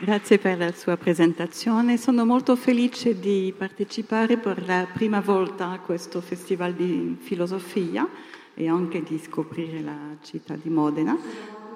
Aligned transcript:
Grazie 0.00 0.38
per 0.38 0.58
la 0.58 0.72
sua 0.72 0.96
presentazione. 0.96 1.96
Sono 1.96 2.24
molto 2.24 2.56
felice 2.56 3.20
di 3.20 3.54
partecipare 3.56 4.36
per 4.36 4.66
la 4.66 4.86
prima 4.92 5.20
volta 5.20 5.70
a 5.70 5.78
questo 5.78 6.20
festival 6.20 6.72
di 6.72 7.16
filosofia 7.20 8.08
e 8.54 8.68
anche 8.68 9.02
di 9.02 9.18
scoprire 9.18 9.80
la 9.80 10.16
città 10.22 10.56
di 10.56 10.70
Modena. 10.70 11.16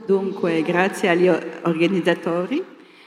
Dunque, 0.04 0.62
grazie 0.62 1.08
agli 1.08 1.28
organizzatori. 1.28 2.64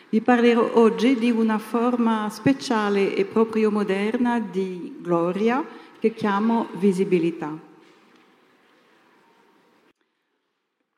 Vi 0.10 0.22
parlerò 0.22 0.72
oggi 0.76 1.16
di 1.16 1.32
una 1.32 1.57
forma 1.57 2.30
speciale 2.30 3.14
e 3.14 3.26
proprio 3.26 3.71
moderna 3.71 4.39
di 4.39 5.00
gloria 5.02 5.66
che 6.00 6.14
chiamo 6.14 6.68
visibilità. 6.76 7.68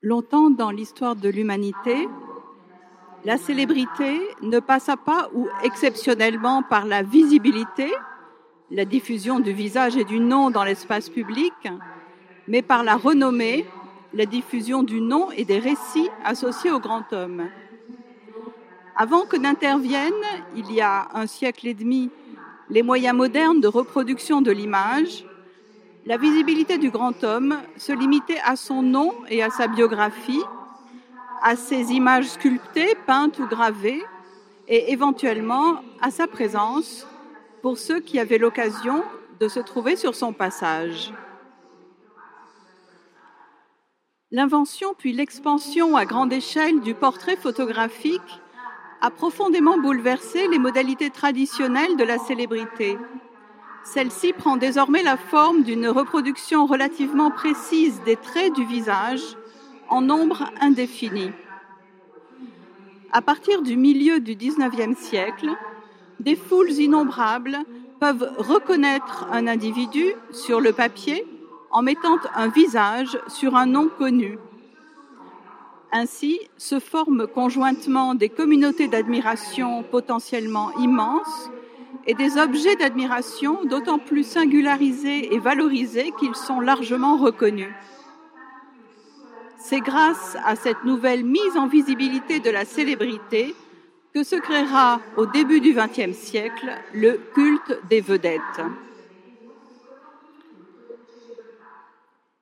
Longtemps 0.04 0.55
dans 0.55 0.71
l'histoire 0.71 1.16
de 1.16 1.30
l'humanité, 1.30 2.07
la 3.23 3.38
célébrité 3.38 4.20
ne 4.41 4.59
passa 4.59 4.98
pas 4.98 5.30
ou 5.34 5.48
exceptionnellement 5.63 6.63
par 6.63 6.85
la 6.85 7.03
visibilité, 7.03 7.91
la 8.71 8.85
diffusion 8.85 9.39
du 9.39 9.53
visage 9.53 9.97
et 9.97 10.03
du 10.03 10.20
nom 10.20 10.49
dans 10.49 10.63
l'espace 10.63 11.09
public, 11.09 11.53
mais 12.47 12.61
par 12.61 12.84
la 12.84 12.95
renommée, 12.95 13.66
la 14.13 14.25
diffusion 14.25 14.84
du 14.84 15.02
nom 15.02 15.30
et 15.31 15.45
des 15.45 15.59
récits 15.59 16.09
associés 16.23 16.71
au 16.71 16.80
grand 16.80 17.11
homme. 17.13 17.47
Avant 18.95 19.25
que 19.25 19.38
n'interviennent, 19.38 20.13
il 20.55 20.72
y 20.72 20.81
a 20.81 21.09
un 21.13 21.27
siècle 21.27 21.67
et 21.67 21.73
demi, 21.73 22.09
les 22.69 22.83
moyens 22.83 23.16
modernes 23.16 23.61
de 23.61 23.67
reproduction 23.67 24.41
de 24.41 24.52
l'image, 24.52 25.25
la 26.05 26.17
visibilité 26.17 26.77
du 26.77 26.89
grand 26.89 27.23
homme 27.23 27.58
se 27.77 27.91
limitait 27.91 28.41
à 28.44 28.55
son 28.55 28.81
nom 28.81 29.13
et 29.30 29.44
à 29.44 29.49
sa 29.49 29.67
biographie, 29.67 30.41
à 31.41 31.55
ses 31.55 31.91
images 31.91 32.30
sculptées, 32.30 32.95
peintes 33.05 33.40
ou 33.40 33.48
gravées, 33.48 34.04
et 34.68 34.92
éventuellement 34.92 35.81
à 36.02 36.11
sa 36.11 36.28
présence 36.28 37.06
pour 37.61 37.78
ceux 37.78 38.00
qui 38.00 38.20
avaient 38.20 38.38
l'occasion 38.38 39.03
de 39.39 39.47
se 39.47 39.59
trouver 39.59 39.95
sur 39.95 40.16
son 40.16 40.34
passage. 40.34 41.14
L'invention 44.31 44.94
puis 44.97 45.12
l'expansion 45.12 45.97
à 45.97 46.06
grande 46.06 46.31
échelle 46.31 46.80
du 46.80 46.94
portrait 46.94 47.36
photographique 47.36 48.42
a 49.02 49.09
profondément 49.09 49.78
bouleversé 49.78 50.47
les 50.47 50.59
modalités 50.59 51.09
traditionnelles 51.09 51.97
de 51.97 52.03
la 52.03 52.17
célébrité. 52.17 52.97
Celle-ci 53.84 54.31
prend 54.31 54.58
désormais 54.58 55.03
la 55.03 55.17
forme 55.17 55.64
d'une 55.64 55.88
reproduction 55.88 56.66
relativement 56.66 57.31
précise 57.31 58.00
des 58.06 58.16
traits 58.16 58.53
du 58.53 58.64
visage 58.64 59.36
en 59.92 60.02
nombre 60.02 60.50
indéfini. 60.61 61.31
À 63.11 63.22
partir 63.22 63.61
du 63.61 63.75
milieu 63.75 64.22
du 64.22 64.36
XIXe 64.36 64.97
siècle, 64.97 65.50
des 66.22 66.38
foules 66.38 66.72
innombrables 66.72 67.58
peuvent 68.00 68.31
reconnaître 68.38 69.28
un 69.31 69.47
individu 69.47 70.14
sur 70.31 70.62
le 70.62 70.72
papier 70.72 71.25
en 71.72 71.81
mettant 71.81 72.17
un 72.36 72.47
visage 72.47 73.19
sur 73.28 73.56
un 73.56 73.66
nom 73.66 73.89
connu. 73.89 74.39
Ainsi 75.92 76.39
se 76.58 76.80
forment 76.80 77.28
conjointement 77.28 78.16
des 78.16 78.30
communautés 78.30 78.88
d'admiration 78.88 79.84
potentiellement 79.84 80.72
immenses 80.80 81.52
et 82.08 82.14
des 82.14 82.38
objets 82.38 82.78
d'admiration 82.78 83.66
d'autant 83.66 84.00
plus 84.00 84.23
singularisés 84.23 85.34
et 85.36 85.39
valorisés 85.39 86.14
qu'ils 86.17 86.36
sont 86.36 86.62
largement 86.62 87.17
reconnus. 87.17 87.73
C'est 89.64 89.80
grâce 89.80 90.36
à 90.44 90.56
cette 90.56 90.84
nouvelle 90.84 91.23
mise 91.23 91.56
en 91.56 91.67
visibilité 91.67 92.40
de 92.40 92.50
la 92.50 92.66
célébrité 92.66 93.56
que 94.14 94.23
se 94.23 94.36
créera 94.36 95.00
au 95.18 95.26
début 95.26 95.62
du 95.62 95.73
XXe 95.73 96.18
siècle 96.18 96.72
le 96.94 97.20
culte 97.34 97.80
des 97.88 98.02
vedettes. 98.02 98.62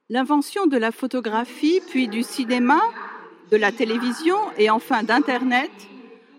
L'invention 0.10 0.66
de 0.66 0.78
la 0.78 0.92
photographie, 0.92 1.82
puis 1.88 2.08
du 2.08 2.24
cinéma, 2.24 2.80
de 3.52 3.58
la 3.58 3.72
télévision 3.72 4.38
et 4.58 4.70
enfin 4.70 5.04
d'Internet 5.04 5.72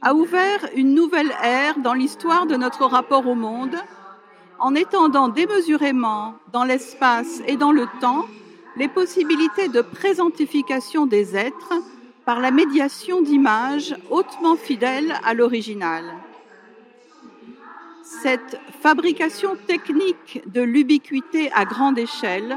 a 0.00 0.15
ouvert 0.15 0.66
une 0.75 0.94
nouvelle 0.94 1.33
ère 1.43 1.78
dans 1.78 1.94
l'histoire 1.94 2.47
de 2.47 2.56
notre 2.56 2.87
rapport 2.87 3.27
au 3.27 3.34
monde 3.34 3.77
en 4.59 4.75
étendant 4.75 5.28
démesurément 5.28 6.34
dans 6.53 6.65
l'espace 6.65 7.43
et 7.47 7.56
dans 7.56 7.72
le 7.72 7.87
temps 8.00 8.27
les 8.80 8.88
possibilités 8.88 9.68
de 9.68 9.82
présentification 9.82 11.04
des 11.04 11.36
êtres 11.36 11.74
par 12.24 12.41
la 12.41 12.50
médiation 12.50 13.20
d'images 13.20 13.94
hautement 14.08 14.56
fidèles 14.56 15.14
à 15.22 15.34
l'original. 15.34 16.02
Cette 18.02 18.58
fabrication 18.80 19.50
technique 19.66 20.41
de 20.46 20.62
l'ubiquité 20.62 21.52
à 21.52 21.66
grande 21.66 21.98
échelle 21.98 22.56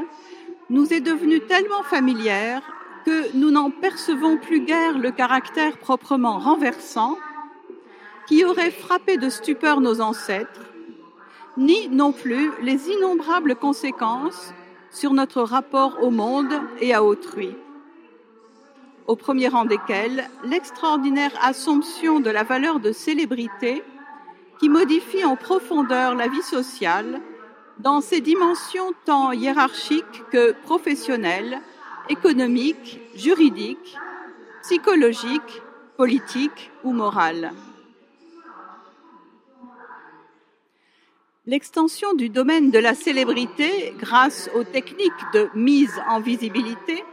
nous 0.70 0.94
est 0.94 1.02
devenue 1.02 1.40
tellement 1.40 1.82
familière 1.82 2.62
que 3.04 3.36
nous 3.36 3.50
n'en 3.50 3.70
percevons 3.70 4.38
plus 4.38 4.60
guère 4.60 4.96
le 4.96 5.10
caractère 5.10 5.76
proprement 5.76 6.38
renversant 6.38 7.18
qui 8.26 8.46
aurait 8.46 8.70
frappé 8.70 9.18
de 9.18 9.28
stupeur 9.28 9.82
nos 9.82 10.00
ancêtres, 10.00 10.72
ni 11.58 11.86
non 11.90 12.12
plus 12.12 12.50
les 12.62 12.88
innombrables 12.88 13.56
conséquences 13.56 14.54
sur 14.94 15.12
notre 15.12 15.42
rapport 15.42 15.98
au 16.02 16.10
monde 16.10 16.54
et 16.80 16.94
à 16.94 17.02
autrui. 17.02 17.54
Au 19.06 19.16
premier 19.16 19.48
rang 19.48 19.66
desquels, 19.66 20.30
l'extraordinaire 20.44 21.32
assomption 21.42 22.20
de 22.20 22.30
la 22.30 22.44
valeur 22.44 22.80
de 22.80 22.92
célébrité 22.92 23.82
qui 24.58 24.68
modifie 24.68 25.24
en 25.24 25.36
profondeur 25.36 26.14
la 26.14 26.28
vie 26.28 26.42
sociale 26.42 27.20
dans 27.80 28.00
ses 28.00 28.20
dimensions 28.20 28.92
tant 29.04 29.32
hiérarchiques 29.32 30.22
que 30.30 30.52
professionnelles, 30.62 31.60
économiques, 32.08 33.00
juridiques, 33.16 33.98
psychologiques, 34.62 35.62
politiques 35.96 36.70
ou 36.84 36.92
morales. 36.92 37.52
L'extension 41.46 42.14
du 42.14 42.30
domaine 42.30 42.70
de 42.70 42.78
la 42.78 42.94
célébrité 42.94 43.92
grâce 43.98 44.48
aux 44.54 44.64
techniques 44.64 45.12
de 45.34 45.50
mise 45.54 45.92
en 46.08 46.18
visibilité 46.18 47.04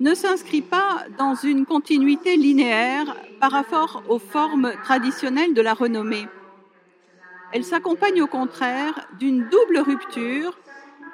ne 0.00 0.14
s'inscrit 0.14 0.62
pas 0.62 1.04
dans 1.18 1.34
une 1.34 1.66
continuité 1.66 2.38
linéaire 2.38 3.14
par 3.38 3.52
rapport 3.52 4.02
aux 4.08 4.18
formes 4.18 4.72
traditionnelles 4.82 5.52
de 5.52 5.60
la 5.60 5.74
renommée. 5.74 6.26
Elle 7.52 7.64
s'accompagne 7.64 8.22
au 8.22 8.26
contraire 8.26 9.08
d'une 9.18 9.46
double 9.50 9.80
rupture 9.80 10.56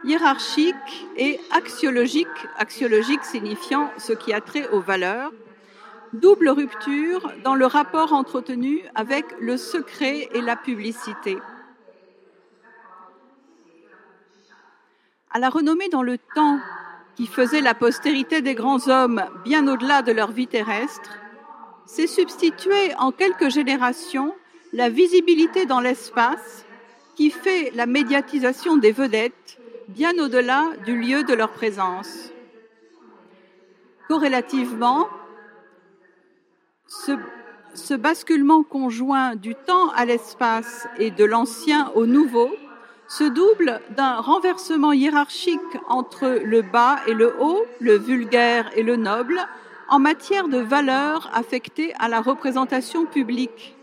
hiérarchique 0.05 1.09
et 1.17 1.41
axiologique, 1.51 2.28
axiologique 2.56 3.25
signifiant 3.25 3.91
ce 3.99 4.12
qui 4.12 4.33
a 4.33 4.41
trait 4.41 4.69
aux 4.69 4.81
valeurs, 4.81 5.33
double 6.12 6.51
rupture 6.51 7.33
dans 7.43 7.56
le 7.56 7.67
rapport 7.67 8.12
entretenu 8.12 8.84
avec 8.95 9.25
le 9.41 9.56
secret 9.56 10.28
et 10.33 10.41
la 10.41 10.55
publicité. 10.55 11.39
À 15.34 15.38
la 15.38 15.48
renommée 15.48 15.88
dans 15.88 16.03
le 16.03 16.19
temps 16.19 16.59
qui 17.16 17.26
faisait 17.26 17.62
la 17.62 17.72
postérité 17.72 18.43
des 18.43 18.54
grands 18.54 18.88
hommes 18.88 19.25
bien 19.44 19.66
au-delà 19.66 20.03
de 20.03 20.12
leur 20.12 20.31
vie 20.31 20.47
terrestre, 20.47 21.19
s'est 21.87 22.06
substituée 22.06 22.94
en 22.98 23.12
quelques 23.12 23.48
générations 23.48 24.34
la 24.75 24.91
visibilité 24.91 25.65
dans 25.65 25.81
l'espace 25.81 26.66
qui 27.16 27.31
fait 27.31 27.71
la 27.75 27.87
médiatisation 27.87 28.76
des 28.76 28.92
vedettes 28.92 29.59
bien 29.88 30.12
au-delà 30.19 30.65
du 30.84 30.98
lieu 30.98 31.25
de 31.25 31.32
leur 31.32 31.50
présence. 31.50 32.31
Corrélativement, 34.09 35.09
ce, 36.86 37.12
ce, 37.72 37.95
basculement 37.95 38.62
conjoint 38.62 39.34
du 39.34 39.54
temps 39.54 39.89
à 39.92 40.04
l'espace 40.04 40.86
et 40.98 41.10
de 41.10 41.24
l'ancien 41.24 41.91
au 41.95 42.04
nouveau 42.04 42.51
se 43.12 43.24
double 43.24 43.82
d'un 43.94 44.14
renversement 44.22 44.92
hiérarchique 44.94 45.60
entre 45.86 46.41
le 46.42 46.62
bas 46.62 46.97
et 47.06 47.12
le 47.12 47.34
haut, 47.38 47.62
le 47.78 47.98
vulgaire 47.98 48.70
et 48.74 48.82
le 48.82 48.97
noble, 48.97 49.38
en 49.91 49.98
matière 49.98 50.48
de 50.48 50.56
valeurs 50.56 51.30
affectées 51.34 51.92
à 51.98 52.09
la 52.09 52.22
représentation 52.22 53.04
publique. 53.04 53.76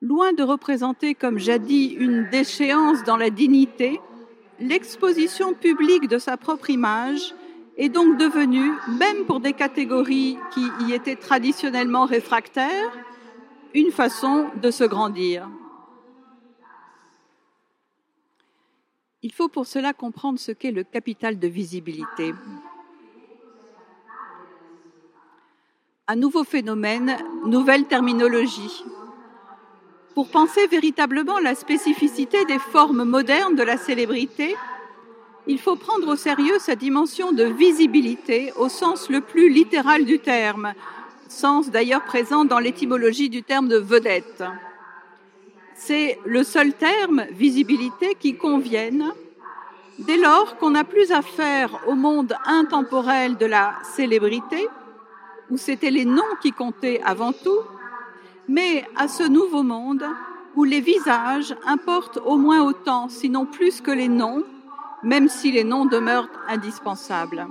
Loin 0.00 0.32
de 0.32 0.42
représenter 0.42 1.14
comme 1.14 1.38
jadis 1.38 1.92
une 1.92 2.30
déchéance 2.30 3.04
dans 3.04 3.18
la 3.18 3.28
dignité, 3.28 4.00
l'exposition 4.58 5.52
publique 5.52 6.08
de 6.08 6.16
sa 6.16 6.38
propre 6.38 6.70
image 6.70 7.34
est 7.76 7.90
donc 7.90 8.16
devenue, 8.16 8.72
même 8.98 9.26
pour 9.26 9.40
des 9.40 9.52
catégories 9.52 10.38
qui 10.52 10.66
y 10.86 10.94
étaient 10.94 11.16
traditionnellement 11.16 12.06
réfractaires, 12.06 12.92
une 13.74 13.90
façon 13.90 14.46
de 14.62 14.70
se 14.70 14.84
grandir. 14.84 15.46
Il 19.22 19.32
faut 19.32 19.48
pour 19.48 19.66
cela 19.66 19.92
comprendre 19.92 20.38
ce 20.38 20.52
qu'est 20.52 20.70
le 20.70 20.84
capital 20.84 21.40
de 21.40 21.48
visibilité. 21.48 22.32
Un 26.06 26.14
nouveau 26.14 26.44
phénomène, 26.44 27.16
nouvelle 27.44 27.86
terminologie. 27.86 28.84
Pour 30.14 30.30
penser 30.30 30.68
véritablement 30.68 31.40
la 31.40 31.56
spécificité 31.56 32.44
des 32.44 32.60
formes 32.60 33.02
modernes 33.02 33.56
de 33.56 33.64
la 33.64 33.76
célébrité, 33.76 34.54
il 35.48 35.58
faut 35.58 35.76
prendre 35.76 36.06
au 36.06 36.16
sérieux 36.16 36.58
sa 36.60 36.76
dimension 36.76 37.32
de 37.32 37.44
visibilité 37.44 38.52
au 38.56 38.68
sens 38.68 39.10
le 39.10 39.20
plus 39.20 39.48
littéral 39.48 40.04
du 40.04 40.20
terme, 40.20 40.74
sens 41.28 41.70
d'ailleurs 41.70 42.04
présent 42.04 42.44
dans 42.44 42.58
l'étymologie 42.60 43.30
du 43.30 43.42
terme 43.42 43.66
de 43.66 43.78
vedette. 43.78 44.44
C'est 45.80 46.18
le 46.26 46.42
seul 46.42 46.72
terme, 46.74 47.22
visibilité, 47.30 48.16
qui 48.18 48.36
convienne 48.36 49.12
dès 50.00 50.16
lors 50.16 50.56
qu'on 50.58 50.70
n'a 50.70 50.82
plus 50.82 51.12
affaire 51.12 51.70
au 51.86 51.94
monde 51.94 52.34
intemporel 52.44 53.36
de 53.36 53.46
la 53.46 53.74
célébrité, 53.94 54.68
où 55.50 55.56
c'était 55.56 55.92
les 55.92 56.04
noms 56.04 56.34
qui 56.42 56.50
comptaient 56.50 57.00
avant 57.04 57.32
tout, 57.32 57.60
mais 58.48 58.84
à 58.96 59.06
ce 59.06 59.22
nouveau 59.22 59.62
monde 59.62 60.04
où 60.56 60.64
les 60.64 60.80
visages 60.80 61.54
importent 61.64 62.20
au 62.26 62.36
moins 62.36 62.60
autant, 62.60 63.08
sinon 63.08 63.46
plus 63.46 63.80
que 63.80 63.92
les 63.92 64.08
noms, 64.08 64.42
même 65.04 65.28
si 65.28 65.52
les 65.52 65.64
noms 65.64 65.86
demeurent 65.86 66.28
indispensables. 66.48 67.46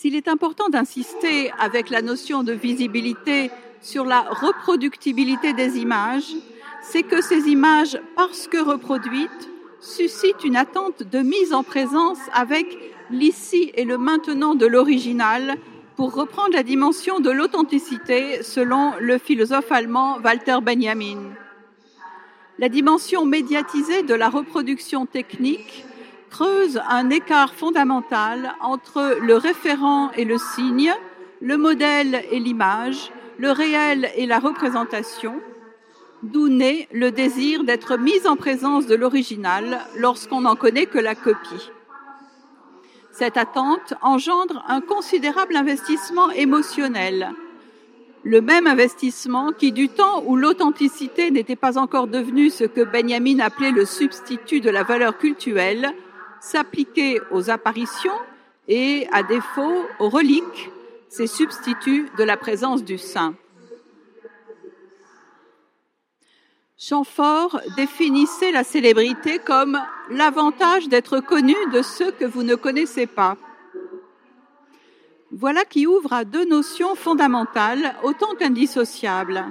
S'il 0.00 0.16
est 0.16 0.28
important 0.28 0.70
d'insister 0.70 1.52
avec 1.58 1.90
la 1.90 2.00
notion 2.00 2.42
de 2.42 2.54
visibilité 2.54 3.50
sur 3.82 4.06
la 4.06 4.22
reproductibilité 4.22 5.52
des 5.52 5.76
images, 5.76 6.32
c'est 6.80 7.02
que 7.02 7.20
ces 7.20 7.50
images, 7.50 8.00
parce 8.16 8.46
que 8.46 8.56
reproduites, 8.56 9.50
suscitent 9.78 10.42
une 10.42 10.56
attente 10.56 11.02
de 11.02 11.18
mise 11.18 11.52
en 11.52 11.62
présence 11.62 12.16
avec 12.32 12.78
l'ici 13.10 13.72
et 13.74 13.84
le 13.84 13.98
maintenant 13.98 14.54
de 14.54 14.64
l'original 14.64 15.56
pour 15.96 16.14
reprendre 16.14 16.54
la 16.54 16.62
dimension 16.62 17.20
de 17.20 17.28
l'authenticité 17.28 18.42
selon 18.42 18.94
le 19.00 19.18
philosophe 19.18 19.70
allemand 19.70 20.16
Walter 20.24 20.60
Benjamin. 20.62 21.18
La 22.58 22.70
dimension 22.70 23.26
médiatisée 23.26 24.02
de 24.02 24.14
la 24.14 24.30
reproduction 24.30 25.04
technique 25.04 25.84
creuse 26.30 26.80
un 26.88 27.10
écart 27.10 27.54
fondamental 27.54 28.54
entre 28.60 29.18
le 29.20 29.36
référent 29.36 30.10
et 30.12 30.24
le 30.24 30.38
signe, 30.38 30.92
le 31.40 31.56
modèle 31.56 32.24
et 32.30 32.38
l'image, 32.38 33.10
le 33.38 33.50
réel 33.50 34.10
et 34.16 34.26
la 34.26 34.38
représentation, 34.38 35.40
d'où 36.22 36.48
naît 36.48 36.88
le 36.92 37.10
désir 37.10 37.64
d'être 37.64 37.96
mis 37.96 38.26
en 38.26 38.36
présence 38.36 38.86
de 38.86 38.94
l'original 38.94 39.80
lorsqu'on 39.96 40.42
n'en 40.42 40.56
connaît 40.56 40.86
que 40.86 40.98
la 40.98 41.14
copie. 41.14 41.70
Cette 43.10 43.36
attente 43.36 43.94
engendre 44.02 44.64
un 44.68 44.80
considérable 44.80 45.56
investissement 45.56 46.30
émotionnel, 46.30 47.32
le 48.22 48.40
même 48.42 48.66
investissement 48.66 49.52
qui, 49.52 49.72
du 49.72 49.88
temps 49.88 50.22
où 50.26 50.36
l'authenticité 50.36 51.30
n'était 51.30 51.56
pas 51.56 51.78
encore 51.78 52.06
devenue 52.06 52.50
ce 52.50 52.64
que 52.64 52.82
Benjamin 52.82 53.40
appelait 53.40 53.70
le 53.70 53.86
substitut 53.86 54.60
de 54.60 54.70
la 54.70 54.82
valeur 54.82 55.16
culturelle, 55.16 55.94
s'appliquait 56.40 57.20
aux 57.30 57.50
apparitions 57.50 58.18
et, 58.68 59.06
à 59.12 59.22
défaut, 59.22 59.84
aux 59.98 60.08
reliques, 60.08 60.70
ces 61.08 61.26
substituts 61.26 62.08
de 62.18 62.24
la 62.24 62.36
présence 62.36 62.84
du 62.84 62.98
saint. 62.98 63.34
Chamfort 66.78 67.60
définissait 67.76 68.52
la 68.52 68.64
célébrité 68.64 69.38
comme 69.38 69.78
l'avantage 70.08 70.88
d'être 70.88 71.20
connu 71.20 71.54
de 71.72 71.82
ceux 71.82 72.10
que 72.10 72.24
vous 72.24 72.42
ne 72.42 72.54
connaissez 72.54 73.06
pas. 73.06 73.36
Voilà 75.30 75.64
qui 75.64 75.86
ouvre 75.86 76.12
à 76.12 76.24
deux 76.24 76.46
notions 76.46 76.94
fondamentales 76.94 77.94
autant 78.02 78.34
qu'indissociables. 78.34 79.44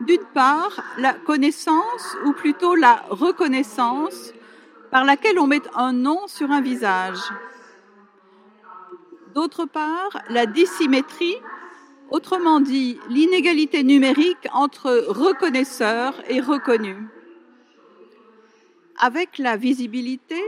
D'une 0.00 0.24
part, 0.32 0.82
la 0.96 1.12
connaissance, 1.12 2.16
ou 2.24 2.32
plutôt 2.32 2.74
la 2.74 3.04
reconnaissance, 3.10 4.32
par 4.90 5.04
laquelle 5.04 5.38
on 5.38 5.46
met 5.46 5.62
un 5.74 5.92
nom 5.92 6.26
sur 6.26 6.50
un 6.50 6.60
visage. 6.60 7.20
D'autre 9.34 9.66
part, 9.66 10.22
la 10.30 10.46
dissymétrie, 10.46 11.36
Autrement 12.10 12.60
dit, 12.60 12.98
l'inégalité 13.10 13.82
numérique 13.82 14.48
entre 14.54 15.04
reconnaisseurs 15.08 16.14
et 16.28 16.40
reconnus. 16.40 16.96
Avec 18.98 19.36
la 19.36 19.56
visibilité, 19.56 20.42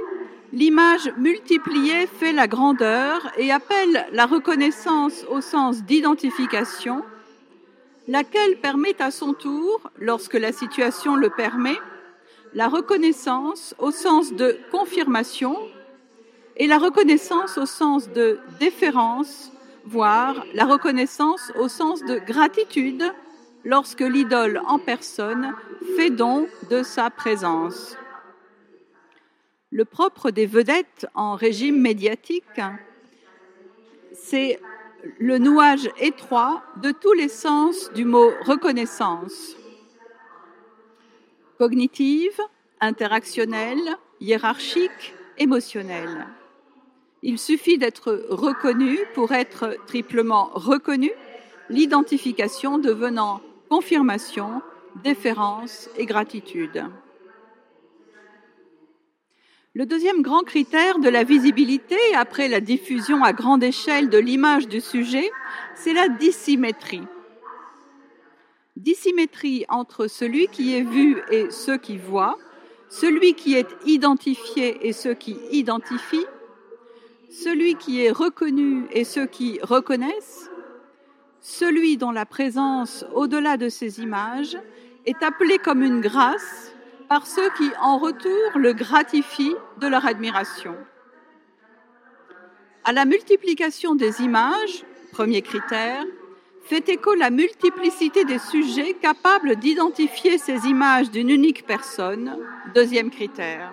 l'image 0.54 1.12
multipliée 1.18 2.06
fait 2.06 2.32
la 2.32 2.48
grandeur 2.48 3.30
et 3.36 3.52
appelle 3.52 4.06
la 4.12 4.24
reconnaissance 4.24 5.26
au 5.28 5.42
sens 5.42 5.84
d'identification, 5.84 7.02
laquelle 8.08 8.56
permet 8.56 9.00
à 9.00 9.10
son 9.10 9.34
tour, 9.34 9.90
lorsque 9.98 10.34
la 10.34 10.52
situation 10.52 11.14
le 11.14 11.28
permet, 11.28 11.76
la 12.54 12.68
reconnaissance 12.68 13.74
au 13.78 13.90
sens 13.90 14.32
de 14.32 14.58
confirmation 14.70 15.56
et 16.56 16.66
la 16.66 16.78
reconnaissance 16.78 17.58
au 17.58 17.66
sens 17.66 18.08
de 18.10 18.38
déférence 18.58 19.52
voire 19.84 20.44
la 20.54 20.66
reconnaissance 20.66 21.52
au 21.58 21.68
sens 21.68 22.04
de 22.04 22.18
gratitude 22.18 23.04
lorsque 23.64 24.00
l'idole 24.00 24.60
en 24.66 24.78
personne 24.78 25.54
fait 25.96 26.10
don 26.10 26.46
de 26.70 26.82
sa 26.82 27.10
présence. 27.10 27.96
Le 29.70 29.84
propre 29.84 30.30
des 30.30 30.46
vedettes 30.46 31.06
en 31.14 31.34
régime 31.34 31.80
médiatique, 31.80 32.60
c'est 34.12 34.60
le 35.18 35.38
nouage 35.38 35.88
étroit 35.98 36.62
de 36.82 36.90
tous 36.90 37.12
les 37.12 37.28
sens 37.28 37.90
du 37.92 38.04
mot 38.04 38.30
reconnaissance. 38.44 39.56
Cognitive, 41.60 42.40
interactionnelle, 42.80 43.98
hiérarchique, 44.18 45.14
émotionnelle. 45.36 46.26
Il 47.22 47.38
suffit 47.38 47.76
d'être 47.76 48.24
reconnu 48.30 48.98
pour 49.12 49.32
être 49.32 49.76
triplement 49.86 50.48
reconnu, 50.54 51.10
l'identification 51.68 52.78
devenant 52.78 53.42
confirmation, 53.68 54.62
déférence 55.04 55.90
et 55.98 56.06
gratitude. 56.06 56.86
Le 59.74 59.84
deuxième 59.84 60.22
grand 60.22 60.44
critère 60.44 60.98
de 60.98 61.10
la 61.10 61.24
visibilité, 61.24 61.98
après 62.16 62.48
la 62.48 62.62
diffusion 62.62 63.22
à 63.22 63.34
grande 63.34 63.62
échelle 63.62 64.08
de 64.08 64.16
l'image 64.16 64.66
du 64.66 64.80
sujet, 64.80 65.30
c'est 65.74 65.92
la 65.92 66.08
dissymétrie. 66.08 67.06
Dissymétrie 68.80 69.66
entre 69.68 70.06
celui 70.06 70.48
qui 70.48 70.74
est 70.74 70.80
vu 70.80 71.22
et 71.30 71.50
ceux 71.50 71.76
qui 71.76 71.98
voient, 71.98 72.38
celui 72.88 73.34
qui 73.34 73.54
est 73.54 73.68
identifié 73.84 74.88
et 74.88 74.94
ceux 74.94 75.12
qui 75.12 75.36
identifient, 75.50 76.26
celui 77.30 77.74
qui 77.74 78.02
est 78.02 78.10
reconnu 78.10 78.86
et 78.90 79.04
ceux 79.04 79.26
qui 79.26 79.60
reconnaissent, 79.62 80.50
celui 81.42 81.98
dont 81.98 82.10
la 82.10 82.24
présence 82.24 83.04
au-delà 83.14 83.58
de 83.58 83.68
ces 83.68 84.00
images 84.00 84.56
est 85.04 85.22
appelé 85.22 85.58
comme 85.58 85.82
une 85.82 86.00
grâce 86.00 86.72
par 87.06 87.26
ceux 87.26 87.50
qui, 87.58 87.70
en 87.82 87.98
retour, 87.98 88.56
le 88.56 88.72
gratifient 88.72 89.56
de 89.78 89.88
leur 89.88 90.06
admiration. 90.06 90.74
À 92.84 92.92
la 92.92 93.04
multiplication 93.04 93.94
des 93.94 94.22
images, 94.22 94.86
premier 95.12 95.42
critère, 95.42 96.02
fait 96.70 96.88
écho 96.88 97.14
la 97.14 97.30
multiplicité 97.30 98.24
des 98.24 98.38
sujets 98.38 98.94
capables 98.94 99.56
d'identifier 99.56 100.38
ces 100.38 100.66
images 100.66 101.10
d'une 101.10 101.28
unique 101.28 101.66
personne, 101.66 102.38
deuxième 102.74 103.10
critère 103.10 103.72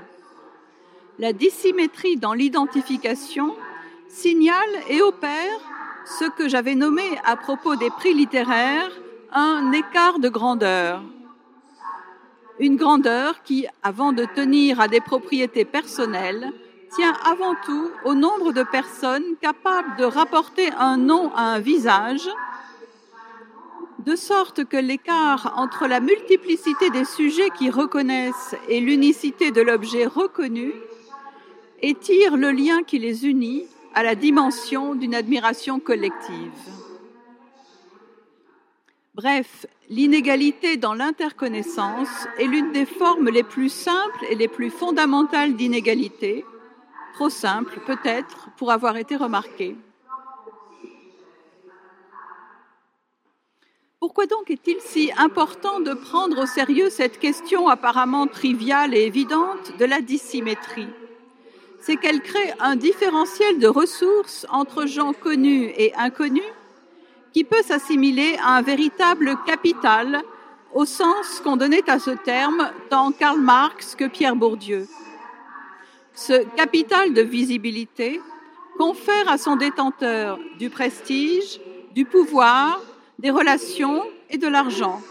la 1.19 1.33
dissymétrie 1.33 2.17
dans 2.17 2.33
l'identification 2.33 3.55
signale 4.07 4.69
et 4.89 5.01
opère 5.01 5.59
ce 6.05 6.25
que 6.25 6.47
j'avais 6.47 6.75
nommé 6.75 7.03
à 7.25 7.35
propos 7.35 7.75
des 7.75 7.89
prix 7.89 8.13
littéraires 8.13 8.91
un 9.31 9.71
écart 9.71 10.19
de 10.19 10.29
grandeur. 10.29 11.01
Une 12.59 12.77
grandeur 12.77 13.43
qui, 13.43 13.67
avant 13.83 14.13
de 14.13 14.25
tenir 14.25 14.79
à 14.79 14.87
des 14.87 15.01
propriétés 15.01 15.65
personnelles, 15.65 16.51
tient 16.95 17.13
avant 17.29 17.55
tout 17.65 17.91
au 18.05 18.13
nombre 18.13 18.53
de 18.53 18.63
personnes 18.63 19.35
capables 19.41 19.97
de 19.97 20.05
rapporter 20.05 20.69
un 20.79 20.97
nom 20.97 21.31
à 21.35 21.41
un 21.41 21.59
visage, 21.59 22.27
de 24.07 24.15
sorte 24.15 24.63
que 24.63 24.77
l'écart 24.77 25.53
entre 25.57 25.85
la 25.85 25.99
multiplicité 25.99 26.89
des 26.91 27.03
sujets 27.03 27.49
qui 27.49 27.69
reconnaissent 27.69 28.55
et 28.69 28.79
l'unicité 28.79 29.51
de 29.51 29.59
l'objet 29.59 30.05
reconnu 30.05 30.71
et 31.81 31.93
tire 31.93 32.37
le 32.37 32.51
lien 32.51 32.83
qui 32.83 32.99
les 32.99 33.27
unit 33.27 33.65
à 33.93 34.03
la 34.03 34.15
dimension 34.15 34.95
d'une 34.95 35.13
admiration 35.13 35.81
collective. 35.81 36.53
Bref, 39.13 39.65
l'inégalité 39.89 40.77
dans 40.77 40.93
l'interconnaissance 40.93 42.29
est 42.39 42.45
l'une 42.45 42.71
des 42.71 42.85
formes 42.85 43.29
les 43.29 43.43
plus 43.43 43.69
simples 43.69 44.25
et 44.29 44.35
les 44.35 44.47
plus 44.47 44.69
fondamentales 44.69 45.55
d'inégalité, 45.55 46.45
trop 47.13 47.29
simple 47.29 47.81
peut-être 47.85 48.47
pour 48.55 48.71
avoir 48.71 48.95
été 48.95 49.17
remarqué. 49.17 49.75
Pourquoi 54.07 54.25
donc 54.25 54.49
est-il 54.49 54.79
si 54.79 55.11
important 55.17 55.81
de 55.81 55.93
prendre 55.93 56.43
au 56.43 56.45
sérieux 56.45 56.89
cette 56.89 57.19
question 57.19 57.67
apparemment 57.67 58.25
triviale 58.25 58.95
et 58.95 59.01
évidente 59.01 59.77
de 59.77 59.83
la 59.83 59.99
dissymétrie? 59.99 60.87
C'est 61.81 61.97
qu'elle 61.97 62.21
crée 62.21 62.53
un 62.61 62.77
différentiel 62.77 63.59
de 63.59 63.67
ressources 63.67 64.47
entre 64.49 64.85
gens 64.85 65.11
connus 65.11 65.73
et 65.77 65.93
inconnus 65.95 66.53
qui 67.33 67.43
peut 67.43 67.61
s'assimiler 67.63 68.37
à 68.41 68.55
un 68.55 68.61
véritable 68.61 69.35
capital 69.45 70.23
au 70.73 70.85
sens 70.85 71.41
qu'on 71.43 71.57
donnait 71.57 71.89
à 71.89 71.99
ce 71.99 72.11
terme 72.11 72.71
tant 72.89 73.11
Karl 73.11 73.41
Marx 73.41 73.93
que 73.93 74.07
Pierre 74.07 74.37
Bourdieu. 74.37 74.87
Ce 76.13 76.45
capital 76.55 77.13
de 77.13 77.23
visibilité 77.23 78.21
confère 78.77 79.27
à 79.27 79.37
son 79.37 79.57
détenteur 79.57 80.39
du 80.57 80.69
prestige, 80.69 81.59
du 81.93 82.05
pouvoir, 82.05 82.79
des 83.19 83.31
relations 83.31 84.03
et 84.29 84.37
de 84.37 84.47
l'argent. 84.47 85.01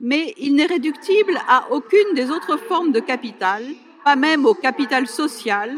Mais 0.00 0.34
il 0.38 0.54
n'est 0.54 0.66
réductible 0.66 1.38
à 1.48 1.72
aucune 1.72 2.14
des 2.14 2.30
autres 2.30 2.56
formes 2.56 2.92
de 2.92 3.00
capital, 3.00 3.64
pas 4.04 4.16
même 4.16 4.46
au 4.46 4.54
capital 4.54 5.06
social, 5.06 5.76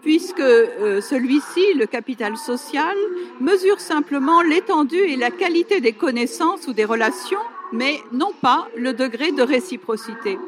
puisque 0.00 0.40
euh, 0.40 1.00
celui-ci, 1.00 1.74
le 1.74 1.86
capital 1.86 2.36
social, 2.36 2.96
mesure 3.40 3.80
simplement 3.80 4.40
l'étendue 4.42 4.96
et 4.96 5.16
la 5.16 5.30
qualité 5.30 5.80
des 5.80 5.92
connaissances 5.92 6.66
ou 6.66 6.72
des 6.72 6.84
relations, 6.84 7.40
mais 7.72 8.00
non 8.12 8.32
pas 8.40 8.68
le 8.76 8.94
degré 8.94 9.32
de 9.32 9.42
réciprocité. 9.42 10.38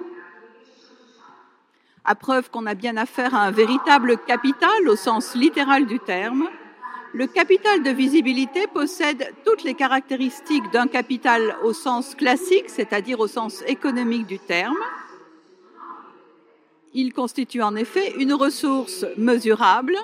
À 2.04 2.14
preuve 2.14 2.50
qu'on 2.50 2.66
a 2.66 2.74
bien 2.74 2.96
affaire 2.96 3.34
à 3.34 3.42
un 3.42 3.50
véritable 3.50 4.16
capital 4.26 4.88
au 4.88 4.96
sens 4.96 5.34
littéral 5.34 5.84
du 5.86 5.98
terme, 5.98 6.48
le 7.12 7.26
capital 7.26 7.82
de 7.82 7.90
visibilité 7.90 8.66
possède 8.68 9.34
toutes 9.44 9.64
les 9.64 9.74
caractéristiques 9.74 10.70
d'un 10.72 10.86
capital 10.86 11.56
au 11.64 11.72
sens 11.72 12.14
classique, 12.14 12.68
c'est-à-dire 12.68 13.18
au 13.18 13.26
sens 13.26 13.64
économique 13.66 14.26
du 14.26 14.38
terme. 14.38 14.78
Il 16.94 17.12
constitue 17.12 17.62
en 17.62 17.74
effet 17.74 18.14
une 18.18 18.32
ressource 18.32 19.04
mesurable, 19.16 19.96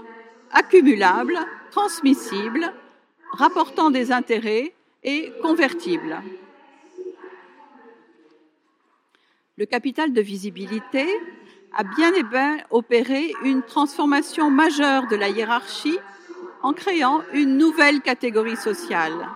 accumulable, 0.51 1.39
transmissible, 1.71 2.73
rapportant 3.33 3.91
des 3.91 4.11
intérêts 4.11 4.73
et 5.05 5.33
convertible. 5.43 6.21
Le 9.57 9.67
capital 9.67 10.13
de 10.13 10.21
visibilité 10.21 11.07
a 11.77 11.85
bien 11.85 12.13
et 12.15 12.23
bien 12.25 12.59
opéré 12.71 13.33
une 13.45 13.63
transformation 13.63 14.51
majeure 14.51 15.07
de 15.07 15.17
la 15.17 15.29
hiérarchie 15.29 15.99
en 16.67 16.73
créant 16.73 17.23
une 17.33 17.59
nouvelle 17.59 18.01
catégorie 18.01 18.57
sociale. 18.57 19.29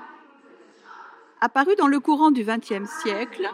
Apparue 1.41 1.77
dans 1.77 1.87
le 1.87 2.01
courant 2.01 2.33
du 2.33 2.43
XXe 2.43 2.91
siècle, 3.05 3.49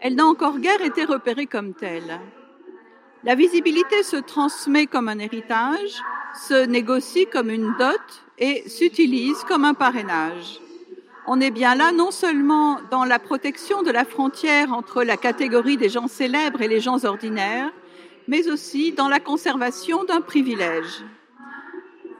elle 0.00 0.16
n'a 0.16 0.26
encore 0.26 0.58
guère 0.58 0.82
été 0.82 1.04
repérée 1.04 1.46
comme 1.46 1.72
telle. 1.72 2.18
La 3.22 3.36
visibilité 3.36 4.02
se 4.02 4.16
transmet 4.16 4.86
comme 4.86 5.08
un 5.08 5.20
héritage, 5.20 6.02
se 6.48 6.66
négocie 6.66 7.26
comme 7.26 7.50
une 7.50 7.72
dot 7.78 8.24
et 8.36 8.68
s'utilise 8.68 9.44
comme 9.44 9.64
un 9.64 9.74
parrainage. 9.74 10.60
On 11.28 11.40
est 11.40 11.52
bien 11.52 11.76
là 11.76 11.92
non 11.92 12.10
seulement 12.10 12.80
dans 12.90 13.04
la 13.04 13.20
protection 13.20 13.84
de 13.84 13.92
la 13.92 14.04
frontière 14.04 14.72
entre 14.72 15.04
la 15.04 15.16
catégorie 15.16 15.76
des 15.76 15.88
gens 15.88 16.08
célèbres 16.08 16.62
et 16.62 16.68
les 16.68 16.80
gens 16.80 17.04
ordinaires, 17.04 17.70
mais 18.26 18.50
aussi 18.50 18.90
dans 18.90 19.08
la 19.08 19.20
conservation 19.20 20.02
d'un 20.02 20.20
privilège. 20.20 21.04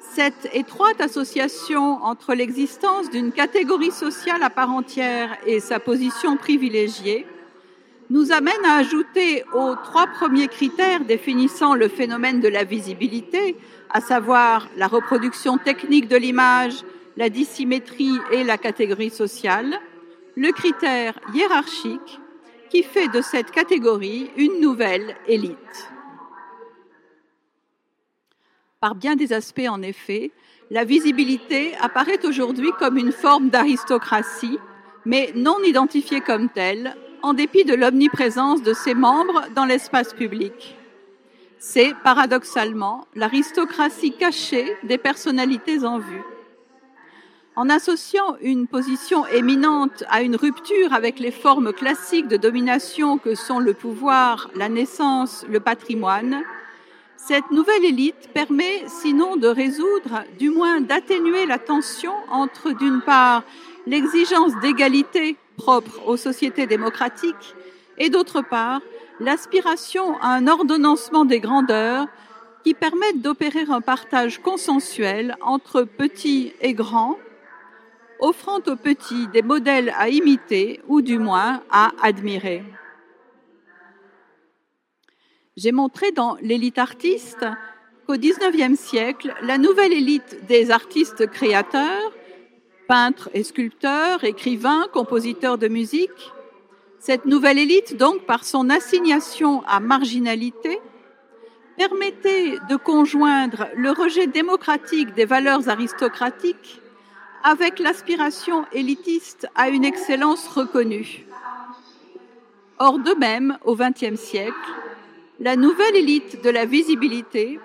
Cette 0.00 0.48
étroite 0.54 1.00
association 1.00 2.02
entre 2.02 2.34
l'existence 2.34 3.10
d'une 3.10 3.32
catégorie 3.32 3.90
sociale 3.90 4.42
à 4.42 4.48
part 4.50 4.70
entière 4.70 5.36
et 5.46 5.60
sa 5.60 5.78
position 5.78 6.36
privilégiée 6.36 7.26
nous 8.08 8.32
amène 8.32 8.64
à 8.64 8.76
ajouter 8.76 9.44
aux 9.54 9.76
trois 9.76 10.06
premiers 10.06 10.48
critères 10.48 11.04
définissant 11.04 11.74
le 11.74 11.88
phénomène 11.88 12.40
de 12.40 12.48
la 12.48 12.64
visibilité, 12.64 13.56
à 13.90 14.00
savoir 14.00 14.68
la 14.76 14.88
reproduction 14.88 15.58
technique 15.58 16.08
de 16.08 16.16
l'image, 16.16 16.82
la 17.16 17.28
dissymétrie 17.28 18.18
et 18.32 18.42
la 18.42 18.56
catégorie 18.56 19.10
sociale, 19.10 19.78
le 20.34 20.50
critère 20.50 21.20
hiérarchique 21.34 22.20
qui 22.70 22.82
fait 22.82 23.08
de 23.08 23.20
cette 23.20 23.50
catégorie 23.50 24.30
une 24.36 24.60
nouvelle 24.60 25.14
élite. 25.28 25.90
Par 28.80 28.94
bien 28.94 29.14
des 29.14 29.34
aspects, 29.34 29.68
en 29.68 29.82
effet, 29.82 30.32
la 30.70 30.84
visibilité 30.84 31.74
apparaît 31.82 32.24
aujourd'hui 32.24 32.70
comme 32.78 32.96
une 32.96 33.12
forme 33.12 33.50
d'aristocratie, 33.50 34.58
mais 35.04 35.32
non 35.36 35.58
identifiée 35.62 36.22
comme 36.22 36.48
telle, 36.48 36.96
en 37.22 37.34
dépit 37.34 37.66
de 37.66 37.74
l'omniprésence 37.74 38.62
de 38.62 38.72
ses 38.72 38.94
membres 38.94 39.44
dans 39.54 39.66
l'espace 39.66 40.14
public. 40.14 40.78
C'est, 41.58 41.92
paradoxalement, 42.02 43.06
l'aristocratie 43.14 44.12
cachée 44.12 44.74
des 44.82 44.96
personnalités 44.96 45.84
en 45.84 45.98
vue. 45.98 46.22
En 47.56 47.68
associant 47.68 48.36
une 48.40 48.66
position 48.66 49.26
éminente 49.26 50.04
à 50.08 50.22
une 50.22 50.36
rupture 50.36 50.94
avec 50.94 51.18
les 51.18 51.32
formes 51.32 51.74
classiques 51.74 52.28
de 52.28 52.38
domination 52.38 53.18
que 53.18 53.34
sont 53.34 53.58
le 53.58 53.74
pouvoir, 53.74 54.48
la 54.54 54.70
naissance, 54.70 55.44
le 55.50 55.60
patrimoine, 55.60 56.42
cette 57.26 57.50
nouvelle 57.50 57.84
élite 57.84 58.30
permet 58.32 58.82
sinon 58.88 59.36
de 59.36 59.46
résoudre, 59.46 60.24
du 60.38 60.50
moins 60.50 60.80
d'atténuer 60.80 61.46
la 61.46 61.58
tension 61.58 62.12
entre, 62.30 62.72
d'une 62.72 63.02
part, 63.02 63.44
l'exigence 63.86 64.52
d'égalité 64.60 65.36
propre 65.56 66.08
aux 66.08 66.16
sociétés 66.16 66.66
démocratiques 66.66 67.54
et, 67.98 68.08
d'autre 68.08 68.42
part, 68.42 68.80
l'aspiration 69.20 70.16
à 70.20 70.28
un 70.28 70.48
ordonnancement 70.48 71.24
des 71.24 71.40
grandeurs 71.40 72.06
qui 72.64 72.74
permettent 72.74 73.20
d'opérer 73.20 73.64
un 73.68 73.80
partage 73.82 74.40
consensuel 74.40 75.36
entre 75.42 75.82
petits 75.82 76.54
et 76.60 76.72
grands, 76.72 77.18
offrant 78.18 78.60
aux 78.66 78.76
petits 78.76 79.28
des 79.28 79.42
modèles 79.42 79.92
à 79.96 80.08
imiter 80.08 80.80
ou 80.88 81.02
du 81.02 81.18
moins 81.18 81.62
à 81.70 81.92
admirer. 82.02 82.64
J'ai 85.62 85.72
montré 85.72 86.10
dans 86.10 86.38
l'élite 86.40 86.78
artiste 86.78 87.44
qu'au 88.06 88.14
XIXe 88.14 88.80
siècle, 88.80 89.34
la 89.42 89.58
nouvelle 89.58 89.92
élite 89.92 90.46
des 90.48 90.70
artistes 90.70 91.26
créateurs, 91.26 92.12
peintres 92.88 93.28
et 93.34 93.42
sculpteurs, 93.42 94.24
écrivains, 94.24 94.86
compositeurs 94.90 95.58
de 95.58 95.68
musique, 95.68 96.32
cette 96.98 97.26
nouvelle 97.26 97.58
élite, 97.58 97.98
donc 97.98 98.24
par 98.24 98.44
son 98.44 98.70
assignation 98.70 99.62
à 99.66 99.80
marginalité, 99.80 100.80
permettait 101.76 102.56
de 102.70 102.76
conjoindre 102.76 103.68
le 103.76 103.90
rejet 103.90 104.28
démocratique 104.28 105.12
des 105.12 105.26
valeurs 105.26 105.68
aristocratiques 105.68 106.80
avec 107.44 107.80
l'aspiration 107.80 108.64
élitiste 108.72 109.46
à 109.54 109.68
une 109.68 109.84
excellence 109.84 110.48
reconnue. 110.48 111.26
Or, 112.78 112.98
de 112.98 113.12
même, 113.18 113.58
au 113.66 113.76
XXe 113.76 114.18
siècle, 114.18 114.54
la 115.40 115.56
nouvelle 115.56 115.96
élite 115.96 116.44
de 116.44 116.50
la 116.50 116.66
visibilité 116.66 117.58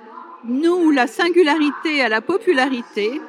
noue 0.45 0.91
la 0.91 1.07
singularité 1.07 2.01
à 2.01 2.07
la 2.07 2.21
popularité 2.21 3.19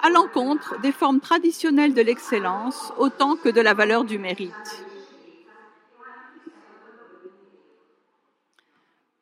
à 0.00 0.08
l'encontre 0.08 0.80
des 0.80 0.92
formes 0.92 1.20
traditionnelles 1.20 1.92
de 1.92 2.00
l'excellence 2.00 2.94
autant 2.98 3.36
que 3.36 3.50
de 3.50 3.60
la 3.60 3.74
valeur 3.74 4.04
du 4.04 4.18
mérite. 4.18 4.86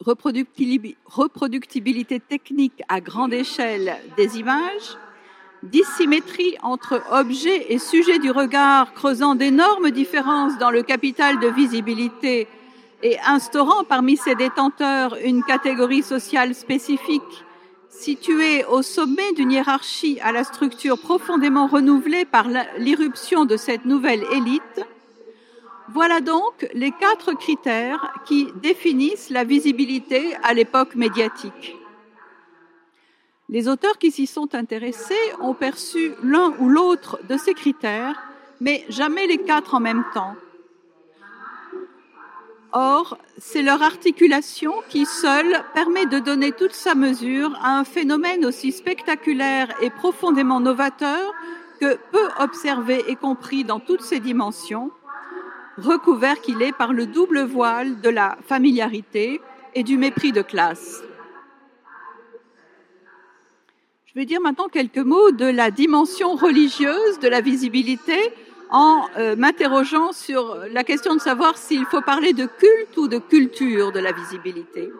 Reproductibilité 0.07 2.21
technique 2.21 2.81
à 2.89 3.01
grande 3.01 3.35
échelle 3.35 3.97
des 4.17 4.39
images, 4.39 4.97
dissymétrie 5.65 6.55
entre 6.63 7.03
objet 7.11 7.73
et 7.73 7.79
sujet 7.79 8.21
du 8.21 8.31
regard 8.31 8.95
creusant 8.95 9.35
d'énormes 9.35 9.91
différences 9.91 10.57
dans 10.59 10.71
le 10.71 10.83
capital 10.83 11.41
de 11.41 11.49
visibilité 11.49 12.47
et 13.03 13.19
instaurant 13.27 13.85
parmi 13.85 14.17
ses 14.17 14.35
détenteurs 14.35 15.17
une 15.25 15.43
catégorie 15.43 16.03
sociale 16.03 16.55
spécifique 16.55 17.45
située 17.89 18.65
au 18.65 18.83
sommet 18.83 19.33
d'une 19.35 19.53
hiérarchie 19.53 20.19
à 20.23 20.33
la 20.33 20.45
structure 20.45 20.99
profondément 20.99 21.67
renouvelée 21.67 22.25
par 22.25 22.47
l'irruption 22.79 23.45
de 23.45 23.57
cette 23.57 23.85
nouvelle 23.85 24.25
élite, 24.33 24.87
voilà 25.93 26.21
donc 26.21 26.69
les 26.73 26.93
quatre 26.93 27.33
critères 27.33 28.13
qui 28.25 28.49
définissent 28.63 29.31
la 29.31 29.45
visibilité 29.45 30.37
à 30.43 30.55
l'époque 30.55 30.95
médiatique. 30.95 31.77
Les 33.49 33.67
auteurs 33.67 33.99
qui 33.99 34.13
s'y 34.13 34.29
sont 34.29 34.55
intéressés 34.55 35.15
ont 35.41 35.55
perçu 35.55 36.13
l'un 36.23 36.55
ou 36.61 36.69
l'autre 36.69 37.19
de 37.29 37.37
ces 37.37 37.55
critères, 37.55 38.23
mais 38.61 38.85
jamais 38.89 39.27
les 39.27 39.39
quatre 39.39 39.75
en 39.75 39.81
même 39.81 40.05
temps 40.15 40.37
Or, 42.73 43.19
c'est 43.39 43.63
leur 43.63 43.83
articulation 43.83 44.73
qui 44.89 45.05
seule 45.05 45.65
permet 45.75 46.07
de 46.07 46.21
donner 46.21 46.53
toute 46.53 46.73
sa 46.73 46.95
mesure 46.95 47.59
à 47.63 47.79
un 47.79 47.85
phénomène 47.85 48.45
aussi 48.45 48.71
spectaculaire 48.71 49.75
et 49.83 49.91
profondément 49.91 50.61
novateur 50.61 51.35
que 51.81 51.99
peu 52.13 52.29
observé 52.39 53.03
et 53.09 53.17
compris 53.17 53.65
dans 53.65 53.81
toutes 53.81 54.03
ses 54.03 54.21
dimensions, 54.21 54.93
recouvert 55.79 56.41
qu'il 56.41 56.63
est 56.63 56.77
par 56.77 56.93
le 56.93 57.07
double 57.07 57.43
voile 57.43 58.01
de 58.01 58.11
la 58.11 58.39
familiarité 58.47 59.41
et 59.75 59.83
du 59.83 59.97
mépris 59.97 60.31
de 60.31 60.43
classe. 60.43 61.03
Je 64.07 64.15
vais 64.15 64.27
dire 64.27 64.41
maintenant 64.41 64.69
quelques 64.69 64.99
mots 64.99 65.31
de 65.31 65.47
la 65.47 65.71
dimension 65.71 66.35
religieuse 66.35 67.19
de 67.21 67.29
la 67.29 67.41
visibilité 67.41 68.19
en 68.71 69.07
euh, 69.17 69.37
m'interrogeant 69.37 70.13
sur 70.13 70.57
la 70.71 70.85
question 70.85 71.15
de 71.15 71.21
savoir 71.21 71.59
s'il 71.59 71.85
faut 71.87 72.01
parler 72.01 72.33
de 72.33 72.47
culte 72.47 72.97
ou 72.97 73.09
de 73.09 73.19
culture 73.19 73.93
de 73.93 74.01
la 74.01 74.13
visibilité. 74.13 74.91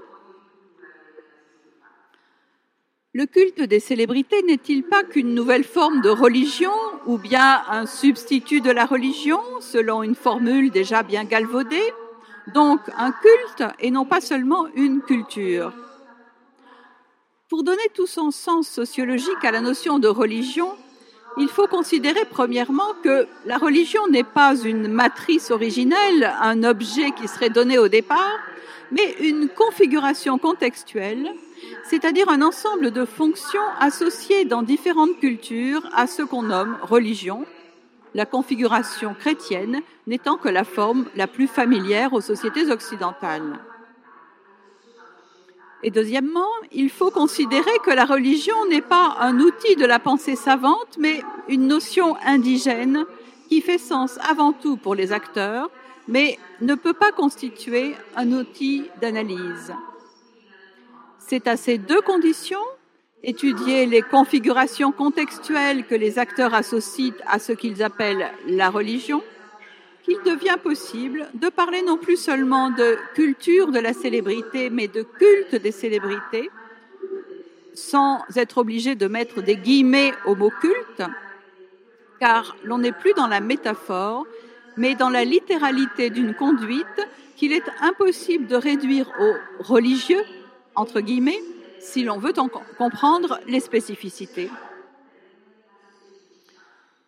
Le 3.13 3.27
culte 3.27 3.61
des 3.61 3.81
célébrités 3.81 4.43
n'est-il 4.43 4.85
pas 4.85 5.03
qu'une 5.03 5.35
nouvelle 5.35 5.65
forme 5.65 6.01
de 6.01 6.11
religion 6.11 6.73
ou 7.07 7.19
bien 7.19 7.63
un 7.69 7.87
substitut 7.87 8.61
de 8.61 8.71
la 8.71 8.87
religion 8.87 9.41
selon 9.61 10.05
une 10.05 10.15
formule 10.15 10.71
déjà 10.71 11.03
bien 11.03 11.25
galvaudée? 11.25 11.93
Donc 12.55 12.81
un 12.97 13.13
culte 13.13 13.65
et 13.81 13.91
non 13.91 14.05
pas 14.05 14.21
seulement 14.21 14.67
une 14.75 15.03
culture. 15.03 15.73
Pour 17.49 17.65
donner 17.65 17.83
tout 17.95 18.07
son 18.07 18.31
sens 18.31 18.69
sociologique 18.69 19.45
à 19.45 19.51
la 19.51 19.61
notion 19.61 19.99
de 19.99 20.07
religion, 20.07 20.69
il 21.37 21.49
faut 21.49 21.67
considérer 21.67 22.25
premièrement 22.29 22.95
que 23.03 23.27
la 23.47 23.59
religion 23.59 24.07
n'est 24.09 24.25
pas 24.25 24.57
une 24.57 24.89
matrice 24.89 25.51
originelle, 25.51 26.33
un 26.41 26.63
objet 26.65 27.13
qui 27.13 27.29
serait 27.29 27.51
donné 27.51 27.79
au 27.79 27.89
départ, 27.89 28.39
mais 28.91 29.17
une 29.21 29.49
configuration 29.49 30.39
contextuelle, 30.39 31.33
c'est-à-dire 31.85 32.29
un 32.29 32.43
ensemble 32.43 32.91
de 32.91 33.05
fonctions 33.05 33.61
associées 33.79 34.45
dans 34.45 34.63
différentes 34.63 35.19
cultures 35.21 35.89
à 35.95 36.07
ce 36.07 36.23
qu'on 36.23 36.43
nomme 36.43 36.77
religion, 36.83 37.45
la 38.15 38.27
configuration 38.27 39.15
chrétienne 39.15 39.83
n'étant 40.07 40.37
que 40.37 40.49
la 40.49 40.65
forme 40.65 41.07
la 41.15 41.29
plus 41.29 41.47
familière 41.47 42.13
aux 42.13 42.21
sociétés 42.21 42.71
occidentales. 42.71 43.59
Et 45.83 45.91
deuxièmement, 45.91 46.51
il 46.73 46.91
faut 46.91 47.11
considérer 47.11 47.71
que 47.85 47.91
la 47.91 48.05
religion 48.05 48.67
n'est 48.69 48.83
pas 48.83 49.17
un 49.21 49.39
outil 49.41 49.77
de 49.77 49.87
la 49.87 49.99
pensée 49.99 50.37
savante, 50.37 50.99
mais 50.99 51.23
une 51.49 51.67
notion 51.67 52.17
indigène 52.25 53.07
qui 53.49 53.61
fait 53.63 53.79
sens 53.79 54.19
avant 54.29 54.53
tout 54.53 54.77
pour 54.77 54.95
les 54.95 55.13
acteurs, 55.13 55.71
mais 56.07 56.39
ne 56.61 56.75
peut 56.75 56.93
pas 56.93 57.13
constituer 57.13 57.95
un 58.15 58.33
outil 58.33 58.85
d'analyse. 59.01 59.73
C'est 61.19 61.47
à 61.47 61.57
ces 61.57 61.79
deux 61.79 62.01
conditions, 62.03 62.59
étudier 63.23 63.87
les 63.87 64.03
configurations 64.03 64.93
contextuelles 64.93 65.87
que 65.87 65.95
les 65.95 66.19
acteurs 66.19 66.55
associent 66.55 67.15
à 67.27 67.39
ce 67.39 67.53
qu'ils 67.53 67.83
appellent 67.83 68.31
la 68.47 68.69
religion, 68.69 69.23
qu'il 70.11 70.33
devient 70.33 70.57
possible 70.63 71.29
de 71.35 71.49
parler 71.49 71.83
non 71.83 71.97
plus 71.97 72.17
seulement 72.17 72.71
de 72.71 72.97
culture 73.15 73.71
de 73.71 73.79
la 73.79 73.93
célébrité, 73.93 74.69
mais 74.69 74.89
de 74.89 75.03
culte 75.03 75.55
des 75.55 75.71
célébrités, 75.71 76.51
sans 77.75 78.25
être 78.35 78.59
obligé 78.59 78.97
de 78.97 79.07
mettre 79.07 79.41
des 79.41 79.57
guillemets 79.57 80.13
au 80.27 80.35
mot 80.35 80.51
culte, 80.61 81.03
car 82.19 82.57
l'on 82.65 82.79
n'est 82.79 82.93
plus 82.93 83.13
dans 83.15 83.29
la 83.29 83.41
métaphore, 83.41 84.27
mais 84.77 84.97
dans 84.97 85.11
la 85.11 85.25
littéralité 85.25 86.11
d'une 86.11 86.35
conduite 86.35 86.87
qu'il 87.37 87.53
est 87.53 87.71
impossible 87.81 88.47
de 88.49 88.57
réduire 88.57 89.11
au 89.21 89.63
religieux, 89.63 90.25
entre 90.75 91.01
guillemets, 91.01 91.41
si 91.79 92.03
l'on 92.03 92.19
veut 92.19 92.35
en 92.37 92.49
comprendre 92.77 93.39
les 93.47 93.61
spécificités. 93.61 94.51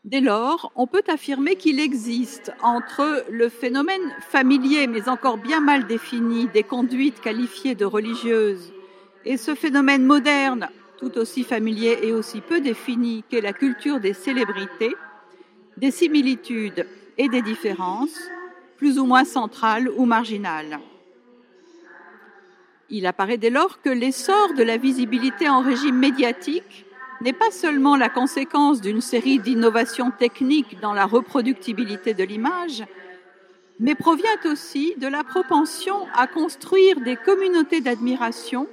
Dès 0.05 0.21
lors, 0.21 0.73
on 0.75 0.88
peut 0.88 1.05
affirmer 1.07 1.55
qu'il 1.55 1.79
existe 1.79 2.53
entre 2.61 3.25
le 3.31 3.49
phénomène 3.49 4.12
familier, 4.19 4.88
mais 4.88 5.09
encore 5.09 5.38
bien 5.38 5.61
mal 5.61 5.87
défini, 5.87 6.49
des 6.49 6.65
conduites 6.65 7.21
qualifiées 7.21 7.77
de 7.77 7.85
religieuses, 7.85 8.73
et 9.25 9.37
ce 9.37 9.55
phénomène 9.55 10.05
moderne, 10.05 10.69
tout 10.99 11.17
aussi 11.19 11.45
familier 11.45 12.01
et 12.03 12.12
aussi 12.12 12.41
peu 12.41 12.61
défini 12.61 13.23
qu'est 13.29 13.41
la 13.41 13.53
culture 13.53 14.01
des 14.01 14.12
célébrités, 14.12 14.97
des 15.77 15.93
similitudes 15.93 16.87
et 17.17 17.29
des 17.29 17.43
différences, 17.43 18.19
plus 18.77 18.99
ou 18.99 19.07
moins 19.07 19.25
centrales 19.25 19.88
ou 19.88 20.05
marginales. 20.05 20.81
Il 22.91 23.07
apparaît 23.07 23.38
dès 23.38 23.51
lors 23.51 23.81
que 23.81 23.88
l'essor 23.88 24.55
de 24.55 24.65
la 24.65 24.79
visibilité 24.79 25.49
en 25.49 25.62
régime 25.62 25.97
médiatique 25.97 26.87
n'est 27.23 27.33
pas 27.33 27.51
seulement 27.51 27.97
la 27.97 28.09
conséquence 28.09 28.81
d'une 28.81 29.01
série 29.01 29.39
d'innovations 29.39 30.11
techniques 30.11 30.81
dans 30.81 30.93
la 30.93 31.07
reproductibilité 31.07 32.15
de 32.15 32.25
l'image, 32.25 32.85
mais 33.79 33.95
provient 33.95 34.41
aussi 34.45 34.95
de 34.99 35.07
la 35.07 35.23
propension 35.23 36.07
à 36.15 36.27
construire 36.27 37.01
des 37.01 37.17
communautés 37.17 37.81
d'admiration 37.81 38.67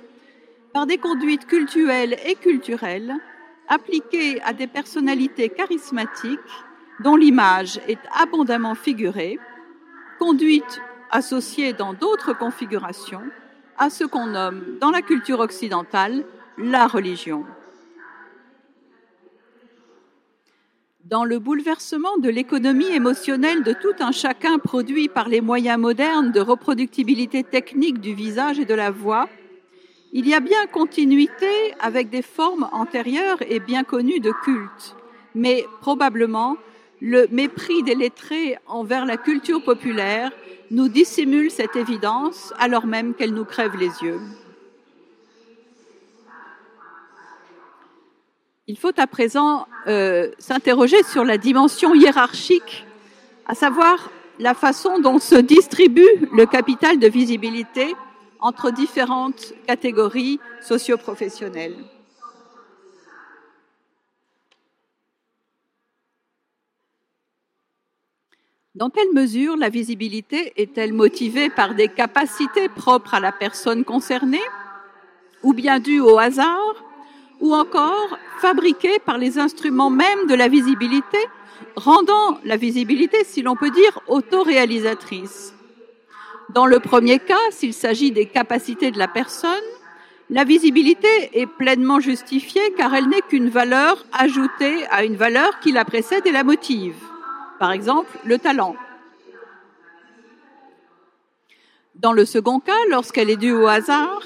par 0.73 0.87
des 0.87 0.97
conduites 0.97 1.45
culturelles 1.45 2.17
et 2.25 2.35
culturelles 2.35 3.15
appliquées 3.67 4.41
à 4.41 4.53
des 4.53 4.67
personnalités 4.67 5.49
charismatiques 5.49 6.39
dont 7.03 7.15
l'image 7.15 7.79
est 7.87 7.99
abondamment 8.19 8.75
figurée, 8.75 9.39
conduites 10.17 10.81
associées 11.11 11.73
dans 11.73 11.93
d'autres 11.93 12.33
configurations 12.33 13.23
à 13.77 13.89
ce 13.89 14.03
qu'on 14.03 14.27
nomme 14.27 14.77
dans 14.81 14.91
la 14.91 15.01
culture 15.01 15.39
occidentale 15.39 16.25
la 16.57 16.87
religion. 16.87 17.45
Dans 21.09 21.25
le 21.25 21.39
bouleversement 21.39 22.19
de 22.19 22.29
l'économie 22.29 22.93
émotionnelle 22.93 23.63
de 23.63 23.73
tout 23.73 23.95
un 23.99 24.11
chacun 24.11 24.59
produit 24.59 25.07
par 25.07 25.27
les 25.27 25.41
moyens 25.41 25.79
modernes 25.79 26.31
de 26.31 26.39
reproductibilité 26.39 27.43
technique 27.43 27.99
du 27.99 28.13
visage 28.13 28.59
et 28.59 28.65
de 28.65 28.75
la 28.75 28.91
voix, 28.91 29.27
il 30.13 30.27
y 30.27 30.35
a 30.35 30.39
bien 30.39 30.67
continuité 30.71 31.47
avec 31.79 32.11
des 32.11 32.21
formes 32.21 32.69
antérieures 32.73 33.41
et 33.41 33.59
bien 33.59 33.83
connues 33.83 34.19
de 34.19 34.31
culte, 34.43 34.95
mais 35.33 35.65
probablement 35.81 36.57
le 37.01 37.27
mépris 37.31 37.81
des 37.81 37.95
lettrés 37.95 38.59
envers 38.67 39.07
la 39.07 39.17
culture 39.17 39.63
populaire 39.63 40.31
nous 40.69 40.89
dissimule 40.89 41.49
cette 41.49 41.75
évidence 41.75 42.53
alors 42.59 42.85
même 42.85 43.15
qu'elle 43.15 43.33
nous 43.33 43.45
crève 43.45 43.75
les 43.77 44.03
yeux. 44.03 44.19
Il 48.69 48.77
faut 48.77 48.91
à 48.97 49.07
présent 49.07 49.65
euh, 49.87 50.29
s'interroger 50.37 51.01
sur 51.01 51.25
la 51.25 51.39
dimension 51.39 51.95
hiérarchique, 51.95 52.85
à 53.47 53.55
savoir 53.55 54.11
la 54.37 54.53
façon 54.53 54.99
dont 54.99 55.17
se 55.17 55.33
distribue 55.33 56.29
le 56.31 56.45
capital 56.45 56.99
de 56.99 57.07
visibilité 57.07 57.95
entre 58.39 58.69
différentes 58.69 59.55
catégories 59.65 60.39
socioprofessionnelles. 60.61 61.77
Dans 68.75 68.91
quelle 68.91 69.11
mesure 69.15 69.57
la 69.57 69.69
visibilité 69.69 70.53
est-elle 70.57 70.93
motivée 70.93 71.49
par 71.49 71.73
des 71.73 71.87
capacités 71.87 72.69
propres 72.69 73.15
à 73.15 73.19
la 73.19 73.31
personne 73.31 73.83
concernée 73.83 74.37
ou 75.41 75.55
bien 75.55 75.79
due 75.79 76.01
au 76.01 76.19
hasard 76.19 76.85
ou 77.39 77.53
encore 77.53 78.17
fabriquée 78.39 78.99
par 79.05 79.17
les 79.17 79.39
instruments 79.39 79.89
même 79.89 80.27
de 80.27 80.35
la 80.35 80.47
visibilité, 80.47 81.17
rendant 81.75 82.39
la 82.43 82.57
visibilité, 82.57 83.23
si 83.23 83.41
l'on 83.41 83.55
peut 83.55 83.69
dire, 83.69 83.99
autoréalisatrice. 84.07 85.53
Dans 86.49 86.65
le 86.65 86.79
premier 86.79 87.19
cas, 87.19 87.35
s'il 87.51 87.73
s'agit 87.73 88.11
des 88.11 88.25
capacités 88.25 88.91
de 88.91 88.97
la 88.97 89.07
personne, 89.07 89.49
la 90.31 90.43
visibilité 90.43 91.07
est 91.33 91.47
pleinement 91.47 91.99
justifiée 91.99 92.73
car 92.77 92.93
elle 92.93 93.07
n'est 93.07 93.21
qu'une 93.21 93.49
valeur 93.49 94.05
ajoutée 94.13 94.85
à 94.91 95.03
une 95.03 95.15
valeur 95.15 95.59
qui 95.59 95.71
la 95.71 95.85
précède 95.85 96.25
et 96.25 96.31
la 96.31 96.43
motive. 96.43 96.95
Par 97.59 97.71
exemple, 97.71 98.17
le 98.25 98.37
talent. 98.37 98.75
Dans 101.95 102.13
le 102.13 102.25
second 102.25 102.59
cas, 102.59 102.79
lorsqu'elle 102.89 103.29
est 103.29 103.37
due 103.37 103.51
au 103.51 103.67
hasard, 103.67 104.21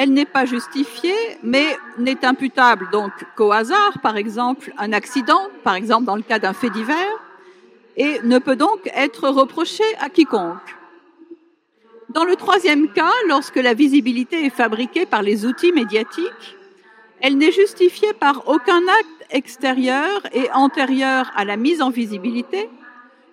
elle 0.00 0.14
n'est 0.14 0.24
pas 0.24 0.46
justifiée, 0.46 1.12
mais 1.42 1.76
n'est 1.98 2.24
imputable 2.24 2.88
donc 2.90 3.12
qu'au 3.36 3.52
hasard, 3.52 3.98
par 4.02 4.16
exemple 4.16 4.72
un 4.78 4.94
accident, 4.94 5.42
par 5.62 5.74
exemple 5.74 6.06
dans 6.06 6.16
le 6.16 6.22
cas 6.22 6.38
d'un 6.38 6.54
fait 6.54 6.70
divers, 6.70 7.18
et 7.98 8.18
ne 8.22 8.38
peut 8.38 8.56
donc 8.56 8.90
être 8.94 9.28
reprochée 9.28 9.92
à 10.00 10.08
quiconque. 10.08 10.74
Dans 12.08 12.24
le 12.24 12.34
troisième 12.36 12.90
cas, 12.90 13.12
lorsque 13.28 13.56
la 13.56 13.74
visibilité 13.74 14.46
est 14.46 14.56
fabriquée 14.62 15.04
par 15.04 15.20
les 15.20 15.44
outils 15.44 15.70
médiatiques, 15.70 16.56
elle 17.20 17.36
n'est 17.36 17.52
justifiée 17.52 18.14
par 18.14 18.48
aucun 18.48 18.80
acte 19.00 19.26
extérieur 19.28 20.22
et 20.32 20.50
antérieur 20.52 21.30
à 21.36 21.44
la 21.44 21.58
mise 21.58 21.82
en 21.82 21.90
visibilité 21.90 22.70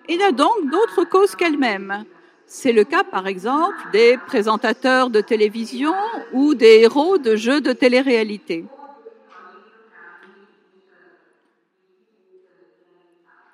et 0.06 0.18
n'a 0.18 0.32
donc 0.32 0.68
d'autre 0.70 1.04
cause 1.04 1.34
qu'elle-même, 1.34 2.04
C'est 2.50 2.72
le 2.72 2.84
cas, 2.84 3.04
par 3.04 3.26
exemple, 3.26 3.76
des 3.92 4.16
présentateurs 4.26 5.10
de 5.10 5.20
télévision 5.20 5.92
ou 6.32 6.54
des 6.54 6.80
héros 6.80 7.18
de 7.18 7.36
jeux 7.36 7.60
de 7.60 7.74
télé-réalité. 7.74 8.64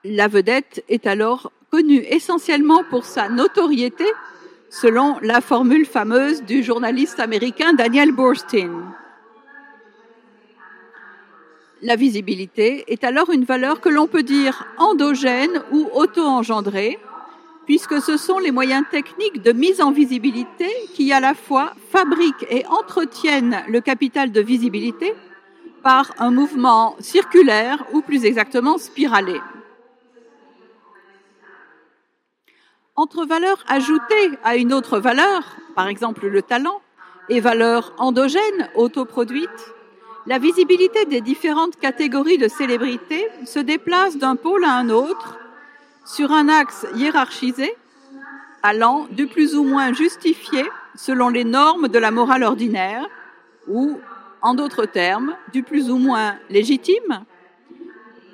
La 0.04 0.28
vedette 0.28 0.84
est 0.88 1.08
alors 1.08 1.50
connue 1.72 2.04
essentiellement 2.08 2.84
pour 2.88 3.04
sa 3.04 3.28
notoriété, 3.28 4.04
selon 4.70 5.16
la 5.22 5.40
formule 5.40 5.86
fameuse 5.86 6.44
du 6.44 6.62
journaliste 6.62 7.18
américain 7.18 7.72
Daniel 7.72 8.12
Borstein. 8.12 8.94
La 11.82 11.96
visibilité 11.96 12.84
est 12.86 13.02
alors 13.02 13.30
une 13.30 13.44
valeur 13.44 13.80
que 13.80 13.88
l'on 13.88 14.06
peut 14.06 14.22
dire 14.22 14.68
endogène 14.78 15.64
ou 15.72 15.88
auto-engendrée, 15.92 17.00
puisque 17.66 18.00
ce 18.00 18.16
sont 18.16 18.38
les 18.38 18.50
moyens 18.50 18.84
techniques 18.90 19.42
de 19.42 19.52
mise 19.52 19.80
en 19.80 19.90
visibilité 19.90 20.68
qui 20.94 21.12
à 21.12 21.20
la 21.20 21.34
fois 21.34 21.72
fabriquent 21.90 22.46
et 22.50 22.66
entretiennent 22.66 23.62
le 23.68 23.80
capital 23.80 24.32
de 24.32 24.40
visibilité 24.40 25.14
par 25.82 26.12
un 26.18 26.30
mouvement 26.30 26.96
circulaire 26.98 27.84
ou 27.92 28.00
plus 28.00 28.24
exactement 28.24 28.78
spiralé. 28.78 29.40
Entre 32.96 33.26
valeur 33.26 33.62
ajoutée 33.68 34.30
à 34.44 34.56
une 34.56 34.72
autre 34.72 34.98
valeur, 34.98 35.56
par 35.74 35.88
exemple 35.88 36.26
le 36.26 36.42
talent, 36.42 36.80
et 37.28 37.40
valeur 37.40 37.92
endogène, 37.98 38.68
autoproduite, 38.74 39.74
la 40.26 40.38
visibilité 40.38 41.04
des 41.04 41.20
différentes 41.20 41.76
catégories 41.76 42.38
de 42.38 42.48
célébrités 42.48 43.26
se 43.44 43.58
déplace 43.58 44.16
d'un 44.16 44.36
pôle 44.36 44.64
à 44.64 44.74
un 44.74 44.90
autre 44.90 45.38
sur 46.04 46.32
un 46.32 46.48
axe 46.48 46.86
hiérarchisé 46.94 47.74
allant 48.62 49.06
du 49.10 49.26
plus 49.26 49.54
ou 49.54 49.64
moins 49.64 49.92
justifié 49.92 50.64
selon 50.94 51.28
les 51.28 51.44
normes 51.44 51.88
de 51.88 51.98
la 51.98 52.10
morale 52.10 52.44
ordinaire 52.44 53.06
ou, 53.66 53.98
en 54.42 54.54
d'autres 54.54 54.86
termes, 54.86 55.34
du 55.52 55.62
plus 55.62 55.90
ou 55.90 55.98
moins 55.98 56.36
légitime, 56.50 57.24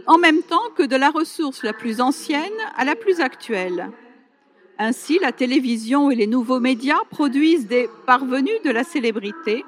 en 0.07 0.19
même 0.19 0.43
temps 0.43 0.71
que 0.77 0.83
de 0.83 0.97
la 0.97 1.11
ressource 1.11 1.63
la 1.63 1.73
plus 1.73 2.01
ancienne 2.01 2.61
à 2.77 2.85
la 2.85 2.97
plus 2.97 3.21
actuelle. 3.21 3.91
Ainsi, 4.79 5.19
la 5.21 5.33
télévision 5.33 6.11
et 6.11 6.17
les 6.17 6.27
nouveaux 6.27 6.59
médias 6.59 7.01
produisent 7.11 7.67
des 7.67 7.89
parvenus 8.07 8.63
de 8.65 8.71
la 8.71 8.83
célébrité, 8.83 9.65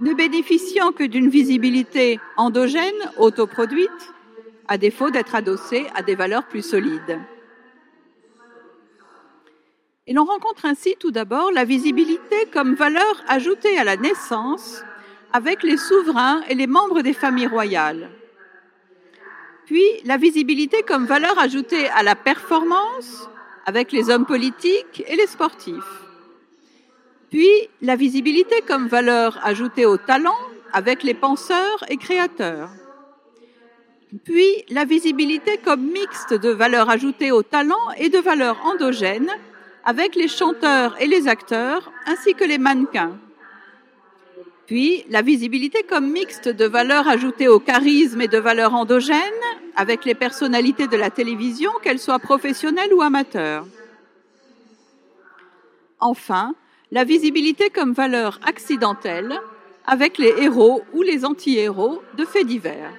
ne 0.00 0.14
bénéficiant 0.14 0.92
que 0.92 1.04
d'une 1.04 1.28
visibilité 1.28 2.20
endogène, 2.36 2.92
autoproduite, 3.18 4.12
à 4.68 4.78
défaut 4.78 5.10
d'être 5.10 5.34
adossés 5.34 5.86
à 5.94 6.02
des 6.02 6.14
valeurs 6.14 6.46
plus 6.46 6.62
solides. 6.62 7.18
Et 10.12 10.14
l'on 10.14 10.26
rencontre 10.26 10.66
ainsi 10.66 10.94
tout 11.00 11.10
d'abord 11.10 11.50
la 11.52 11.64
visibilité 11.64 12.44
comme 12.52 12.74
valeur 12.74 13.24
ajoutée 13.28 13.78
à 13.78 13.84
la 13.84 13.96
naissance 13.96 14.84
avec 15.32 15.62
les 15.62 15.78
souverains 15.78 16.42
et 16.50 16.54
les 16.54 16.66
membres 16.66 17.00
des 17.00 17.14
familles 17.14 17.46
royales. 17.46 18.10
Puis 19.64 19.86
la 20.04 20.18
visibilité 20.18 20.82
comme 20.82 21.06
valeur 21.06 21.38
ajoutée 21.38 21.88
à 21.88 22.02
la 22.02 22.14
performance 22.14 23.30
avec 23.64 23.90
les 23.90 24.10
hommes 24.10 24.26
politiques 24.26 25.02
et 25.08 25.16
les 25.16 25.26
sportifs. 25.26 26.02
Puis 27.30 27.48
la 27.80 27.96
visibilité 27.96 28.56
comme 28.68 28.88
valeur 28.88 29.40
ajoutée 29.42 29.86
au 29.86 29.96
talent 29.96 30.36
avec 30.74 31.04
les 31.04 31.14
penseurs 31.14 31.86
et 31.88 31.96
créateurs. 31.96 32.68
Puis 34.24 34.62
la 34.68 34.84
visibilité 34.84 35.56
comme 35.56 35.90
mixte 35.90 36.34
de 36.34 36.50
valeur 36.50 36.90
ajoutée 36.90 37.32
au 37.32 37.42
talent 37.42 37.90
et 37.96 38.10
de 38.10 38.18
valeur 38.18 38.60
endogène 38.66 39.32
avec 39.84 40.14
les 40.14 40.28
chanteurs 40.28 41.00
et 41.00 41.06
les 41.06 41.28
acteurs, 41.28 41.92
ainsi 42.06 42.34
que 42.34 42.44
les 42.44 42.58
mannequins. 42.58 43.18
Puis, 44.66 45.04
la 45.10 45.22
visibilité 45.22 45.82
comme 45.82 46.10
mixte 46.10 46.48
de 46.48 46.64
valeurs 46.64 47.08
ajoutées 47.08 47.48
au 47.48 47.58
charisme 47.58 48.20
et 48.20 48.28
de 48.28 48.38
valeurs 48.38 48.74
endogènes, 48.74 49.18
avec 49.76 50.04
les 50.04 50.14
personnalités 50.14 50.86
de 50.86 50.96
la 50.96 51.10
télévision, 51.10 51.72
qu'elles 51.82 51.98
soient 51.98 52.18
professionnelles 52.18 52.94
ou 52.94 53.02
amateurs. 53.02 53.66
Enfin, 55.98 56.54
la 56.90 57.04
visibilité 57.04 57.70
comme 57.70 57.92
valeur 57.92 58.38
accidentelle, 58.44 59.40
avec 59.86 60.18
les 60.18 60.34
héros 60.38 60.82
ou 60.92 61.02
les 61.02 61.24
anti-héros 61.24 62.02
de 62.16 62.24
faits 62.24 62.46
divers. 62.46 62.92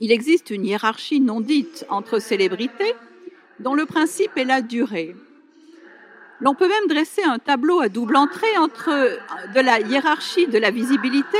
Il 0.00 0.12
existe 0.12 0.50
une 0.50 0.66
hiérarchie 0.66 1.20
non 1.20 1.40
dite 1.40 1.86
entre 1.88 2.20
célébrités, 2.20 2.94
dont 3.60 3.74
le 3.74 3.86
principe 3.86 4.36
est 4.36 4.44
la 4.44 4.62
durée. 4.62 5.14
L'on 6.40 6.54
peut 6.54 6.68
même 6.68 6.86
dresser 6.88 7.22
un 7.24 7.38
tableau 7.38 7.80
à 7.80 7.88
double 7.88 8.16
entrée 8.16 8.56
entre 8.58 8.90
de 9.54 9.60
la 9.60 9.80
hiérarchie 9.80 10.46
de 10.46 10.58
la 10.58 10.70
visibilité 10.70 11.38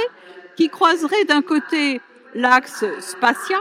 qui 0.56 0.68
croiserait 0.68 1.24
d'un 1.24 1.42
côté 1.42 2.00
l'axe 2.34 2.84
spatial, 3.00 3.60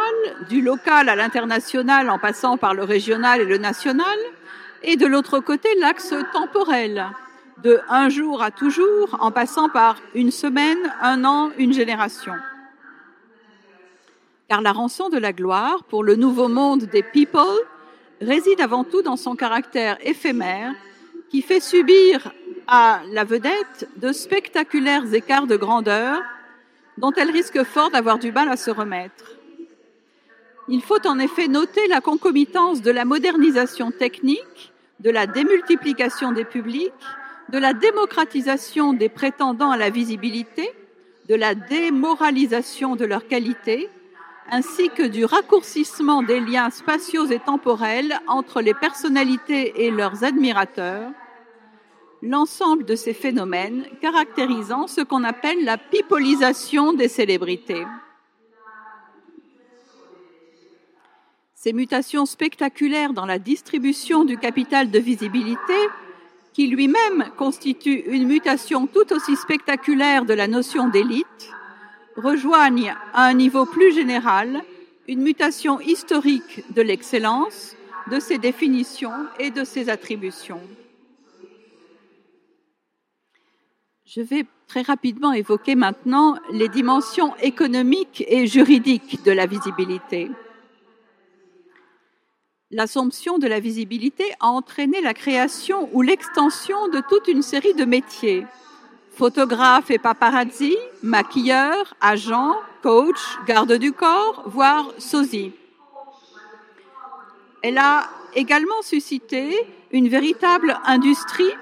du 0.50 0.62
local 0.62 1.10
à 1.10 1.16
l'international 1.16 2.10
en 2.10 2.18
passant 2.18 2.58
par 2.58 2.74
le 2.74 2.84
régional 2.84 3.42
et 3.42 3.46
le 3.46 3.58
national, 3.58 4.18
et 4.84 4.96
de 4.96 5.06
l'autre 5.06 5.40
côté 5.40 5.70
l'axe 5.80 6.14
temporel, 6.34 7.08
de 7.64 7.80
un 7.88 8.10
jour 8.10 8.42
à 8.42 8.52
toujours 8.52 9.18
en 9.20 9.32
passant 9.32 9.70
par 9.70 9.98
une 10.16 10.32
semaine, 10.32 10.78
un 11.02 11.24
an, 11.24 11.52
une 11.58 11.74
génération. 11.74 12.34
Car 14.50 14.62
la 14.62 14.72
rançon 14.72 15.10
de 15.10 15.18
la 15.18 15.34
gloire 15.34 15.84
pour 15.84 16.04
le 16.04 16.16
nouveau 16.16 16.48
monde 16.48 16.86
des 16.86 17.04
people 17.04 17.44
réside 18.22 18.62
avant 18.62 18.84
tout 18.84 19.02
dans 19.02 19.18
son 19.18 19.36
caractère 19.36 19.98
éphémère 20.02 20.74
qui 21.30 21.42
fait 21.42 21.60
subir 21.60 22.32
à 22.68 23.02
la 23.12 23.24
vedette 23.24 23.90
de 23.98 24.12
spectaculaires 24.12 25.14
écarts 25.14 25.48
de 25.48 25.56
grandeur 25.56 26.22
dont 26.98 27.12
elle 27.16 27.32
risque 27.32 27.64
fort 27.64 27.92
d'avoir 27.92 28.18
du 28.18 28.32
mal 28.32 28.50
à 28.50 28.58
se 28.58 28.72
remettre. 28.72 29.38
Il 30.68 30.82
faut 30.82 31.06
en 31.08 31.20
effet 31.20 31.48
noter 31.48 31.88
la 31.88 32.02
concomitance 32.02 32.82
de 32.82 32.92
la 32.92 33.06
modernisation 33.06 33.92
technique, 33.92 34.74
de 35.00 35.10
la 35.10 35.28
démultiplication 35.28 36.32
des 36.32 36.44
publics, 36.44 36.92
de 37.50 37.58
la 37.58 37.74
démocratisation 37.74 38.94
des 38.94 39.08
prétendants 39.08 39.72
à 39.72 39.78
la 39.78 39.90
visibilité, 39.90 40.70
de 41.30 41.36
la 41.36 41.56
démoralisation 41.56 42.96
de 42.96 43.06
leur 43.06 43.28
qualité, 43.28 43.90
ainsi 44.50 44.90
que 44.90 45.04
du 45.04 45.26
raccourcissement 45.26 46.24
des 46.24 46.40
liens 46.40 46.70
spatiaux 46.70 47.26
et 47.26 47.40
temporels 47.40 48.20
entre 48.28 48.62
les 48.62 48.74
personnalités 48.74 49.86
et 49.86 49.92
leurs 49.92 50.24
admirateurs, 50.24 51.12
l'ensemble 52.22 52.86
de 52.86 52.96
ces 52.96 53.14
phénomènes 53.14 53.86
caractérisant 54.02 54.88
ce 54.88 55.02
qu'on 55.02 55.24
appelle 55.24 55.64
la 55.64 55.78
pipolisation 55.78 56.94
des 56.94 57.08
célébrités. 57.08 57.86
Ces 61.54 61.74
mutations 61.74 62.26
spectaculaires 62.26 63.14
dans 63.14 63.26
la 63.26 63.40
distribution 63.40 64.24
du 64.24 64.38
capital 64.38 64.90
de 64.90 65.00
visibilité, 65.00 65.74
qui 66.54 66.68
lui-même 66.68 67.30
constitue 67.38 68.04
une 68.08 68.28
mutation 68.28 68.88
tout 68.88 69.14
aussi 69.14 69.36
spectaculaire 69.36 70.26
de 70.26 70.34
la 70.34 70.48
notion 70.48 70.88
d'élite, 70.88 71.52
rejoignent 72.18 72.96
à 73.14 73.26
un 73.26 73.34
niveau 73.34 73.66
plus 73.66 73.94
général 73.94 74.62
une 75.08 75.22
mutation 75.22 75.80
historique 75.80 76.64
de 76.74 76.82
l'excellence, 76.82 77.76
de 78.12 78.20
ses 78.20 78.38
définitions 78.38 79.28
et 79.40 79.52
de 79.52 79.64
ses 79.64 79.90
attributions. 79.90 80.62
Je 84.06 84.22
vais 84.22 84.46
très 84.68 84.82
rapidement 84.82 85.34
évoquer 85.34 85.76
maintenant 85.76 86.38
les 86.52 86.70
dimensions 86.70 87.36
économiques 87.38 88.24
et 88.28 88.48
juridiques 88.48 89.24
de 89.24 89.32
la 89.32 89.46
visibilité. 89.46 90.32
L'assomption 92.72 93.38
de 93.38 93.48
la 93.48 93.62
visibilité 93.62 94.26
a 94.42 94.48
entraîné 94.48 95.02
la 95.02 95.14
création 95.14 95.90
ou 95.94 96.02
l'extension 96.02 96.90
de 96.90 97.02
toute 97.10 97.28
une 97.30 97.42
série 97.42 97.74
de 97.74 97.86
métiers, 97.86 98.46
photographe 99.18 99.90
et 99.90 99.98
paparazzi, 99.98 100.78
maquilleur, 101.02 101.96
agent, 102.00 102.56
coach, 102.84 103.20
garde 103.48 103.74
du 103.74 103.92
corps, 103.92 104.44
voire 104.46 104.94
sosie. 105.00 105.52
Elle 107.64 107.80
a 107.80 108.08
également 108.36 108.82
suscité 108.84 109.58
une 109.92 110.08
véritable 110.08 110.78
industrie 110.86 111.56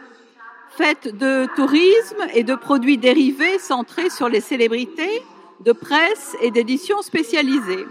faite 0.71 1.15
de 1.15 1.47
tourisme 1.55 2.27
et 2.33 2.43
de 2.43 2.55
produits 2.55 2.97
dérivés 2.97 3.57
centrés 3.59 4.09
sur 4.09 4.27
les 4.27 4.41
célébrités, 4.41 5.23
de 5.61 5.71
presse 5.71 6.35
et 6.41 6.51
d'éditions 6.51 7.01
spécialisées. 7.01 7.85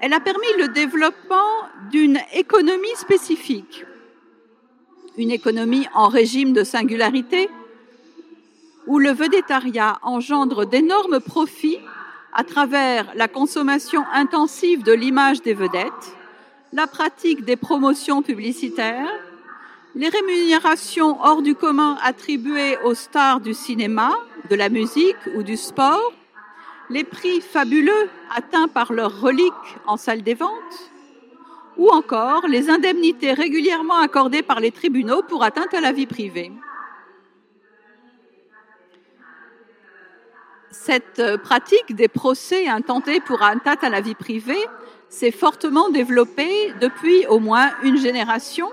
Elle 0.00 0.12
a 0.12 0.20
permis 0.20 0.52
le 0.58 0.68
développement 0.68 1.52
d'une 1.92 2.18
économie 2.34 2.96
spécifique, 2.96 3.84
une 5.16 5.30
économie 5.30 5.86
en 5.94 6.08
régime 6.08 6.52
de 6.52 6.64
singularité 6.64 7.48
où 8.88 8.98
le 8.98 9.12
vedettariat 9.12 9.98
engendre 10.02 10.66
d'énormes 10.66 11.20
profits 11.20 11.78
à 12.32 12.42
travers 12.42 13.12
la 13.14 13.28
consommation 13.28 14.02
intensive 14.12 14.82
de 14.82 14.92
l'image 14.92 15.42
des 15.42 15.54
vedettes, 15.54 16.16
la 16.72 16.86
pratique 16.86 17.44
des 17.44 17.56
promotions 17.56 18.22
publicitaires, 18.22 19.12
les 19.94 20.08
rémunérations 20.08 21.18
hors 21.22 21.42
du 21.42 21.54
commun 21.54 21.98
attribuées 22.02 22.78
aux 22.84 22.94
stars 22.94 23.40
du 23.40 23.54
cinéma, 23.54 24.10
de 24.48 24.54
la 24.54 24.70
musique 24.70 25.16
ou 25.36 25.42
du 25.42 25.56
sport, 25.56 26.12
les 26.88 27.04
prix 27.04 27.42
fabuleux 27.42 28.08
atteints 28.34 28.68
par 28.68 28.92
leurs 28.92 29.20
reliques 29.20 29.76
en 29.86 29.98
salle 29.98 30.22
des 30.22 30.34
ventes, 30.34 30.90
ou 31.76 31.90
encore 31.90 32.46
les 32.48 32.70
indemnités 32.70 33.34
régulièrement 33.34 33.98
accordées 33.98 34.42
par 34.42 34.60
les 34.60 34.70
tribunaux 34.70 35.22
pour 35.28 35.44
atteinte 35.44 35.74
à 35.74 35.80
la 35.80 35.92
vie 35.92 36.06
privée. 36.06 36.52
Cette 40.80 41.36
pratique 41.42 41.96
des 41.96 42.06
procès 42.06 42.68
intentés 42.68 43.20
pour 43.20 43.42
atteinte 43.42 43.82
à 43.82 43.88
la 43.88 44.00
vie 44.00 44.14
privée 44.14 44.64
s'est 45.08 45.32
fortement 45.32 45.90
développée 45.90 46.72
depuis 46.80 47.26
au 47.26 47.40
moins 47.40 47.70
une 47.82 47.98
génération 47.98 48.70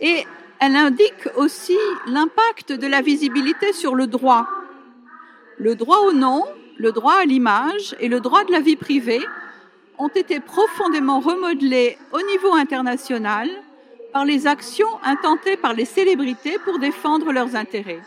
et 0.00 0.24
elle 0.60 0.76
indique 0.76 1.28
aussi 1.36 1.76
l'impact 2.06 2.72
de 2.72 2.86
la 2.86 3.02
visibilité 3.02 3.72
sur 3.72 3.96
le 3.96 4.06
droit. 4.06 4.46
Le 5.58 5.74
droit 5.74 5.98
au 6.06 6.12
nom, 6.12 6.44
le 6.78 6.92
droit 6.92 7.16
à 7.20 7.24
l'image 7.24 7.96
et 7.98 8.08
le 8.08 8.20
droit 8.20 8.44
de 8.44 8.52
la 8.52 8.60
vie 8.60 8.76
privée 8.76 9.20
ont 9.98 10.08
été 10.08 10.38
profondément 10.38 11.18
remodelés 11.18 11.98
au 12.12 12.22
niveau 12.22 12.54
international 12.54 13.50
par 14.12 14.24
les 14.24 14.46
actions 14.46 15.02
intentées 15.02 15.56
par 15.56 15.74
les 15.74 15.86
célébrités 15.86 16.58
pour 16.64 16.78
défendre 16.78 17.32
leurs 17.32 17.56
intérêts. 17.56 18.00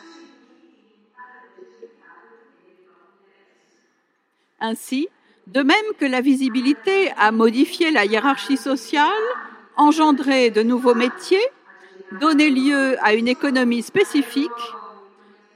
Ainsi, 4.61 5.07
de 5.47 5.61
même 5.61 5.75
que 5.97 6.05
la 6.05 6.21
visibilité 6.21 7.11
a 7.17 7.31
modifié 7.31 7.91
la 7.91 8.05
hiérarchie 8.05 8.57
sociale, 8.57 9.07
engendré 9.77 10.51
de 10.51 10.61
nouveaux 10.61 10.95
métiers, 10.95 11.47
donné 12.19 12.49
lieu 12.49 12.97
à 13.03 13.13
une 13.13 13.27
économie 13.27 13.81
spécifique, 13.81 14.49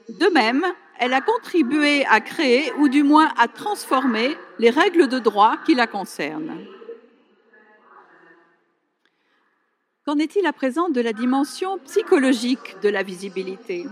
de 0.10 0.28
même, 0.28 0.66
elle 1.00 1.14
a 1.14 1.22
contribué 1.22 2.06
à 2.06 2.22
créer 2.22 2.72
ou 2.80 2.88
du 2.88 3.04
moins 3.04 3.32
à 3.38 3.48
transformer 3.48 4.38
les 4.60 4.70
règles 4.70 5.08
de 5.08 5.20
droit 5.20 5.58
qui 5.66 5.76
la 5.76 5.88
concernent. 5.88 6.66
Qu'en 10.06 10.18
est-il 10.18 10.46
à 10.46 10.54
présent 10.54 10.90
de 10.90 11.02
la 11.02 11.14
dimension 11.14 11.78
psychologique 11.80 12.76
de 12.82 12.90
la 12.90 13.04
visibilité? 13.04 13.86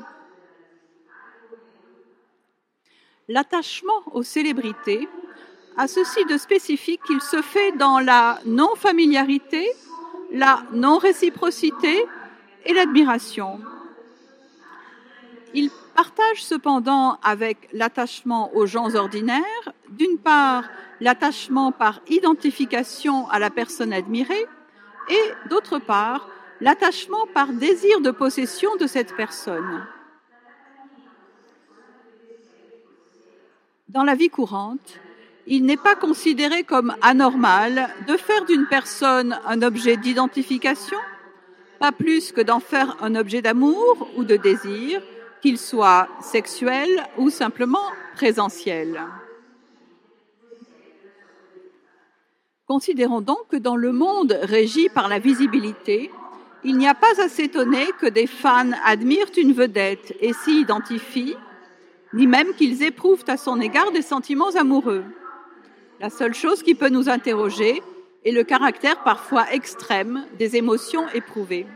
L'attachement 3.32 4.04
aux 4.12 4.24
célébrités 4.24 5.08
a 5.78 5.88
ceci 5.88 6.26
de 6.26 6.36
spécifique 6.36 7.02
qu'il 7.04 7.22
se 7.22 7.42
fait 7.42 7.72
dans 7.78 8.00
la 8.00 8.42
non-familiarité, 8.46 9.72
la 10.34 10.64
non-réciprocité 10.74 12.06
et 12.66 12.74
l'admiration. 12.74 13.62
Il 15.54 15.70
partage 15.96 16.44
cependant 16.44 17.20
avec 17.24 17.70
l'attachement 17.72 18.54
aux 18.54 18.66
gens 18.66 18.96
ordinaires, 18.96 19.66
d'une 19.88 20.18
part 20.18 20.66
l'attachement 21.00 21.72
par 21.72 22.02
identification 22.10 23.30
à 23.30 23.40
la 23.40 23.50
personne 23.50 23.94
admirée 23.94 24.46
et 25.08 25.50
d'autre 25.50 25.80
part 25.80 26.28
l'attachement 26.60 27.28
par 27.34 27.54
désir 27.54 28.02
de 28.02 28.12
possession 28.12 28.76
de 28.76 28.88
cette 28.88 29.16
personne. 29.16 29.86
Dans 33.94 34.04
la 34.06 34.16
vie 34.16 34.30
courante, 34.30 35.00
il 35.48 35.66
n'est 35.66 35.76
pas 35.76 35.96
considéré 35.96 36.64
comme 36.64 36.96
anormal 37.02 37.90
de 38.08 38.16
faire 38.16 38.46
d'une 38.46 38.66
personne 38.68 39.38
un 39.46 39.62
objet 39.62 39.98
d'identification, 39.98 40.98
pas 41.78 41.92
plus 41.92 42.32
que 42.32 42.40
d'en 42.40 42.62
faire 42.62 42.96
un 43.02 43.16
objet 43.16 43.42
d'amour 43.42 44.10
ou 44.16 44.24
de 44.24 44.38
désir, 44.38 45.02
qu'il 45.42 45.58
soit 45.58 46.08
sexuel 46.22 46.88
ou 47.18 47.30
simplement 47.30 47.84
présentiel. 48.16 49.02
Considérons 52.66 53.20
donc 53.20 53.50
que 53.50 53.58
dans 53.58 53.76
le 53.76 53.92
monde 53.92 54.40
régi 54.42 54.88
par 54.88 55.10
la 55.10 55.20
visibilité, 55.20 56.12
il 56.64 56.78
n'y 56.78 56.88
a 56.88 56.96
pas 56.96 57.22
à 57.22 57.28
s'étonner 57.28 57.88
que 58.00 58.08
des 58.08 58.28
fans 58.28 58.72
admirent 58.86 59.36
une 59.36 59.52
vedette 59.52 60.16
et 60.22 60.32
s'y 60.32 60.62
identifient, 60.62 61.36
ni 62.14 62.28
même 62.28 62.54
qu'ils 62.54 62.84
éprouvent 62.84 63.24
à 63.28 63.38
son 63.38 63.60
égard 63.60 63.92
des 63.92 64.02
sentiments 64.02 64.56
amoureux. 64.56 65.04
La 66.00 66.10
seule 66.10 66.34
chose 66.34 66.64
qui 66.64 66.76
peut 66.76 66.90
nous 66.90 67.10
interroger 67.10 67.82
est 68.26 68.32
le 68.32 68.44
caractère 68.44 69.04
parfois 69.04 69.52
extrême 69.52 70.26
des 70.38 70.56
émotions 70.56 71.08
éprouvées. 71.14 71.68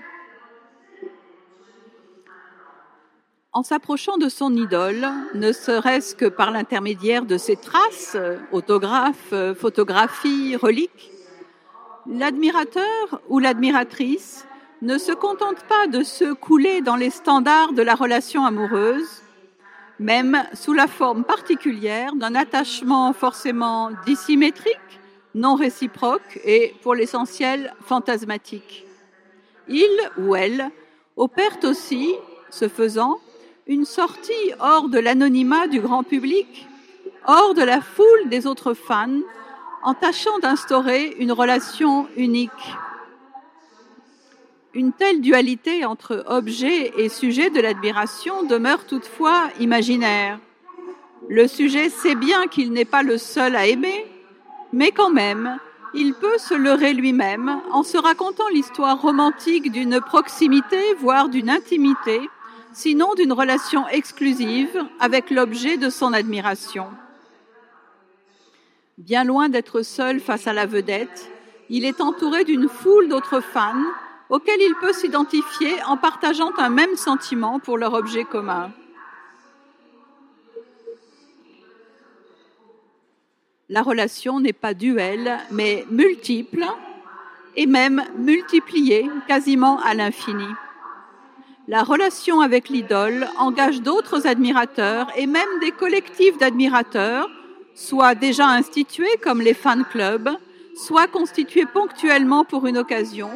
En 3.54 3.64
s'approchant 3.64 4.18
de 4.18 4.28
son 4.28 4.54
idole, 4.54 5.08
ne 5.34 5.54
serait-ce 5.54 6.14
que 6.14 6.26
par 6.26 6.52
l'intermédiaire 6.52 7.26
de 7.26 7.38
ses 7.38 7.56
traces, 7.56 8.18
autographes, 8.52 9.34
photographies, 9.58 10.58
reliques, 10.58 11.12
l'admirateur 12.06 13.22
ou 13.30 13.40
l'admiratrice 13.40 14.46
ne 14.82 14.98
se 14.98 15.14
contente 15.14 15.64
pas 15.70 15.88
de 15.88 16.04
se 16.04 16.34
couler 16.34 16.82
dans 16.82 16.98
les 16.98 17.10
standards 17.10 17.72
de 17.72 17.82
la 17.82 17.96
relation 17.96 18.46
amoureuse, 18.46 19.24
même 20.00 20.44
sous 20.54 20.74
la 20.74 20.88
forme 20.88 21.24
particulière 21.24 22.16
d'un 22.16 22.36
attachement 22.36 23.14
forcément 23.14 23.92
dissymétrique, 24.06 25.00
non 25.34 25.56
réciproque 25.56 26.40
et 26.44 26.76
pour 26.82 26.96
l'essentiel 26.96 27.74
fantasmatique. 27.82 28.86
Il 29.68 29.90
ou 30.18 30.36
elle 30.36 30.70
opère 31.18 31.58
aussi, 31.64 32.14
ce 32.50 32.68
faisant, 32.68 33.20
une 33.68 33.86
sortie 33.86 34.54
hors 34.60 34.90
de 34.90 35.00
l'anonymat 35.00 35.68
du 35.68 35.80
grand 35.80 36.04
public, 36.04 36.68
hors 37.26 37.54
de 37.54 37.64
la 37.64 37.82
foule 37.82 38.30
des 38.30 38.46
autres 38.46 38.74
fans, 38.74 39.22
en 39.84 39.94
tâchant 39.94 40.40
d'instaurer 40.40 41.16
une 41.20 41.32
relation 41.32 42.08
unique 42.18 42.52
une 44.76 44.92
telle 44.92 45.22
dualité 45.22 45.86
entre 45.86 46.26
objet 46.28 46.92
et 46.98 47.08
sujet 47.08 47.50
de 47.50 47.62
l'admiration 47.62 48.44
demeure 48.44 48.86
toutefois 48.86 49.48
imaginaire. 49.62 50.38
Le 51.30 51.48
sujet 51.48 51.90
sait 51.90 52.14
bien 52.14 52.48
qu'il 52.48 52.74
n'est 52.74 52.84
pas 52.84 53.02
le 53.02 53.18
seul 53.18 53.56
à 53.56 53.68
aimer, 53.68 54.06
mais 54.74 54.92
quand 54.92 55.10
même, 55.10 55.58
il 55.94 56.14
peut 56.14 56.38
se 56.38 56.54
leurrer 56.54 56.94
lui-même 56.94 57.62
en 57.72 57.84
se 57.84 57.98
racontant 57.98 58.50
l'histoire 58.50 59.02
romantique 59.02 59.72
d'une 59.72 60.02
proximité, 60.02 60.94
voire 61.00 61.30
d'une 61.30 61.50
intimité, 61.50 62.30
sinon 62.74 63.14
d'une 63.16 63.32
relation 63.32 63.88
exclusive 63.88 64.84
avec 65.00 65.32
l'objet 65.32 65.78
de 65.78 65.90
son 65.90 66.12
admiration. 66.12 66.88
Bien 68.98 69.24
loin 69.24 69.48
d'être 69.48 69.84
seul 69.84 70.20
face 70.20 70.48
à 70.48 70.54
la 70.54 70.66
vedette, 70.66 71.32
il 71.70 71.86
est 71.86 72.02
entouré 72.02 72.44
d'une 72.44 72.68
foule 72.68 73.08
d'autres 73.08 73.40
fans 73.40 73.86
auquel 74.30 74.60
il 74.60 74.76
peut 74.76 74.94
s'identifier 74.94 75.82
en 75.88 75.98
partageant 75.98 76.52
un 76.58 76.70
même 76.70 76.96
sentiment 76.96 77.60
pour 77.60 77.78
leur 77.78 77.94
objet 77.94 78.24
commun. 78.24 78.72
La 83.70 83.82
relation 83.82 84.40
n'est 84.40 84.54
pas 84.54 84.74
duelle, 84.74 85.40
mais 85.52 85.86
multiple 85.90 86.66
et 87.56 87.66
même 87.66 88.04
multipliée 88.18 89.10
quasiment 89.28 89.80
à 89.80 89.94
l'infini. 89.94 90.48
La 91.68 91.82
relation 91.82 92.42
avec 92.42 92.70
l'idole 92.70 93.28
engage 93.40 93.82
d'autres 93.82 94.28
admirateurs 94.28 95.08
et 95.16 95.26
même 95.26 95.60
des 95.62 95.72
collectifs 95.72 96.38
d'admirateurs, 96.38 97.28
soit 97.74 98.14
déjà 98.14 98.48
institués 98.48 99.18
comme 99.24 99.42
les 99.42 99.56
fan 99.56 99.84
clubs, 99.84 100.30
soit 100.76 101.08
constitués 101.08 101.66
ponctuellement 101.66 102.44
pour 102.44 102.68
une 102.68 102.78
occasion, 102.78 103.32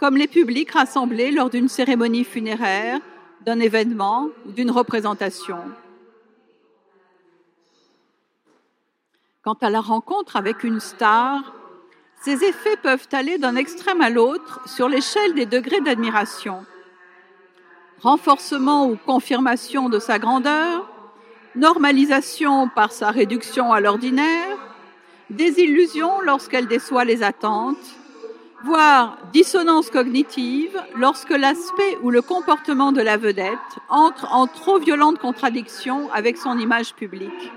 comme 0.00 0.16
les 0.16 0.28
publics 0.28 0.70
rassemblés 0.70 1.30
lors 1.30 1.50
d'une 1.50 1.68
cérémonie 1.68 2.24
funéraire, 2.24 3.00
d'un 3.44 3.60
événement 3.60 4.28
ou 4.46 4.52
d'une 4.52 4.70
représentation. 4.70 5.58
Quant 9.44 9.58
à 9.60 9.68
la 9.68 9.82
rencontre 9.82 10.36
avec 10.36 10.64
une 10.64 10.80
star, 10.80 11.52
ces 12.22 12.44
effets 12.44 12.78
peuvent 12.82 13.08
aller 13.12 13.36
d'un 13.36 13.56
extrême 13.56 14.00
à 14.00 14.08
l'autre 14.08 14.62
sur 14.66 14.88
l'échelle 14.88 15.34
des 15.34 15.44
degrés 15.44 15.82
d'admiration. 15.82 16.64
Renforcement 18.00 18.86
ou 18.86 18.96
confirmation 18.96 19.90
de 19.90 19.98
sa 19.98 20.18
grandeur, 20.18 20.88
normalisation 21.56 22.70
par 22.70 22.92
sa 22.92 23.10
réduction 23.10 23.70
à 23.70 23.80
l'ordinaire, 23.80 24.56
désillusion 25.28 26.22
lorsqu'elle 26.22 26.68
déçoit 26.68 27.04
les 27.04 27.22
attentes, 27.22 27.99
voire 28.64 29.18
dissonance 29.32 29.90
cognitive 29.90 30.78
lorsque 30.96 31.30
l'aspect 31.30 31.98
ou 32.02 32.10
le 32.10 32.22
comportement 32.22 32.92
de 32.92 33.00
la 33.00 33.16
vedette 33.16 33.78
entre 33.88 34.32
en 34.32 34.46
trop 34.46 34.78
violente 34.78 35.18
contradiction 35.18 36.10
avec 36.12 36.36
son 36.36 36.58
image 36.58 36.94
publique. 36.94 37.52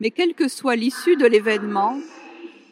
Mais 0.00 0.10
quelle 0.10 0.34
que 0.34 0.48
soit 0.48 0.76
l'issue 0.76 1.16
de 1.16 1.26
l'événement, 1.26 1.96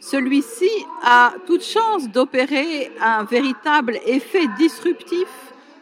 Celui-ci 0.01 0.71
a 1.03 1.35
toute 1.47 1.63
chance 1.63 2.09
d'opérer 2.09 2.91
un 3.03 3.25
véritable 3.25 4.01
effet 4.07 4.49
disruptif, 4.57 5.29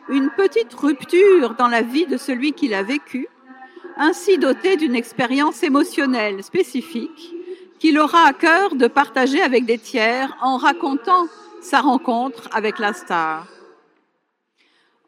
une 0.09 0.31
petite 0.31 0.75
rupture 0.75 1.55
dans 1.55 1.69
la 1.69 1.83
vie 1.83 2.07
de 2.07 2.17
celui 2.17 2.53
qui 2.53 2.67
l'a 2.67 2.83
vécu, 2.83 3.29
ainsi 3.97 4.37
doté 4.37 4.77
d'une 4.77 4.97
expérience 4.97 5.63
émotionnelle 5.63 6.43
spécifique 6.43 7.38
qu'il 7.79 7.99
aura 7.99 8.27
à 8.27 8.33
cœur 8.33 8.75
de 8.75 8.87
partager 8.87 9.41
avec 9.41 9.65
des 9.65 9.79
tiers 9.79 10.37
en 10.41 10.57
racontant 10.57 11.27
sa 11.61 11.81
rencontre 11.81 12.49
avec 12.53 12.79
la 12.79 12.93
star. 12.93 13.47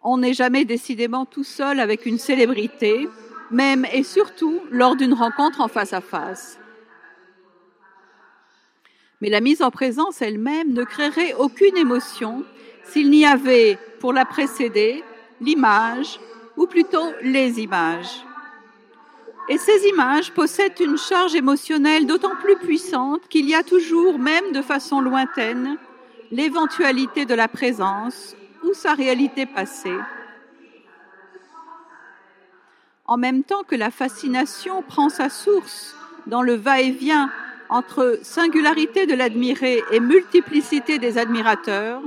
On 0.03 0.19
n'est 0.19 0.35
jamais 0.35 0.65
décidément 0.65 1.27
tout 1.27 1.45
seul 1.45 1.81
avec 1.81 2.07
une 2.07 2.19
célébrité, 2.19 3.09
même 3.51 3.87
et 3.93 4.03
surtout 4.03 4.61
lors 4.71 4.97
d'une 4.97 5.15
rencontre 5.15 5.61
en 5.61 5.69
face 5.69 5.93
à 5.93 6.01
face. 6.01 6.59
Mais 9.21 9.29
la 9.29 9.41
mise 9.41 9.61
en 9.61 9.71
présence 9.71 10.23
elle-même 10.23 10.73
ne 10.73 10.85
créerait 10.85 11.35
aucune 11.35 11.77
émotion 11.77 12.45
s'il 12.85 13.11
n'y 13.11 13.27
avait 13.27 13.79
pour 14.01 14.13
la 14.13 14.25
précéder 14.25 15.05
l'image, 15.41 16.21
ou 16.57 16.67
plutôt 16.67 17.13
les 17.23 17.61
images. 17.61 18.25
Et 19.49 19.59
ces 19.59 19.89
images 19.89 20.33
possèdent 20.33 20.79
une 20.81 20.99
charge 20.99 21.35
émotionnelle 21.35 22.07
d'autant 22.07 22.37
plus 22.37 22.57
puissante 22.57 23.29
qu'il 23.29 23.49
y 23.49 23.55
a 23.55 23.63
toujours, 23.63 24.19
même 24.19 24.53
de 24.53 24.63
façon 24.63 25.01
lointaine, 25.01 25.77
l'éventualité 26.31 27.25
de 27.25 27.35
la 27.35 27.49
présence 27.49 28.37
ou 28.63 28.73
sa 28.75 28.95
réalité 28.95 29.47
passée. 29.47 29.97
En 33.07 33.17
même 33.17 33.43
temps 33.43 33.65
que 33.65 33.75
la 33.75 33.91
fascination 33.91 34.83
prend 34.83 35.09
sa 35.09 35.29
source 35.29 35.97
dans 36.29 36.43
le 36.43 36.55
va-et-vient 36.55 37.31
entre 37.69 38.21
singularité 38.23 39.07
de 39.07 39.15
l'admiré 39.15 39.83
et 39.91 40.01
multiplicité 40.01 40.99
des 40.99 41.19
admirateurs, 41.19 42.03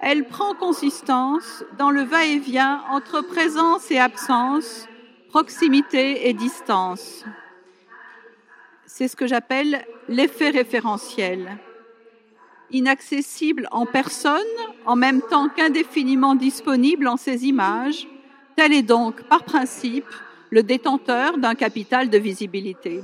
elle 0.00 0.24
prend 0.24 0.54
consistance 0.54 1.64
dans 1.78 1.90
le 1.90 2.02
va-et-vient 2.02 2.82
entre 2.90 3.20
présence 3.22 3.90
et 3.90 3.98
absence, 3.98 4.86
proximité 5.28 6.28
et 6.28 6.32
distance. 6.32 7.24
C'est 8.86 9.08
ce 9.08 9.16
que 9.16 9.26
j'appelle 9.26 9.84
l'effet 10.08 10.50
référentiel. 10.50 11.58
Inaccessible 12.70 13.68
en 13.70 13.86
personne, 13.86 14.42
en 14.86 14.96
même 14.96 15.22
temps 15.22 15.48
qu'indéfiniment 15.48 16.34
disponible 16.34 17.06
en 17.08 17.16
ces 17.16 17.46
images, 17.46 18.08
tel 18.56 18.72
est 18.72 18.82
donc, 18.82 19.22
par 19.24 19.44
principe, 19.44 20.06
le 20.50 20.62
détenteur 20.62 21.38
d'un 21.38 21.54
capital 21.54 22.08
de 22.08 22.18
visibilité. 22.18 23.02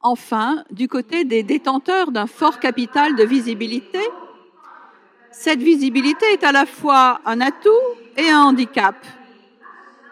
Enfin, 0.00 0.64
du 0.70 0.88
côté 0.88 1.24
des 1.24 1.42
détenteurs 1.42 2.12
d'un 2.12 2.26
fort 2.26 2.60
capital 2.60 3.16
de 3.16 3.24
visibilité, 3.24 4.00
cette 5.32 5.60
visibilité 5.60 6.24
est 6.32 6.44
à 6.44 6.52
la 6.52 6.66
fois 6.66 7.20
un 7.24 7.40
atout 7.40 7.70
et 8.18 8.28
un 8.28 8.42
handicap. 8.42 8.96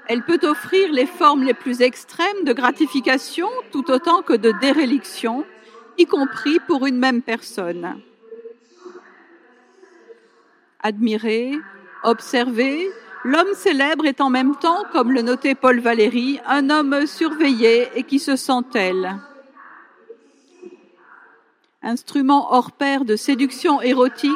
Elle 0.09 0.23
peut 0.23 0.41
offrir 0.45 0.91
les 0.93 1.05
formes 1.05 1.43
les 1.43 1.53
plus 1.53 1.83
extrêmes 1.83 2.45
de 2.45 2.55
gratification 2.55 3.49
tout 3.73 3.91
autant 3.91 4.23
que 4.23 4.33
de 4.33 4.53
déréliction, 4.61 5.45
y 5.99 6.07
compris 6.07 6.59
pour 6.67 6.87
une 6.87 6.99
même 6.99 7.21
personne. 7.21 8.01
Admirer, 10.81 11.59
observer, 12.05 12.89
l'homme 13.25 13.55
célèbre 13.55 14.07
est 14.07 14.23
en 14.23 14.31
même 14.31 14.57
temps, 14.57 14.85
comme 14.93 15.13
le 15.13 15.21
notait 15.21 15.55
Paul 15.55 15.81
Valéry, 15.81 16.41
un 16.47 16.71
homme 16.71 17.07
surveillé 17.07 17.91
et 17.97 18.05
qui 18.05 18.21
se 18.21 18.37
sent 18.37 18.63
tel 18.73 19.19
instrument 21.87 22.53
hors 22.53 22.73
pair 22.73 23.05
de 23.05 23.17
séduction 23.17 23.81
érotique, 23.81 24.33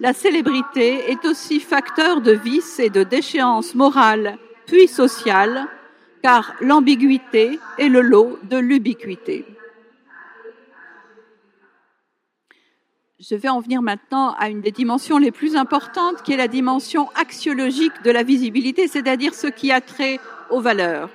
la 0.00 0.14
célébrité 0.14 1.10
est 1.10 1.26
aussi 1.26 1.60
facteur 1.60 2.22
de 2.22 2.32
vice 2.32 2.78
et 2.78 2.88
de 2.88 3.04
déchéance 3.04 3.74
morale 3.74 4.38
puis 4.66 4.88
sociale, 4.88 5.66
car 6.22 6.54
l'ambiguïté 6.60 7.60
est 7.78 7.88
le 7.88 8.00
lot 8.00 8.38
de 8.44 8.56
l'ubiquité. 8.56 9.44
Je 13.18 13.34
vais 13.34 13.50
en 13.50 13.60
venir 13.60 13.82
maintenant 13.82 14.34
à 14.38 14.48
une 14.48 14.62
des 14.62 14.70
dimensions 14.70 15.18
les 15.18 15.30
plus 15.30 15.54
importantes, 15.54 16.22
qui 16.22 16.32
est 16.32 16.38
la 16.38 16.48
dimension 16.48 17.10
axiologique 17.14 18.02
de 18.02 18.10
la 18.10 18.22
visibilité, 18.22 18.88
c'est-à-dire 18.88 19.34
ce 19.34 19.48
qui 19.48 19.70
a 19.70 19.82
trait 19.82 20.18
aux 20.48 20.60
valeurs. 20.60 21.10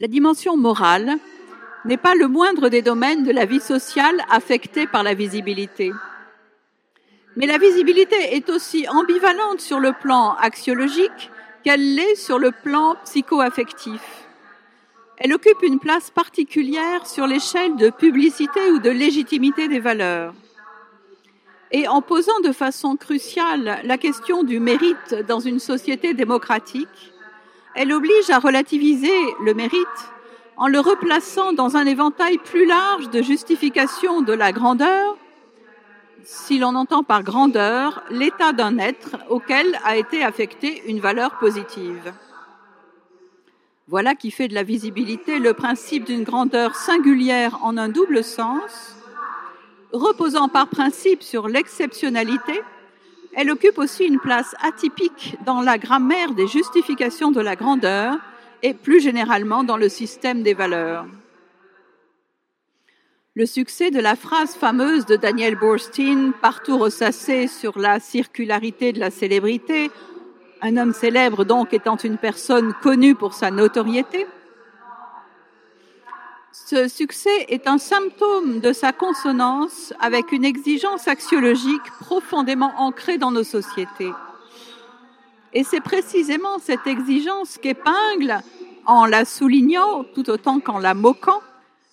La 0.00 0.08
dimension 0.08 0.56
morale 0.56 1.18
n'est 1.84 1.96
pas 1.96 2.14
le 2.14 2.28
moindre 2.28 2.68
des 2.68 2.82
domaines 2.82 3.24
de 3.24 3.32
la 3.32 3.44
vie 3.44 3.60
sociale 3.60 4.22
affecté 4.30 4.86
par 4.86 5.02
la 5.02 5.14
visibilité. 5.14 5.92
Mais 7.36 7.46
la 7.46 7.58
visibilité 7.58 8.36
est 8.36 8.50
aussi 8.50 8.86
ambivalente 8.88 9.60
sur 9.60 9.80
le 9.80 9.92
plan 9.92 10.34
axiologique 10.34 11.30
qu'elle 11.64 11.94
l'est 11.94 12.14
sur 12.14 12.38
le 12.38 12.50
plan 12.50 12.96
psycho-affectif. 13.04 14.02
Elle 15.16 15.32
occupe 15.32 15.62
une 15.62 15.78
place 15.78 16.10
particulière 16.10 17.06
sur 17.06 17.26
l'échelle 17.26 17.76
de 17.76 17.90
publicité 17.90 18.70
ou 18.72 18.78
de 18.78 18.90
légitimité 18.90 19.68
des 19.68 19.78
valeurs. 19.78 20.34
Et 21.70 21.88
en 21.88 22.02
posant 22.02 22.38
de 22.40 22.52
façon 22.52 22.96
cruciale 22.96 23.80
la 23.84 23.98
question 23.98 24.42
du 24.42 24.60
mérite 24.60 25.14
dans 25.26 25.40
une 25.40 25.58
société 25.58 26.12
démocratique, 26.12 27.12
elle 27.74 27.92
oblige 27.92 28.28
à 28.28 28.38
relativiser 28.38 29.16
le 29.42 29.54
mérite 29.54 30.12
en 30.56 30.68
le 30.68 30.80
replaçant 30.80 31.52
dans 31.52 31.76
un 31.76 31.86
éventail 31.86 32.38
plus 32.38 32.66
large 32.66 33.10
de 33.10 33.22
justification 33.22 34.22
de 34.22 34.32
la 34.32 34.52
grandeur, 34.52 35.16
si 36.24 36.58
l'on 36.58 36.74
entend 36.74 37.02
par 37.02 37.22
grandeur 37.22 38.02
l'état 38.10 38.52
d'un 38.52 38.78
être 38.78 39.16
auquel 39.28 39.78
a 39.84 39.96
été 39.96 40.22
affectée 40.22 40.82
une 40.86 41.00
valeur 41.00 41.38
positive. 41.38 42.12
Voilà 43.88 44.14
qui 44.14 44.30
fait 44.30 44.48
de 44.48 44.54
la 44.54 44.62
visibilité 44.62 45.38
le 45.38 45.54
principe 45.54 46.04
d'une 46.04 46.22
grandeur 46.22 46.76
singulière 46.76 47.58
en 47.62 47.76
un 47.76 47.88
double 47.88 48.22
sens, 48.22 48.96
reposant 49.92 50.48
par 50.48 50.68
principe 50.68 51.22
sur 51.22 51.48
l'exceptionnalité, 51.48 52.62
elle 53.34 53.50
occupe 53.50 53.78
aussi 53.78 54.04
une 54.04 54.20
place 54.20 54.54
atypique 54.62 55.36
dans 55.44 55.60
la 55.62 55.78
grammaire 55.78 56.32
des 56.32 56.46
justifications 56.46 57.30
de 57.30 57.40
la 57.40 57.56
grandeur, 57.56 58.18
et 58.62 58.74
plus 58.74 59.00
généralement 59.00 59.64
dans 59.64 59.76
le 59.76 59.88
système 59.88 60.42
des 60.42 60.54
valeurs. 60.54 61.06
Le 63.34 63.46
succès 63.46 63.90
de 63.90 64.00
la 64.00 64.14
phrase 64.14 64.54
fameuse 64.54 65.06
de 65.06 65.16
Daniel 65.16 65.56
Borstein, 65.56 66.32
partout 66.42 66.76
ressassée 66.76 67.46
sur 67.48 67.78
la 67.78 67.98
circularité 67.98 68.92
de 68.92 69.00
la 69.00 69.10
célébrité, 69.10 69.90
un 70.60 70.76
homme 70.76 70.92
célèbre 70.92 71.44
donc 71.44 71.72
étant 71.72 71.96
une 71.96 72.18
personne 72.18 72.74
connue 72.82 73.14
pour 73.14 73.32
sa 73.32 73.50
notoriété, 73.50 74.26
ce 76.52 76.86
succès 76.88 77.46
est 77.48 77.66
un 77.66 77.78
symptôme 77.78 78.60
de 78.60 78.74
sa 78.74 78.92
consonance 78.92 79.94
avec 79.98 80.32
une 80.32 80.44
exigence 80.44 81.08
axiologique 81.08 81.90
profondément 82.00 82.74
ancrée 82.76 83.16
dans 83.16 83.30
nos 83.30 83.44
sociétés. 83.44 84.12
Et 85.54 85.64
c'est 85.64 85.80
précisément 85.80 86.58
cette 86.58 86.86
exigence 86.86 87.58
qu'épingle, 87.58 88.40
en 88.86 89.06
la 89.06 89.24
soulignant 89.24 90.04
tout 90.14 90.30
autant 90.30 90.60
qu'en 90.60 90.78
la 90.78 90.94
moquant, 90.94 91.40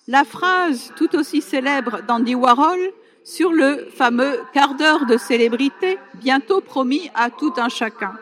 la 0.08 0.24
phrase 0.24 0.92
tout 0.96 1.14
aussi 1.14 1.40
célèbre 1.40 2.02
d'Andy 2.02 2.34
Warhol 2.34 2.80
sur 3.22 3.52
le 3.52 3.86
fameux 3.94 4.40
quart 4.52 4.74
d'heure 4.74 5.06
de 5.06 5.16
célébrité 5.16 5.98
bientôt 6.14 6.60
promis 6.60 7.10
à 7.14 7.30
tout 7.30 7.52
un 7.58 7.68
chacun. 7.68 8.14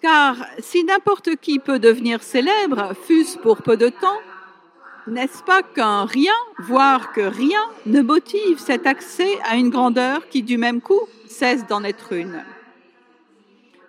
Car 0.00 0.36
si 0.60 0.84
n'importe 0.84 1.36
qui 1.36 1.58
peut 1.58 1.78
devenir 1.78 2.22
célèbre, 2.22 2.92
fût-ce 3.06 3.36
pour 3.38 3.62
peu 3.62 3.76
de 3.76 3.88
temps, 3.88 4.20
n'est-ce 5.08 5.42
pas 5.42 5.62
qu'un 5.62 6.04
rien, 6.04 6.34
voire 6.58 7.12
que 7.12 7.20
rien, 7.20 7.62
ne 7.86 8.00
motive 8.00 8.58
cet 8.58 8.86
accès 8.86 9.38
à 9.44 9.56
une 9.56 9.70
grandeur 9.70 10.28
qui 10.28 10.42
du 10.42 10.56
même 10.56 10.80
coup 10.80 11.00
cesse 11.26 11.66
d'en 11.66 11.82
être 11.84 12.12
une? 12.12 12.44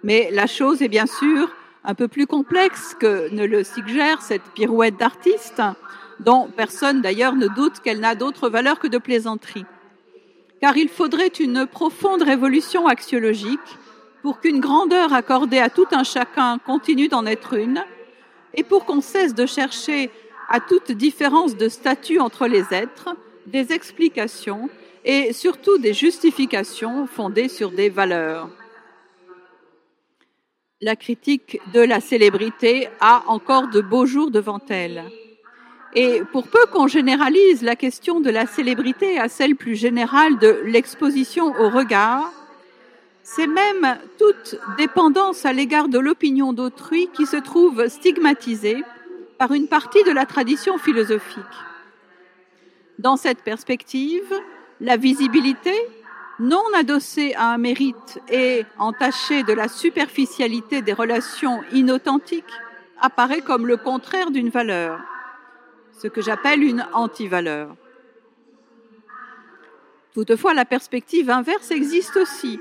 Mais 0.08 0.30
la 0.32 0.48
chose 0.48 0.82
est 0.82 0.88
bien 0.88 1.06
sûr 1.06 1.50
un 1.84 1.94
peu 1.94 2.08
plus 2.08 2.28
complexe 2.28 2.96
que 2.98 3.30
ne 3.30 3.46
le 3.46 3.66
suggère 3.66 4.22
cette 4.22 4.50
pirouette 4.56 4.96
d'artiste, 4.96 5.62
dont 6.22 6.48
personne 6.56 7.02
d'ailleurs 7.02 7.36
ne 7.36 7.50
doute 7.50 7.82
qu'elle 7.84 8.00
n'a 8.00 8.16
d'autre 8.16 8.48
valeur 8.50 8.80
que 8.80 8.88
de 8.88 9.00
plaisanterie. 9.00 9.66
Car 10.62 10.78
il 10.78 10.88
faudrait 10.88 11.28
une 11.28 11.68
profonde 11.68 12.22
révolution 12.22 12.88
axiologique 12.88 13.60
pour 14.22 14.40
qu'une 14.40 14.62
grandeur 14.62 15.12
accordée 15.12 15.60
à 15.60 15.70
tout 15.70 15.88
un 15.92 16.06
chacun 16.06 16.58
continue 16.58 17.10
d'en 17.10 17.26
être 17.26 17.56
une, 17.56 17.84
et 18.54 18.64
pour 18.64 18.86
qu'on 18.86 19.02
cesse 19.02 19.36
de 19.36 19.46
chercher 19.46 20.10
à 20.48 20.62
toute 20.62 20.94
différence 20.94 21.58
de 21.58 21.68
statut 21.68 22.20
entre 22.20 22.48
les 22.48 22.64
êtres 22.72 23.10
des 23.46 23.74
explications 23.74 24.70
et 25.04 25.34
surtout 25.34 25.78
des 25.78 25.94
justifications 25.94 27.08
fondées 27.08 27.50
sur 27.50 27.72
des 27.72 27.90
valeurs. 27.90 28.50
La 30.82 30.96
critique 30.96 31.60
de 31.74 31.80
la 31.80 32.00
célébrité 32.00 32.90
a 33.00 33.24
encore 33.28 33.68
de 33.68 33.82
beaux 33.82 34.06
jours 34.06 34.30
devant 34.30 34.62
elle. 34.70 35.04
Et 35.96 36.22
pour 36.32 36.48
peu 36.48 36.66
qu'on 36.72 36.88
généralise 36.88 37.64
la 37.64 37.76
question 37.76 38.20
de 38.20 38.30
la 38.30 38.46
célébrité 38.46 39.18
à 39.18 39.30
celle 39.30 39.56
plus 39.56 39.76
générale 39.76 40.38
de 40.38 40.62
l'exposition 40.66 41.48
au 41.60 41.70
regard, 41.70 42.32
c'est 43.24 43.48
même 43.48 43.98
toute 44.20 44.60
dépendance 44.78 45.46
à 45.46 45.54
l'égard 45.54 45.88
de 45.88 45.98
l'opinion 45.98 46.54
d'autrui 46.54 47.10
qui 47.14 47.26
se 47.26 47.38
trouve 47.38 47.88
stigmatisée 47.88 48.84
par 49.40 49.54
une 49.54 49.68
partie 49.68 50.04
de 50.04 50.12
la 50.12 50.26
tradition 50.26 50.78
philosophique. 50.78 51.44
Dans 53.00 53.18
cette 53.18 53.42
perspective, 53.42 54.32
la 54.80 54.98
visibilité, 54.98 55.74
non 56.40 56.64
adossée 56.76 57.34
à 57.36 57.54
un 57.54 57.58
mérite 57.58 58.20
et 58.30 58.66
entachée 58.78 59.44
de 59.44 59.54
la 59.54 59.68
superficialité 59.68 60.82
des 60.82 60.94
relations 60.94 61.62
inauthentiques, 61.72 62.46
apparaît 63.02 63.42
comme 63.42 63.68
le 63.68 63.78
contraire 63.78 64.32
d'une 64.32 64.50
valeur, 64.50 65.00
ce 66.00 66.08
que 66.08 66.22
j'appelle 66.22 66.64
une 66.64 66.86
anti-valeur. 66.94 67.76
Toutefois, 70.14 70.54
la 70.54 70.66
perspective 70.66 71.30
inverse 71.30 71.72
existe 71.72 72.18
aussi. 72.18 72.60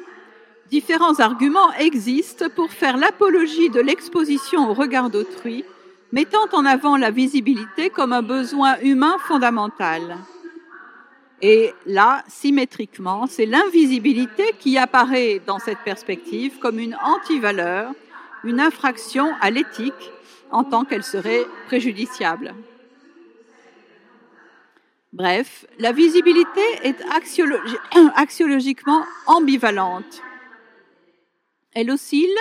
Différents 0.71 1.21
arguments 1.21 1.73
existent 1.75 2.47
pour 2.55 2.71
faire 2.71 2.97
l'apologie 2.97 3.71
de 3.71 3.81
l'exposition 3.81 4.69
au 4.69 4.75
regard 4.75 5.11
d'autrui 5.11 5.65
mettant 6.13 6.47
en 6.53 6.65
avant 6.65 6.97
la 6.97 7.11
visibilité 7.11 7.91
comme 7.91 8.13
un 8.13 8.23
besoin 8.23 8.79
humain 8.81 9.17
fondamental. 9.27 10.17
Et 11.43 11.75
là, 11.85 12.25
symétriquement, 12.29 13.27
c'est 13.27 13.47
l'invisibilité 13.47 14.55
qui 14.59 14.79
apparaît 14.79 15.41
dans 15.47 15.59
cette 15.59 15.81
perspective 15.81 16.59
comme 16.59 16.79
une 16.79 16.97
antivaleur, 17.03 17.93
une 18.45 18.61
infraction 18.61 19.35
à 19.41 19.51
l'éthique 19.51 20.13
en 20.51 20.65
tant 20.65 20.85
qu'elle 20.85 21.03
serait 21.03 21.47
préjudiciable. 21.67 22.55
Bref, 25.13 25.67
la 25.79 25.93
visibilité 25.93 26.61
est 26.83 26.97
axiologiquement 28.17 29.05
ambivalente. 29.27 30.23
Elle 31.75 31.91
oscille 31.91 32.37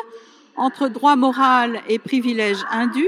entre 0.56 0.88
droit 0.88 1.18
moral 1.18 1.82
et 1.90 2.00
privilège 2.00 2.64
indu, 2.72 3.08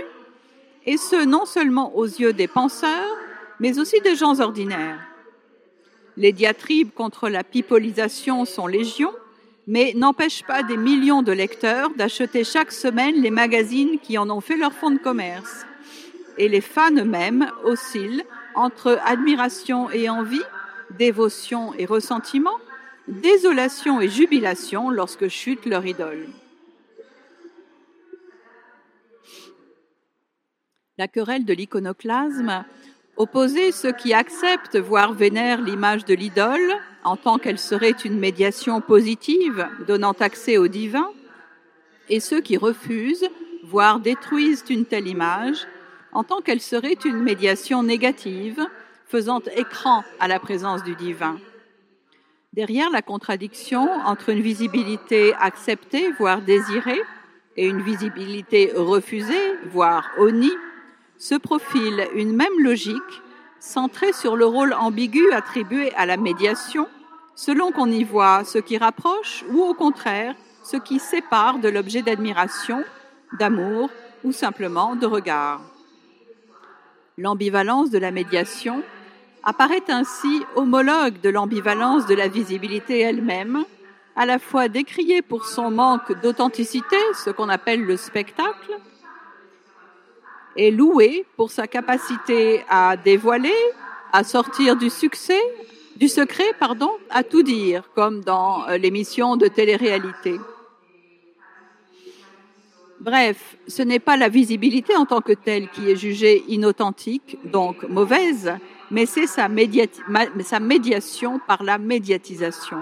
et 0.85 0.97
ce 0.97 1.23
non 1.23 1.45
seulement 1.45 1.95
aux 1.95 2.05
yeux 2.05 2.33
des 2.33 2.47
penseurs, 2.47 3.17
mais 3.59 3.79
aussi 3.79 4.01
des 4.01 4.15
gens 4.15 4.39
ordinaires. 4.39 5.06
Les 6.17 6.33
diatribes 6.33 6.91
contre 6.93 7.29
la 7.29 7.43
pipolisation 7.43 8.43
sont 8.45 8.67
légion, 8.67 9.13
mais 9.67 9.93
n'empêchent 9.95 10.43
pas 10.43 10.63
des 10.63 10.75
millions 10.77 11.21
de 11.21 11.31
lecteurs 11.31 11.91
d'acheter 11.91 12.43
chaque 12.43 12.71
semaine 12.71 13.21
les 13.21 13.31
magazines 13.31 13.99
qui 13.99 14.17
en 14.17 14.29
ont 14.29 14.41
fait 14.41 14.57
leur 14.57 14.73
fonds 14.73 14.91
de 14.91 14.97
commerce. 14.97 15.65
Et 16.37 16.49
les 16.49 16.61
fans 16.61 16.95
eux-mêmes 16.95 17.49
oscillent 17.63 18.23
entre 18.55 18.99
admiration 19.05 19.89
et 19.91 20.09
envie, 20.09 20.43
dévotion 20.97 21.73
et 21.75 21.85
ressentiment, 21.85 22.57
désolation 23.07 24.01
et 24.01 24.09
jubilation 24.09 24.89
lorsque 24.89 25.27
chute 25.27 25.65
leur 25.65 25.85
idole. 25.85 26.27
la 30.97 31.07
querelle 31.07 31.45
de 31.45 31.53
l'iconoclasme 31.53 32.65
opposait 33.17 33.71
ceux 33.71 33.91
qui 33.91 34.13
acceptent, 34.13 34.77
voire 34.77 35.13
vénèrent 35.13 35.61
l'image 35.61 36.05
de 36.05 36.13
l'idole 36.13 36.75
en 37.03 37.17
tant 37.17 37.37
qu'elle 37.37 37.59
serait 37.59 37.95
une 38.05 38.19
médiation 38.19 38.79
positive 38.81 39.67
donnant 39.87 40.15
accès 40.19 40.57
au 40.57 40.67
divin, 40.67 41.09
et 42.09 42.19
ceux 42.19 42.41
qui 42.41 42.57
refusent, 42.57 43.27
voire 43.63 43.99
détruisent 43.99 44.63
une 44.69 44.85
telle 44.85 45.07
image 45.07 45.67
en 46.11 46.23
tant 46.23 46.41
qu'elle 46.41 46.61
serait 46.61 46.97
une 47.05 47.21
médiation 47.21 47.83
négative 47.83 48.65
faisant 49.05 49.41
écran 49.55 50.03
à 50.19 50.27
la 50.27 50.39
présence 50.39 50.83
du 50.83 50.95
divin. 50.95 51.39
Derrière 52.53 52.89
la 52.89 53.01
contradiction 53.01 53.89
entre 54.05 54.29
une 54.29 54.41
visibilité 54.41 55.33
acceptée, 55.39 56.11
voire 56.17 56.41
désirée, 56.41 57.01
et 57.55 57.67
une 57.67 57.81
visibilité 57.81 58.71
refusée, 58.75 59.55
voire 59.65 60.09
honnie, 60.17 60.53
se 61.17 61.35
profile 61.35 62.07
une 62.15 62.35
même 62.35 62.59
logique 62.59 63.21
centrée 63.59 64.13
sur 64.13 64.35
le 64.35 64.45
rôle 64.45 64.73
ambigu 64.73 65.31
attribué 65.31 65.93
à 65.95 66.05
la 66.05 66.17
médiation, 66.17 66.87
selon 67.35 67.71
qu'on 67.71 67.89
y 67.91 68.03
voit 68.03 68.43
ce 68.43 68.59
qui 68.59 68.77
rapproche 68.77 69.43
ou 69.51 69.61
au 69.61 69.73
contraire 69.73 70.35
ce 70.63 70.77
qui 70.77 70.99
sépare 70.99 71.59
de 71.59 71.69
l'objet 71.69 72.01
d'admiration, 72.01 72.83
d'amour 73.39 73.89
ou 74.23 74.31
simplement 74.31 74.95
de 74.95 75.05
regard. 75.05 75.61
L'ambivalence 77.17 77.89
de 77.89 77.97
la 77.97 78.11
médiation 78.11 78.83
apparaît 79.43 79.89
ainsi 79.89 80.43
homologue 80.55 81.21
de 81.21 81.29
l'ambivalence 81.29 82.05
de 82.05 82.15
la 82.15 82.27
visibilité 82.27 82.99
elle-même, 82.99 83.63
à 84.15 84.25
la 84.25 84.39
fois 84.39 84.67
décriée 84.67 85.21
pour 85.21 85.45
son 85.45 85.71
manque 85.71 86.21
d'authenticité, 86.21 86.97
ce 87.13 87.29
qu'on 87.29 87.49
appelle 87.49 87.83
le 87.85 87.95
spectacle, 87.95 88.77
est 90.57 90.71
loué 90.71 91.25
pour 91.35 91.51
sa 91.51 91.67
capacité 91.67 92.63
à 92.69 92.97
dévoiler, 92.97 93.55
à 94.11 94.23
sortir 94.23 94.75
du 94.75 94.89
succès, 94.89 95.41
du 95.95 96.07
secret, 96.07 96.53
pardon, 96.59 96.91
à 97.09 97.23
tout 97.23 97.43
dire, 97.43 97.89
comme 97.95 98.21
dans 98.21 98.67
euh, 98.67 98.77
l'émission 98.77 99.35
de 99.35 99.47
télé-réalité. 99.47 100.39
Bref, 102.99 103.57
ce 103.67 103.83
n'est 103.83 103.99
pas 103.99 104.17
la 104.17 104.29
visibilité 104.29 104.95
en 104.95 105.05
tant 105.05 105.21
que 105.21 105.33
telle 105.33 105.69
qui 105.69 105.89
est 105.89 105.95
jugée 105.95 106.43
inauthentique, 106.47 107.37
donc 107.45 107.83
mauvaise, 107.87 108.53
mais 108.89 109.05
c'est 109.05 109.27
sa, 109.27 109.47
sa 110.43 110.59
médiation 110.59 111.39
par 111.47 111.63
la 111.63 111.77
médiatisation. 111.77 112.77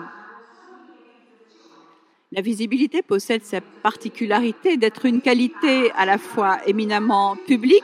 La 2.36 2.42
visibilité 2.42 3.02
possède 3.02 3.46
cette 3.46 3.64
particularité 3.82 4.76
d'être 4.76 5.06
une 5.06 5.22
qualité 5.22 5.90
à 5.94 6.06
la 6.06 6.18
fois 6.18 6.58
éminemment 6.68 7.38
publique, 7.48 7.82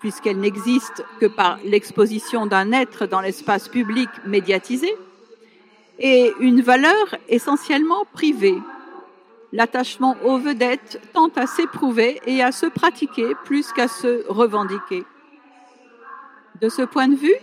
puisqu'elle 0.00 0.38
n'existe 0.38 1.04
que 1.20 1.26
par 1.26 1.58
l'exposition 1.62 2.46
d'un 2.46 2.72
être 2.72 3.04
dans 3.04 3.20
l'espace 3.20 3.68
public 3.68 4.08
médiatisé, 4.24 4.90
et 5.98 6.32
une 6.40 6.62
valeur 6.62 7.16
essentiellement 7.28 8.06
privée. 8.14 8.56
L'attachement 9.52 10.16
aux 10.24 10.38
vedettes 10.38 10.98
tend 11.12 11.28
à 11.36 11.46
s'éprouver 11.46 12.18
et 12.26 12.42
à 12.42 12.52
se 12.52 12.64
pratiquer 12.64 13.34
plus 13.44 13.72
qu'à 13.72 13.88
se 13.88 14.26
revendiquer. 14.26 15.04
De 16.62 16.70
ce 16.70 16.80
point 16.80 17.08
de 17.08 17.16
vue, 17.16 17.36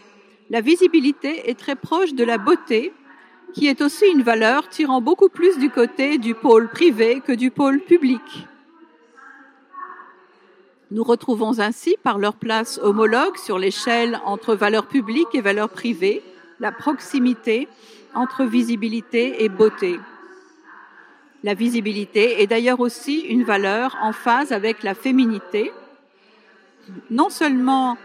la 0.49 0.61
visibilité 0.61 1.51
est 1.51 1.59
très 1.59 1.75
proche 1.75 2.15
de 2.15 2.23
la 2.23 2.39
beauté 2.39 2.91
qui 3.53 3.67
est 3.67 3.81
aussi 3.81 4.05
une 4.07 4.23
valeur 4.23 4.67
tirant 4.69 5.01
beaucoup 5.01 5.29
plus 5.29 5.57
du 5.57 5.69
côté 5.69 6.17
du 6.17 6.33
pôle 6.33 6.69
privé 6.69 7.21
que 7.25 7.33
du 7.33 7.51
pôle 7.51 7.79
public. 7.79 8.47
Nous 10.91 11.03
retrouvons 11.03 11.59
ainsi, 11.59 11.95
par 12.03 12.19
leur 12.19 12.35
place 12.35 12.79
homologue 12.83 13.37
sur 13.37 13.57
l'échelle 13.57 14.19
entre 14.25 14.53
valeurs 14.55 14.87
publiques 14.87 15.33
et 15.33 15.41
valeurs 15.41 15.69
privées, 15.69 16.21
la 16.59 16.71
proximité 16.71 17.67
entre 18.13 18.43
visibilité 18.43 19.43
et 19.43 19.49
beauté. 19.49 19.99
La 21.43 21.55
visibilité 21.55 22.41
est 22.41 22.47
d'ailleurs 22.47 22.79
aussi 22.79 23.19
une 23.21 23.43
valeur 23.43 23.97
en 24.01 24.13
phase 24.13 24.51
avec 24.51 24.83
la 24.83 24.93
féminité, 24.93 25.71
non 27.09 27.29
seulement 27.29 27.97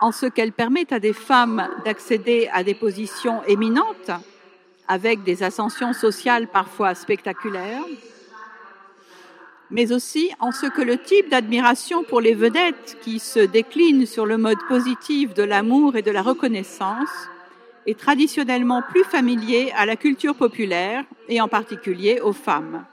en 0.00 0.12
ce 0.12 0.26
qu'elle 0.26 0.52
permet 0.52 0.92
à 0.92 1.00
des 1.00 1.12
femmes 1.12 1.68
d'accéder 1.84 2.48
à 2.52 2.64
des 2.64 2.74
positions 2.74 3.42
éminentes, 3.44 4.10
avec 4.88 5.22
des 5.22 5.42
ascensions 5.42 5.92
sociales 5.92 6.48
parfois 6.48 6.94
spectaculaires, 6.94 7.84
mais 9.70 9.92
aussi 9.92 10.30
en 10.40 10.50
ce 10.50 10.66
que 10.66 10.80
le 10.80 10.96
type 10.96 11.28
d'admiration 11.28 12.02
pour 12.02 12.20
les 12.20 12.34
vedettes 12.34 12.96
qui 13.02 13.18
se 13.18 13.40
décline 13.40 14.06
sur 14.06 14.24
le 14.24 14.38
mode 14.38 14.58
positif 14.66 15.34
de 15.34 15.42
l'amour 15.42 15.96
et 15.96 16.02
de 16.02 16.10
la 16.10 16.22
reconnaissance 16.22 17.28
est 17.86 17.98
traditionnellement 17.98 18.82
plus 18.82 19.04
familier 19.04 19.72
à 19.76 19.86
la 19.86 19.96
culture 19.96 20.34
populaire 20.34 21.04
et 21.28 21.40
en 21.40 21.48
particulier 21.48 22.20
aux 22.20 22.32
femmes. 22.32 22.84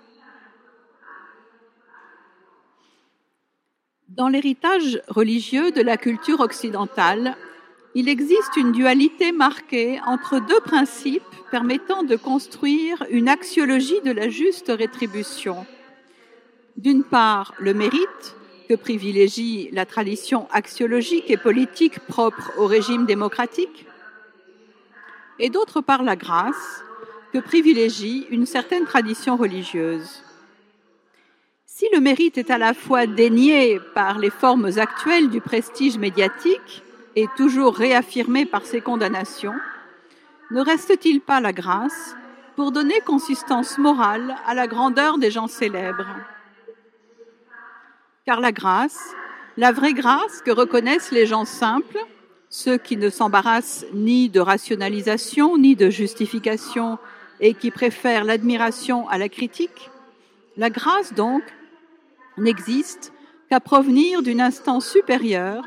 Dans 4.10 4.30
l'héritage 4.30 5.02
religieux 5.08 5.72
de 5.72 5.82
la 5.82 5.98
culture 5.98 6.40
occidentale, 6.40 7.36
il 7.96 8.10
existe 8.10 8.58
une 8.58 8.74
dualité 8.74 9.32
marquée 9.32 10.02
entre 10.06 10.42
deux 10.42 10.60
principes 10.60 11.24
permettant 11.50 12.04
de 12.04 12.18
construire 12.18 13.02
une 13.10 13.30
axiologie 13.30 14.02
de 14.04 14.12
la 14.12 14.28
juste 14.28 14.68
rétribution. 14.68 15.66
D'une 16.76 17.06
part, 17.06 17.54
le 17.58 17.74
mérite, 17.74 18.36
que 18.68 18.74
privilégie 18.76 19.70
la 19.72 19.86
tradition 19.86 20.48
axiologique 20.52 21.32
et 21.32 21.38
politique 21.38 22.00
propre 22.00 22.52
au 22.58 22.66
régime 22.66 23.06
démocratique, 23.06 23.86
et 25.40 25.50
d'autre 25.50 25.80
part 25.80 26.04
la 26.04 26.18
grâce, 26.18 26.84
que 27.32 27.40
privilégie 27.40 28.28
une 28.30 28.46
certaine 28.46 28.86
tradition 28.86 29.38
religieuse. 29.38 30.22
Si 31.66 31.86
le 31.94 32.02
mérite 32.02 32.38
est 32.38 32.52
à 32.52 32.58
la 32.58 32.74
fois 32.74 33.06
dénié 33.06 33.80
par 33.94 34.20
les 34.20 34.30
formes 34.30 34.72
actuelles 34.78 35.30
du 35.30 35.42
prestige 35.42 35.98
médiatique 35.98 36.85
et 37.16 37.28
toujours 37.38 37.76
réaffirmé 37.76 38.46
par 38.46 38.66
ses 38.66 38.82
condamnations, 38.82 39.56
ne 40.52 40.62
reste-t-il 40.62 41.22
pas 41.22 41.40
la 41.40 41.54
grâce 41.54 42.16
pour 42.56 42.72
donner 42.72 43.00
consistance 43.02 43.78
morale 43.78 44.36
à 44.46 44.54
la 44.54 44.68
grandeur 44.68 45.18
des 45.18 45.32
gens 45.32 45.48
célèbres? 45.48 46.08
Car 48.26 48.40
la 48.40 48.52
grâce, 48.52 49.16
la 49.58 49.72
vraie 49.72 49.94
grâce 49.94 50.42
que 50.42 50.52
reconnaissent 50.52 51.12
les 51.12 51.26
gens 51.26 51.46
simples, 51.46 52.00
ceux 52.50 52.78
qui 52.78 52.98
ne 52.98 53.10
s'embarrassent 53.10 53.86
ni 53.94 54.30
de 54.30 54.40
rationalisation 54.40 55.58
ni 55.58 55.76
de 55.76 55.90
justification 55.90 56.98
et 57.40 57.54
qui 57.54 57.72
préfèrent 57.72 58.24
l'admiration 58.24 59.10
à 59.10 59.18
la 59.18 59.30
critique, 59.30 59.90
la 60.58 60.70
grâce 60.70 61.14
donc 61.14 61.44
n'existe 62.38 63.12
qu'à 63.50 63.60
provenir 63.60 64.22
d'une 64.22 64.42
instance 64.42 64.90
supérieure 64.90 65.66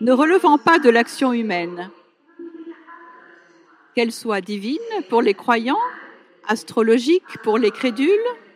ne 0.00 0.12
relevant 0.12 0.58
pas 0.58 0.78
de 0.78 0.90
l'action 0.90 1.32
humaine, 1.32 1.90
qu'elle 3.94 4.12
soit 4.12 4.40
divine 4.40 4.78
pour 5.08 5.22
les 5.22 5.34
croyants, 5.34 5.80
astrologique 6.46 7.38
pour 7.42 7.58
les 7.58 7.70
crédules 7.70 8.10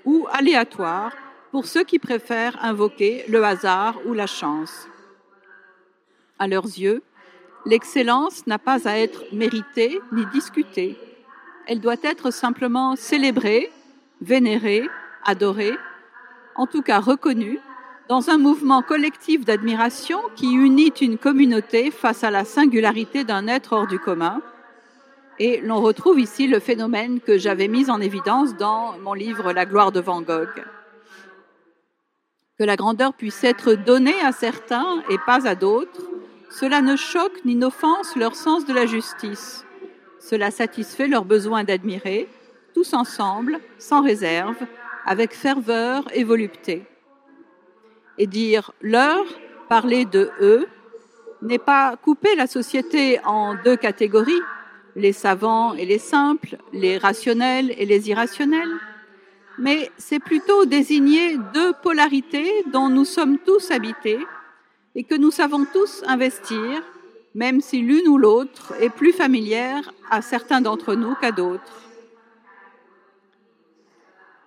ou 0.05 0.27
aléatoire 0.31 1.13
pour 1.51 1.67
ceux 1.67 1.85
qui 1.85 1.99
préfèrent 1.99 2.57
invoquer 2.65 3.25
le 3.29 3.45
hasard 3.45 3.99
ou 4.07 4.15
la 4.15 4.27
chance. 4.27 4.89
À 6.39 6.47
leurs 6.47 6.65
yeux, 6.65 7.03
l'excellence 7.67 8.47
n'a 8.47 8.59
pas 8.59 8.89
à 8.89 8.99
être 8.99 9.25
méritée 9.33 10.01
ni 10.13 10.25
discutée. 10.27 10.97
Elle 11.67 11.81
doit 11.81 11.97
être 12.03 12.33
simplement 12.33 12.97
célébrée, 12.97 13.71
vénérée, 14.21 14.89
adorée, 15.25 15.77
en 16.55 16.67
tout 16.67 16.83
cas 16.83 17.01
reconnue, 17.01 17.59
dans 18.09 18.31
un 18.31 18.39
mouvement 18.39 18.83
collectif 18.83 19.45
d'admiration 19.45 20.19
qui 20.37 20.53
unit 20.53 20.93
une 21.01 21.19
communauté 21.19 21.91
face 21.91 22.25
à 22.25 22.31
la 22.31 22.45
singularité 22.45 23.25
d'un 23.25 23.47
être 23.47 23.73
hors 23.73 23.87
du 23.87 23.99
commun, 23.99 24.43
et 25.39 25.61
l'on 25.61 25.81
retrouve 25.81 26.21
ici 26.21 26.47
le 26.47 26.61
phénomène 26.61 27.21
que 27.21 27.39
j'avais 27.39 27.69
mis 27.69 27.91
en 27.91 28.01
évidence 28.01 28.57
dans 28.57 28.99
mon 28.99 29.15
livre 29.15 29.53
La 29.53 29.67
gloire 29.67 29.93
de 29.93 30.01
Van 30.01 30.21
Gogh. 30.21 30.65
Que 32.59 32.65
la 32.65 32.77
grandeur 32.77 33.15
puisse 33.15 33.43
être 33.43 33.75
donnée 33.75 34.21
à 34.23 34.33
certains 34.33 35.03
et 35.09 35.19
pas 35.27 35.49
à 35.49 35.55
d'autres, 35.55 36.03
cela 36.51 36.83
ne 36.83 36.97
choque 36.97 37.45
ni 37.45 37.55
n'offense 37.57 38.15
leur 38.15 38.37
sens 38.37 38.67
de 38.67 38.75
la 38.75 38.87
justice. 38.87 39.65
Cela 40.21 40.51
satisfait 40.51 41.09
leur 41.09 41.25
besoin 41.25 41.65
d'admirer, 41.65 42.29
tous 42.75 42.93
ensemble, 42.93 43.59
sans 43.79 44.03
réserve, 44.03 44.59
avec 45.07 45.35
ferveur 45.35 46.05
et 46.15 46.25
volupté. 46.25 46.85
Et 48.23 48.29
dire 48.29 48.71
leur, 48.81 49.25
parler 49.69 50.05
de 50.05 50.31
eux, 50.41 50.69
n'est 51.43 51.59
pas 51.59 51.97
couper 51.97 52.37
la 52.37 52.47
société 52.47 53.19
en 53.25 53.57
deux 53.65 53.75
catégories, 53.75 54.45
les 54.95 55.13
savants 55.13 55.75
et 55.75 55.85
les 55.85 55.99
simples, 55.99 56.57
les 56.73 56.99
rationnels 56.99 57.75
et 57.77 57.85
les 57.85 58.11
irrationnels, 58.11 58.71
mais 59.59 59.91
c'est 59.99 60.21
plutôt 60.21 60.67
désigner 60.67 61.37
deux 61.53 61.73
polarités 61.83 62.63
dont 62.73 62.89
nous 62.89 63.05
sommes 63.05 63.39
tous 63.39 63.73
habités 63.73 64.21
et 64.95 65.03
que 65.03 65.17
nous 65.17 65.33
savons 65.33 65.65
tous 65.65 66.05
investir, 66.07 66.81
même 67.35 67.61
si 67.61 67.81
l'une 67.81 68.07
ou 68.07 68.19
l'autre 68.19 68.73
est 68.81 68.91
plus 69.01 69.13
familière 69.13 69.93
à 70.11 70.23
certains 70.23 70.61
d'entre 70.61 70.95
nous 70.95 71.17
qu'à 71.17 71.33
d'autres. 71.33 71.81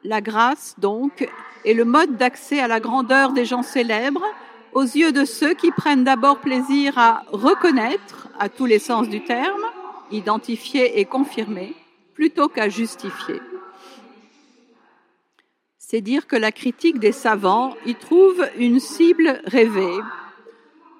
La 0.05 0.21
grâce, 0.21 0.75
donc, 0.77 1.29
est 1.65 1.73
le 1.73 1.85
mode 1.85 2.17
d'accès 2.17 2.59
à 2.59 2.67
la 2.67 2.79
grandeur 2.79 3.31
des 3.31 3.45
gens 3.45 3.63
célèbres 3.63 4.23
aux 4.73 4.83
yeux 4.83 5.11
de 5.11 5.25
ceux 5.25 5.53
qui 5.53 5.71
prennent 5.71 6.03
d'abord 6.03 6.39
plaisir 6.39 6.97
à 6.97 7.23
reconnaître, 7.31 8.27
à 8.39 8.49
tous 8.49 8.65
les 8.65 8.79
sens 8.79 9.09
du 9.09 9.23
terme, 9.23 9.63
identifier 10.11 10.99
et 10.99 11.05
confirmer, 11.05 11.73
plutôt 12.13 12.49
qu'à 12.49 12.69
justifier. 12.69 13.41
C'est 15.77 16.01
dire 16.01 16.27
que 16.27 16.35
la 16.35 16.51
critique 16.51 16.99
des 16.99 17.11
savants 17.11 17.75
y 17.85 17.95
trouve 17.95 18.45
une 18.57 18.79
cible 18.79 19.41
rêvée. 19.45 19.99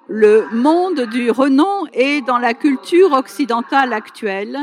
Le 0.08 0.46
monde 0.52 1.02
du 1.02 1.30
renom 1.30 1.86
est 1.92 2.24
dans 2.24 2.38
la 2.38 2.54
culture 2.54 3.12
occidentale 3.12 3.92
actuelle 3.92 4.58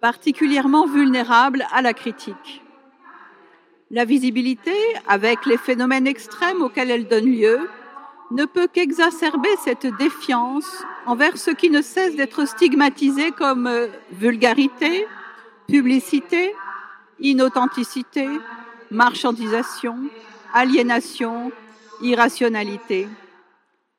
particulièrement 0.00 0.86
vulnérable 0.86 1.66
à 1.72 1.80
la 1.80 1.94
critique. 1.94 2.63
La 3.94 4.04
visibilité, 4.04 4.74
avec 5.06 5.46
les 5.46 5.56
phénomènes 5.56 6.08
extrêmes 6.08 6.62
auxquels 6.62 6.90
elle 6.90 7.06
donne 7.06 7.30
lieu, 7.30 7.60
ne 8.32 8.44
peut 8.44 8.66
qu'exacerber 8.66 9.54
cette 9.62 9.86
défiance 9.86 10.82
envers 11.06 11.38
ce 11.38 11.52
qui 11.52 11.70
ne 11.70 11.80
cesse 11.80 12.16
d'être 12.16 12.44
stigmatisé 12.44 13.30
comme 13.30 13.68
euh, 13.68 13.86
vulgarité, 14.10 15.06
publicité, 15.68 16.52
inauthenticité, 17.20 18.26
marchandisation, 18.90 19.96
aliénation, 20.52 21.52
irrationalité. 22.02 23.06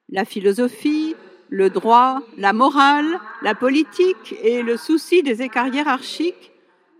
La 0.10 0.26
philosophie, 0.26 1.16
le 1.48 1.70
droit, 1.70 2.20
la 2.38 2.52
morale, 2.52 3.18
la 3.42 3.56
politique 3.56 4.36
et 4.44 4.62
le 4.62 4.76
souci 4.76 5.24
des 5.24 5.42
écarts 5.42 5.74
hiérarchiques 5.74 6.52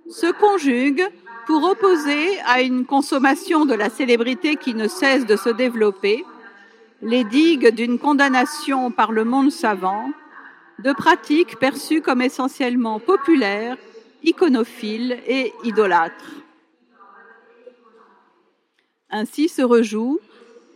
se 0.10 0.32
conjuguent 0.32 1.10
pour 1.46 1.64
opposer 1.64 2.40
à 2.46 2.62
une 2.62 2.86
consommation 2.86 3.66
de 3.66 3.74
la 3.74 3.90
célébrité 3.90 4.56
qui 4.56 4.74
ne 4.74 4.88
cesse 4.88 5.26
de 5.26 5.36
se 5.36 5.50
développer 5.50 6.26
les 7.02 7.24
digues 7.24 7.70
d'une 7.70 8.00
condamnation 8.00 8.92
par 8.92 9.12
le 9.12 9.26
monde 9.26 9.52
savant 9.52 10.10
de 10.80 10.92
pratiques 10.92 11.58
perçues 11.58 12.02
comme 12.02 12.22
essentiellement 12.22 13.00
populaires, 13.00 13.78
iconophiles 14.24 15.20
et 15.28 15.54
idolâtres. 15.64 16.32
Ainsi 19.10 19.48
se 19.48 19.62
rejoue, 19.62 20.20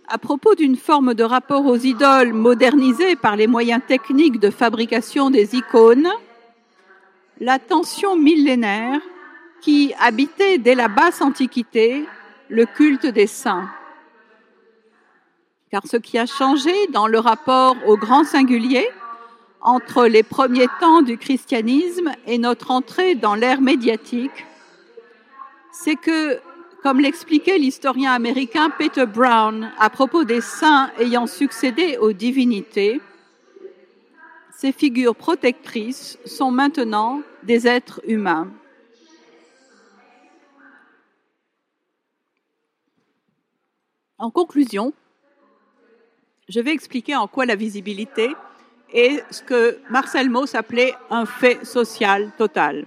à 0.07 0.17
propos 0.17 0.55
d'une 0.55 0.78
forme 0.78 1.13
de 1.13 1.24
rapport 1.24 1.65
aux 1.65 1.78
idoles 1.78 2.34
modernisée 2.34 3.15
par 3.15 3.36
les 3.36 3.47
moyens 3.47 3.82
techniques 3.86 4.39
de 4.39 4.49
fabrication 4.49 5.30
des 5.30 5.55
icônes, 5.55 6.09
la 7.39 7.59
tension 7.59 8.15
millénaire 8.15 9.01
qui 9.62 9.93
habitait 9.99 10.57
dès 10.57 10.76
la 10.76 10.88
basse 10.88 11.22
antiquité 11.22 12.05
le 12.49 12.66
culte 12.66 13.05
des 13.05 13.28
saints. 13.28 13.70
Car 15.72 15.84
ce 15.86 15.97
qui 15.97 16.18
a 16.18 16.26
changé 16.26 16.74
dans 16.91 17.07
le 17.07 17.20
rapport 17.20 17.76
au 17.88 17.95
grand 17.95 18.24
singulier 18.24 18.88
entre 19.62 20.07
les 20.07 20.24
premiers 20.24 20.68
temps 20.80 21.01
du 21.01 21.18
christianisme 21.18 22.12
et 22.26 22.38
notre 22.38 22.72
entrée 22.72 23.16
dans 23.16 23.36
l'ère 23.36 23.62
médiatique, 23.62 24.45
c'est 25.72 25.95
que, 25.95 26.39
comme 26.82 26.99
l'expliquait 26.99 27.57
l'historien 27.57 28.14
américain 28.14 28.70
Peter 28.70 29.05
Brown 29.05 29.72
à 29.80 29.89
propos 29.89 30.24
des 30.24 30.41
saints 30.41 30.89
ayant 30.97 31.28
succédé 31.28 31.97
aux 31.97 32.14
divinités, 32.14 33.01
ces 34.51 34.72
figures 34.72 35.16
protectrices 35.16 36.18
sont 36.26 36.51
maintenant 36.51 37.22
des 37.43 37.68
êtres 37.68 38.01
humains. 38.07 38.49
En 44.20 44.32
conclusion, 44.32 44.91
je 46.49 46.59
vais 46.59 46.74
expliquer 46.74 47.15
en 47.15 47.28
quoi 47.30 47.45
la 47.45 47.55
visibilité 47.55 48.36
est 48.91 49.24
ce 49.32 49.41
que 49.41 49.80
Marcel 49.89 50.30
Mauss 50.30 50.55
appelait 50.55 50.93
un 51.09 51.26
fait 51.26 51.63
social 51.65 52.34
total. 52.38 52.86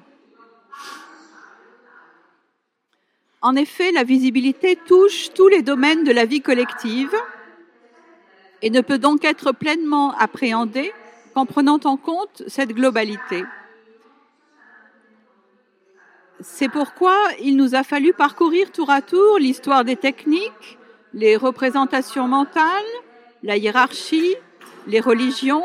En 3.40 3.56
effet, 3.56 3.92
la 3.92 4.04
visibilité 4.04 4.76
touche 4.76 5.32
tous 5.32 5.48
les 5.48 5.62
domaines 5.62 6.04
de 6.04 6.12
la 6.12 6.26
vie 6.26 6.42
collective 6.42 7.14
et 8.60 8.68
ne 8.68 8.82
peut 8.82 8.98
donc 8.98 9.24
être 9.24 9.52
pleinement 9.52 10.12
appréhendée 10.18 10.92
qu'en 11.32 11.46
prenant 11.46 11.80
en 11.84 11.96
compte 11.96 12.42
cette 12.46 12.74
globalité. 12.74 13.42
C'est 16.40 16.68
pourquoi 16.68 17.16
il 17.40 17.56
nous 17.56 17.74
a 17.74 17.84
fallu 17.84 18.12
parcourir 18.12 18.70
tour 18.70 18.90
à 18.90 19.00
tour 19.00 19.38
l'histoire 19.38 19.84
des 19.84 19.96
techniques, 19.96 20.78
les 21.14 21.36
représentations 21.36 22.28
mentales, 22.28 22.92
la 23.42 23.56
hiérarchie, 23.56 24.34
les 24.86 25.00
religions, 25.00 25.64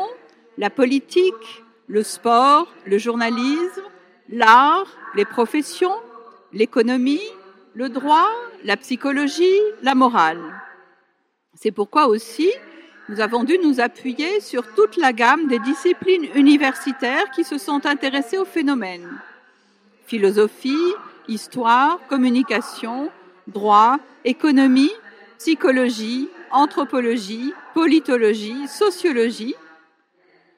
la 0.56 0.70
politique, 0.70 1.64
le 1.86 2.02
sport, 2.02 2.68
le 2.84 2.98
journalisme, 2.98 3.82
l'art, 4.28 4.86
les 5.14 5.24
professions, 5.24 5.94
l'économie, 6.52 7.22
le 7.74 7.88
droit, 7.88 8.28
la 8.64 8.76
psychologie, 8.76 9.60
la 9.82 9.94
morale. 9.94 10.42
C'est 11.54 11.70
pourquoi 11.70 12.08
aussi 12.08 12.50
nous 13.08 13.20
avons 13.20 13.42
dû 13.42 13.58
nous 13.58 13.80
appuyer 13.80 14.40
sur 14.40 14.74
toute 14.74 14.98
la 14.98 15.14
gamme 15.14 15.48
des 15.48 15.58
disciplines 15.60 16.26
universitaires 16.34 17.30
qui 17.30 17.42
se 17.42 17.56
sont 17.56 17.86
intéressées 17.86 18.36
au 18.36 18.44
phénomène. 18.44 19.08
Philosophie, 20.04 20.94
histoire, 21.26 21.98
communication, 22.08 23.10
droit, 23.46 23.98
économie, 24.24 24.92
psychologie, 25.38 26.28
anthropologie, 26.50 27.54
politologie, 27.74 28.66
sociologie, 28.68 29.54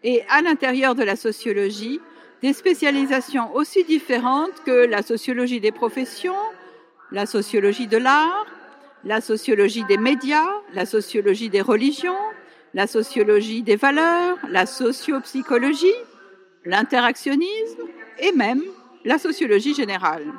et 0.02 0.22
à 0.30 0.40
l'intérieur 0.40 0.94
de 0.94 1.02
la 1.02 1.16
sociologie, 1.16 2.00
des 2.42 2.54
spécialisations 2.54 3.54
aussi 3.54 3.84
différentes 3.84 4.64
que 4.64 4.86
la 4.86 5.02
sociologie 5.02 5.60
des 5.60 5.72
professions, 5.72 6.34
la 7.12 7.26
sociologie 7.26 7.86
de 7.86 7.98
l'art, 7.98 8.46
la 9.04 9.20
sociologie 9.20 9.84
des 9.84 9.98
médias, 9.98 10.48
la 10.72 10.86
sociologie 10.86 11.50
des 11.50 11.60
religions, 11.60 12.16
la 12.72 12.86
sociologie 12.86 13.62
des 13.62 13.76
valeurs, 13.76 14.38
la 14.48 14.64
sociopsychologie, 14.64 15.88
l'interactionnisme 16.64 17.82
et 18.18 18.32
même 18.32 18.62
la 19.04 19.18
sociologie 19.18 19.74
générale. 19.74 20.32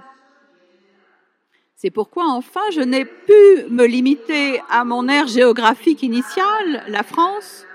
C'est 1.82 1.90
pourquoi 1.90 2.26
enfin 2.28 2.62
je 2.72 2.82
n'ai 2.82 3.06
pu 3.06 3.66
me 3.72 3.88
limiter 3.88 4.62
à 4.70 4.86
mon 4.86 5.08
aire 5.08 5.26
géographique 5.26 6.04
initiale, 6.04 6.84
la 6.88 7.02
France, 7.02 7.66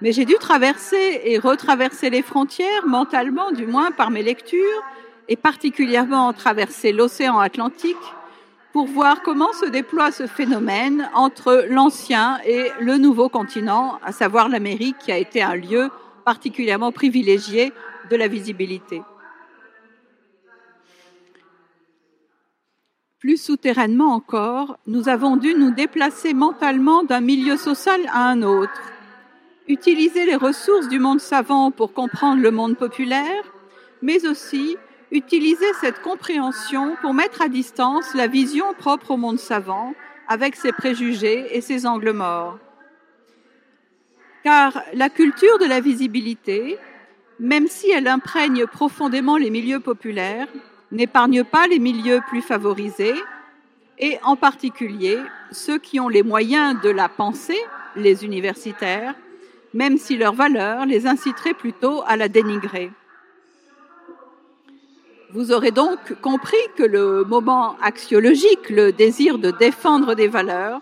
mais 0.00 0.12
j'ai 0.12 0.24
dû 0.24 0.32
traverser 0.40 1.20
et 1.24 1.36
retraverser 1.36 2.08
les 2.08 2.22
frontières, 2.22 2.86
mentalement 2.86 3.52
du 3.52 3.66
moins 3.66 3.90
par 3.90 4.10
mes 4.10 4.22
lectures, 4.22 4.82
et 5.28 5.36
particulièrement 5.36 6.32
traverser 6.32 6.92
l'océan 6.92 7.38
Atlantique 7.38 7.98
pour 8.72 8.86
voir 8.86 9.20
comment 9.20 9.52
se 9.52 9.66
déploie 9.66 10.10
ce 10.10 10.26
phénomène 10.26 11.10
entre 11.12 11.66
l'ancien 11.68 12.38
et 12.46 12.70
le 12.80 12.96
nouveau 12.96 13.28
continent, 13.28 13.98
à 14.02 14.12
savoir 14.12 14.48
l'Amérique 14.48 14.96
qui 15.00 15.12
a 15.12 15.18
été 15.18 15.42
un 15.42 15.56
lieu 15.56 15.90
particulièrement 16.24 16.92
privilégié 16.92 17.74
de 18.10 18.16
la 18.16 18.26
visibilité. 18.26 19.02
Plus 23.24 23.42
souterrainement 23.42 24.12
encore, 24.12 24.76
nous 24.86 25.08
avons 25.08 25.38
dû 25.38 25.54
nous 25.54 25.70
déplacer 25.70 26.34
mentalement 26.34 27.04
d'un 27.04 27.22
milieu 27.22 27.56
social 27.56 28.02
à 28.12 28.28
un 28.28 28.42
autre, 28.42 28.82
utiliser 29.66 30.26
les 30.26 30.36
ressources 30.36 30.88
du 30.88 30.98
monde 30.98 31.20
savant 31.20 31.70
pour 31.70 31.94
comprendre 31.94 32.42
le 32.42 32.50
monde 32.50 32.76
populaire, 32.76 33.42
mais 34.02 34.26
aussi 34.26 34.76
utiliser 35.10 35.72
cette 35.80 36.02
compréhension 36.02 36.96
pour 37.00 37.14
mettre 37.14 37.40
à 37.40 37.48
distance 37.48 38.12
la 38.12 38.26
vision 38.26 38.74
propre 38.74 39.12
au 39.12 39.16
monde 39.16 39.38
savant 39.38 39.94
avec 40.28 40.54
ses 40.54 40.72
préjugés 40.72 41.56
et 41.56 41.62
ses 41.62 41.86
angles 41.86 42.12
morts. 42.12 42.58
Car 44.42 44.82
la 44.92 45.08
culture 45.08 45.58
de 45.60 45.64
la 45.64 45.80
visibilité, 45.80 46.76
même 47.40 47.68
si 47.68 47.90
elle 47.90 48.06
imprègne 48.06 48.66
profondément 48.66 49.38
les 49.38 49.48
milieux 49.48 49.80
populaires, 49.80 50.48
n'épargne 50.94 51.44
pas 51.44 51.66
les 51.66 51.78
milieux 51.78 52.20
plus 52.28 52.40
favorisés, 52.40 53.14
et 53.98 54.18
en 54.22 54.36
particulier 54.36 55.18
ceux 55.52 55.78
qui 55.78 56.00
ont 56.00 56.08
les 56.08 56.22
moyens 56.22 56.80
de 56.80 56.88
la 56.88 57.08
penser, 57.08 57.58
les 57.96 58.24
universitaires, 58.24 59.14
même 59.72 59.98
si 59.98 60.16
leurs 60.16 60.34
valeurs 60.34 60.86
les 60.86 61.06
inciteraient 61.06 61.54
plutôt 61.54 62.02
à 62.06 62.16
la 62.16 62.28
dénigrer. 62.28 62.90
Vous 65.32 65.50
aurez 65.50 65.72
donc 65.72 65.98
compris 66.20 66.64
que 66.76 66.84
le 66.84 67.24
moment 67.24 67.76
axiologique, 67.82 68.70
le 68.70 68.92
désir 68.92 69.38
de 69.38 69.50
défendre 69.50 70.14
des 70.14 70.28
valeurs, 70.28 70.80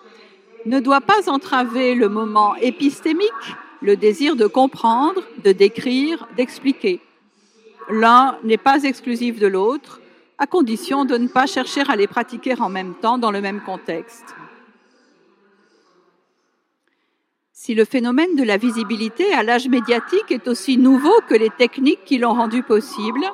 ne 0.67 0.79
doit 0.79 1.01
pas 1.01 1.31
entraver 1.31 1.95
le 1.95 2.11
moment 2.11 2.55
épistémique, 2.57 3.47
le 3.81 3.97
désir 3.97 4.37
de 4.37 4.47
comprendre, 4.47 5.23
de 5.43 5.53
décrire, 5.53 6.29
d'expliquer. 6.37 7.01
L'un 7.89 8.37
n'est 8.45 8.59
pas 8.59 8.85
exclusif 8.85 9.41
de 9.41 9.47
l'autre, 9.47 10.02
à 10.43 10.47
condition 10.49 11.05
de 11.05 11.17
ne 11.17 11.29
pas 11.29 11.47
chercher 11.47 11.83
à 11.89 11.95
les 11.95 12.09
pratiquer 12.09 12.61
en 12.61 12.69
même 12.69 12.95
temps 12.95 13.17
dans 13.17 13.31
le 13.31 13.41
même 13.41 13.61
contexte. 13.61 14.35
Si 17.53 17.77
le 17.77 17.85
phénomène 17.85 18.35
de 18.35 18.43
la 18.43 18.57
visibilité 18.57 19.33
à 19.35 19.45
l'âge 19.45 19.69
médiatique 19.69 20.31
est 20.31 20.49
aussi 20.49 20.79
nouveau 20.79 21.15
que 21.29 21.35
les 21.35 21.51
techniques 21.51 22.05
qui 22.05 22.19
l'ont 22.19 22.35
rendu 22.35 22.63
possible, 22.63 23.25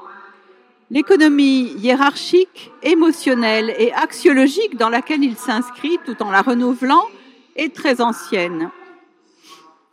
L'économie 0.91 1.75
hiérarchique, 1.77 2.73
émotionnelle 2.83 3.75
et 3.79 3.93
axiologique 3.93 4.79
dans 4.79 4.89
laquelle 4.89 5.23
il 5.23 5.37
s'inscrit 5.37 5.99
tout 6.07 6.23
en 6.23 6.31
la 6.31 6.41
renouvelant 6.41 7.05
est 7.57 7.75
très 7.75 8.01
ancienne. 8.01 8.71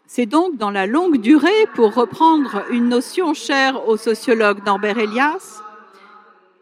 C'est 0.08 0.26
donc 0.26 0.56
dans 0.56 0.72
la 0.72 0.86
longue 0.86 1.18
durée, 1.18 1.68
pour 1.74 1.94
reprendre 1.94 2.64
une 2.70 2.88
notion 2.88 3.34
chère 3.34 3.90
au 3.90 3.98
sociologue 3.98 4.66
Norbert 4.66 4.98
Elias, 4.98 5.62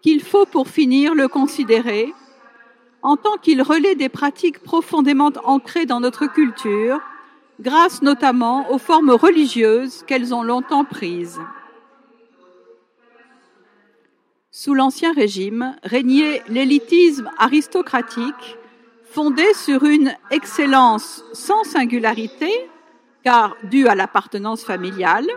qu'il 0.03 0.21
faut 0.21 0.45
pour 0.45 0.67
finir 0.67 1.15
le 1.15 1.27
considérer 1.27 2.13
en 3.01 3.17
tant 3.17 3.37
qu'il 3.37 3.61
relaie 3.61 3.95
des 3.95 4.09
pratiques 4.09 4.59
profondément 4.59 5.31
ancrées 5.43 5.85
dans 5.85 5.99
notre 5.99 6.27
culture, 6.27 7.01
grâce 7.59 8.01
notamment 8.01 8.71
aux 8.71 8.77
formes 8.77 9.11
religieuses 9.11 10.03
qu'elles 10.07 10.33
ont 10.33 10.43
longtemps 10.43 10.85
prises. 10.85 11.39
Sous 14.51 14.73
l'Ancien 14.73 15.13
Régime 15.13 15.75
régnait 15.83 16.43
l'élitisme 16.47 17.29
aristocratique 17.37 18.57
fondé 19.03 19.45
sur 19.53 19.83
une 19.83 20.13
excellence 20.31 21.23
sans 21.33 21.63
singularité, 21.63 22.49
car 23.23 23.55
due 23.63 23.87
à 23.87 23.95
l'appartenance 23.95 24.63
familiale, 24.63 25.27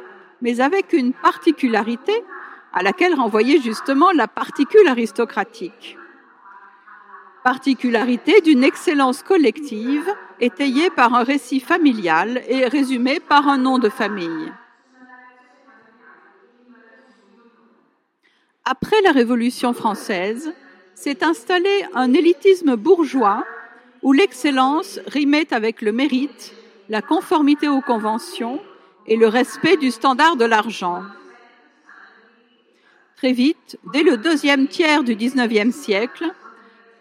mais 0.40 0.60
avec 0.60 0.92
une 0.92 1.12
particularité 1.12 2.12
à 2.76 2.82
laquelle 2.82 3.14
renvoyait 3.14 3.58
justement 3.58 4.12
la 4.12 4.28
particule 4.28 4.86
aristocratique. 4.86 5.96
Particularité 7.42 8.42
d'une 8.42 8.62
excellence 8.62 9.22
collective 9.22 10.06
étayée 10.40 10.90
par 10.90 11.14
un 11.14 11.24
récit 11.24 11.60
familial 11.60 12.42
et 12.48 12.66
résumée 12.66 13.18
par 13.18 13.48
un 13.48 13.56
nom 13.56 13.78
de 13.78 13.88
famille. 13.88 14.52
Après 18.66 19.00
la 19.04 19.12
Révolution 19.12 19.72
française, 19.72 20.52
s'est 20.94 21.24
installé 21.24 21.70
un 21.94 22.12
élitisme 22.12 22.76
bourgeois 22.76 23.46
où 24.02 24.12
l'excellence 24.12 25.00
rimait 25.06 25.54
avec 25.54 25.80
le 25.80 25.92
mérite, 25.92 26.52
la 26.90 27.00
conformité 27.00 27.68
aux 27.68 27.80
conventions 27.80 28.60
et 29.06 29.16
le 29.16 29.28
respect 29.28 29.78
du 29.78 29.90
standard 29.90 30.36
de 30.36 30.44
l'argent. 30.44 31.04
Très 33.16 33.32
vite, 33.32 33.78
dès 33.94 34.02
le 34.02 34.18
deuxième 34.18 34.68
tiers 34.68 35.02
du 35.02 35.16
XIXe 35.16 35.74
siècle, 35.74 36.26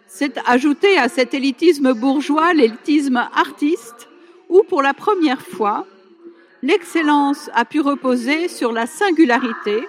s'est 0.06 0.32
ajouté 0.46 0.96
à 0.96 1.10
cet 1.10 1.34
élitisme 1.34 1.92
bourgeois 1.92 2.54
l'élitisme 2.54 3.28
artiste, 3.34 4.08
où 4.48 4.62
pour 4.62 4.80
la 4.80 4.94
première 4.94 5.42
fois, 5.42 5.86
l'excellence 6.62 7.50
a 7.52 7.66
pu 7.66 7.80
reposer 7.80 8.48
sur 8.48 8.72
la 8.72 8.86
singularité, 8.86 9.86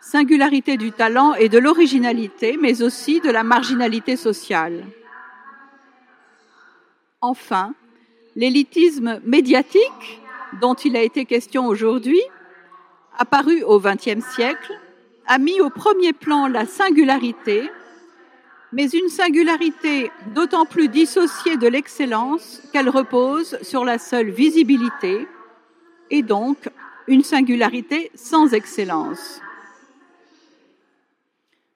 singularité 0.00 0.78
du 0.78 0.90
talent 0.90 1.34
et 1.34 1.50
de 1.50 1.58
l'originalité, 1.58 2.56
mais 2.58 2.80
aussi 2.80 3.20
de 3.20 3.30
la 3.30 3.42
marginalité 3.42 4.16
sociale. 4.16 4.86
Enfin, 7.20 7.74
l'élitisme 8.36 9.20
médiatique, 9.24 10.22
dont 10.62 10.74
il 10.74 10.96
a 10.96 11.02
été 11.02 11.26
question 11.26 11.66
aujourd'hui, 11.66 12.22
apparu 13.18 13.62
au 13.64 13.78
XXe 13.78 14.24
siècle, 14.34 14.80
a 15.30 15.38
mis 15.38 15.60
au 15.60 15.70
premier 15.70 16.12
plan 16.12 16.48
la 16.48 16.66
singularité, 16.66 17.70
mais 18.72 18.90
une 18.90 19.08
singularité 19.08 20.10
d'autant 20.34 20.66
plus 20.66 20.88
dissociée 20.88 21.56
de 21.56 21.68
l'excellence 21.68 22.60
qu'elle 22.72 22.88
repose 22.88 23.56
sur 23.62 23.84
la 23.84 23.98
seule 23.98 24.30
visibilité, 24.30 25.28
et 26.10 26.22
donc 26.22 26.68
une 27.06 27.22
singularité 27.22 28.10
sans 28.16 28.52
excellence. 28.54 29.40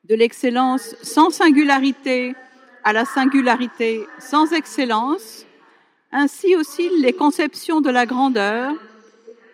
De 0.02 0.16
l'excellence 0.16 0.96
sans 1.02 1.30
singularité 1.30 2.34
à 2.82 2.92
la 2.92 3.04
singularité 3.04 4.04
sans 4.18 4.52
excellence, 4.52 5.46
ainsi 6.10 6.56
aussi 6.56 6.90
les 6.98 7.12
conceptions 7.12 7.80
de 7.80 7.90
la 7.90 8.04
grandeur 8.04 8.74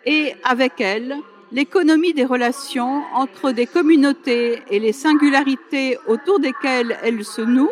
et 0.07 0.33
avec 0.43 0.81
elles 0.81 1.19
l'économie 1.51 2.13
des 2.13 2.25
relations 2.25 3.03
entre 3.13 3.51
des 3.51 3.67
communautés 3.67 4.61
et 4.69 4.79
les 4.79 4.93
singularités 4.93 5.97
autour 6.07 6.39
desquelles 6.39 6.97
elles 7.03 7.25
se 7.25 7.41
nouent, 7.41 7.71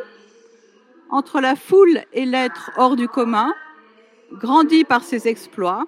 entre 1.10 1.42
la 1.42 1.56
foule 1.56 2.02
et 2.14 2.26
l'être 2.26 2.72
hors 2.78 2.96
du 2.96 3.08
commun, 3.08 3.54
grandi 4.32 4.84
par 4.84 5.04
ses 5.04 5.28
exploits, 5.28 5.88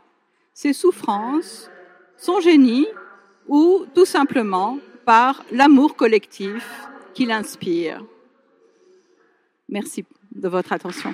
ses 0.54 0.74
souffrances, 0.74 1.70
son 2.18 2.40
génie 2.40 2.88
ou 3.48 3.86
tout 3.94 4.06
simplement 4.06 4.80
par 5.06 5.44
l'amour 5.52 5.96
collectif 5.96 6.88
qu'il 7.14 7.32
inspire. 7.32 8.04
Merci 9.70 10.06
de 10.32 10.48
votre 10.48 10.74
attention. 10.74 11.14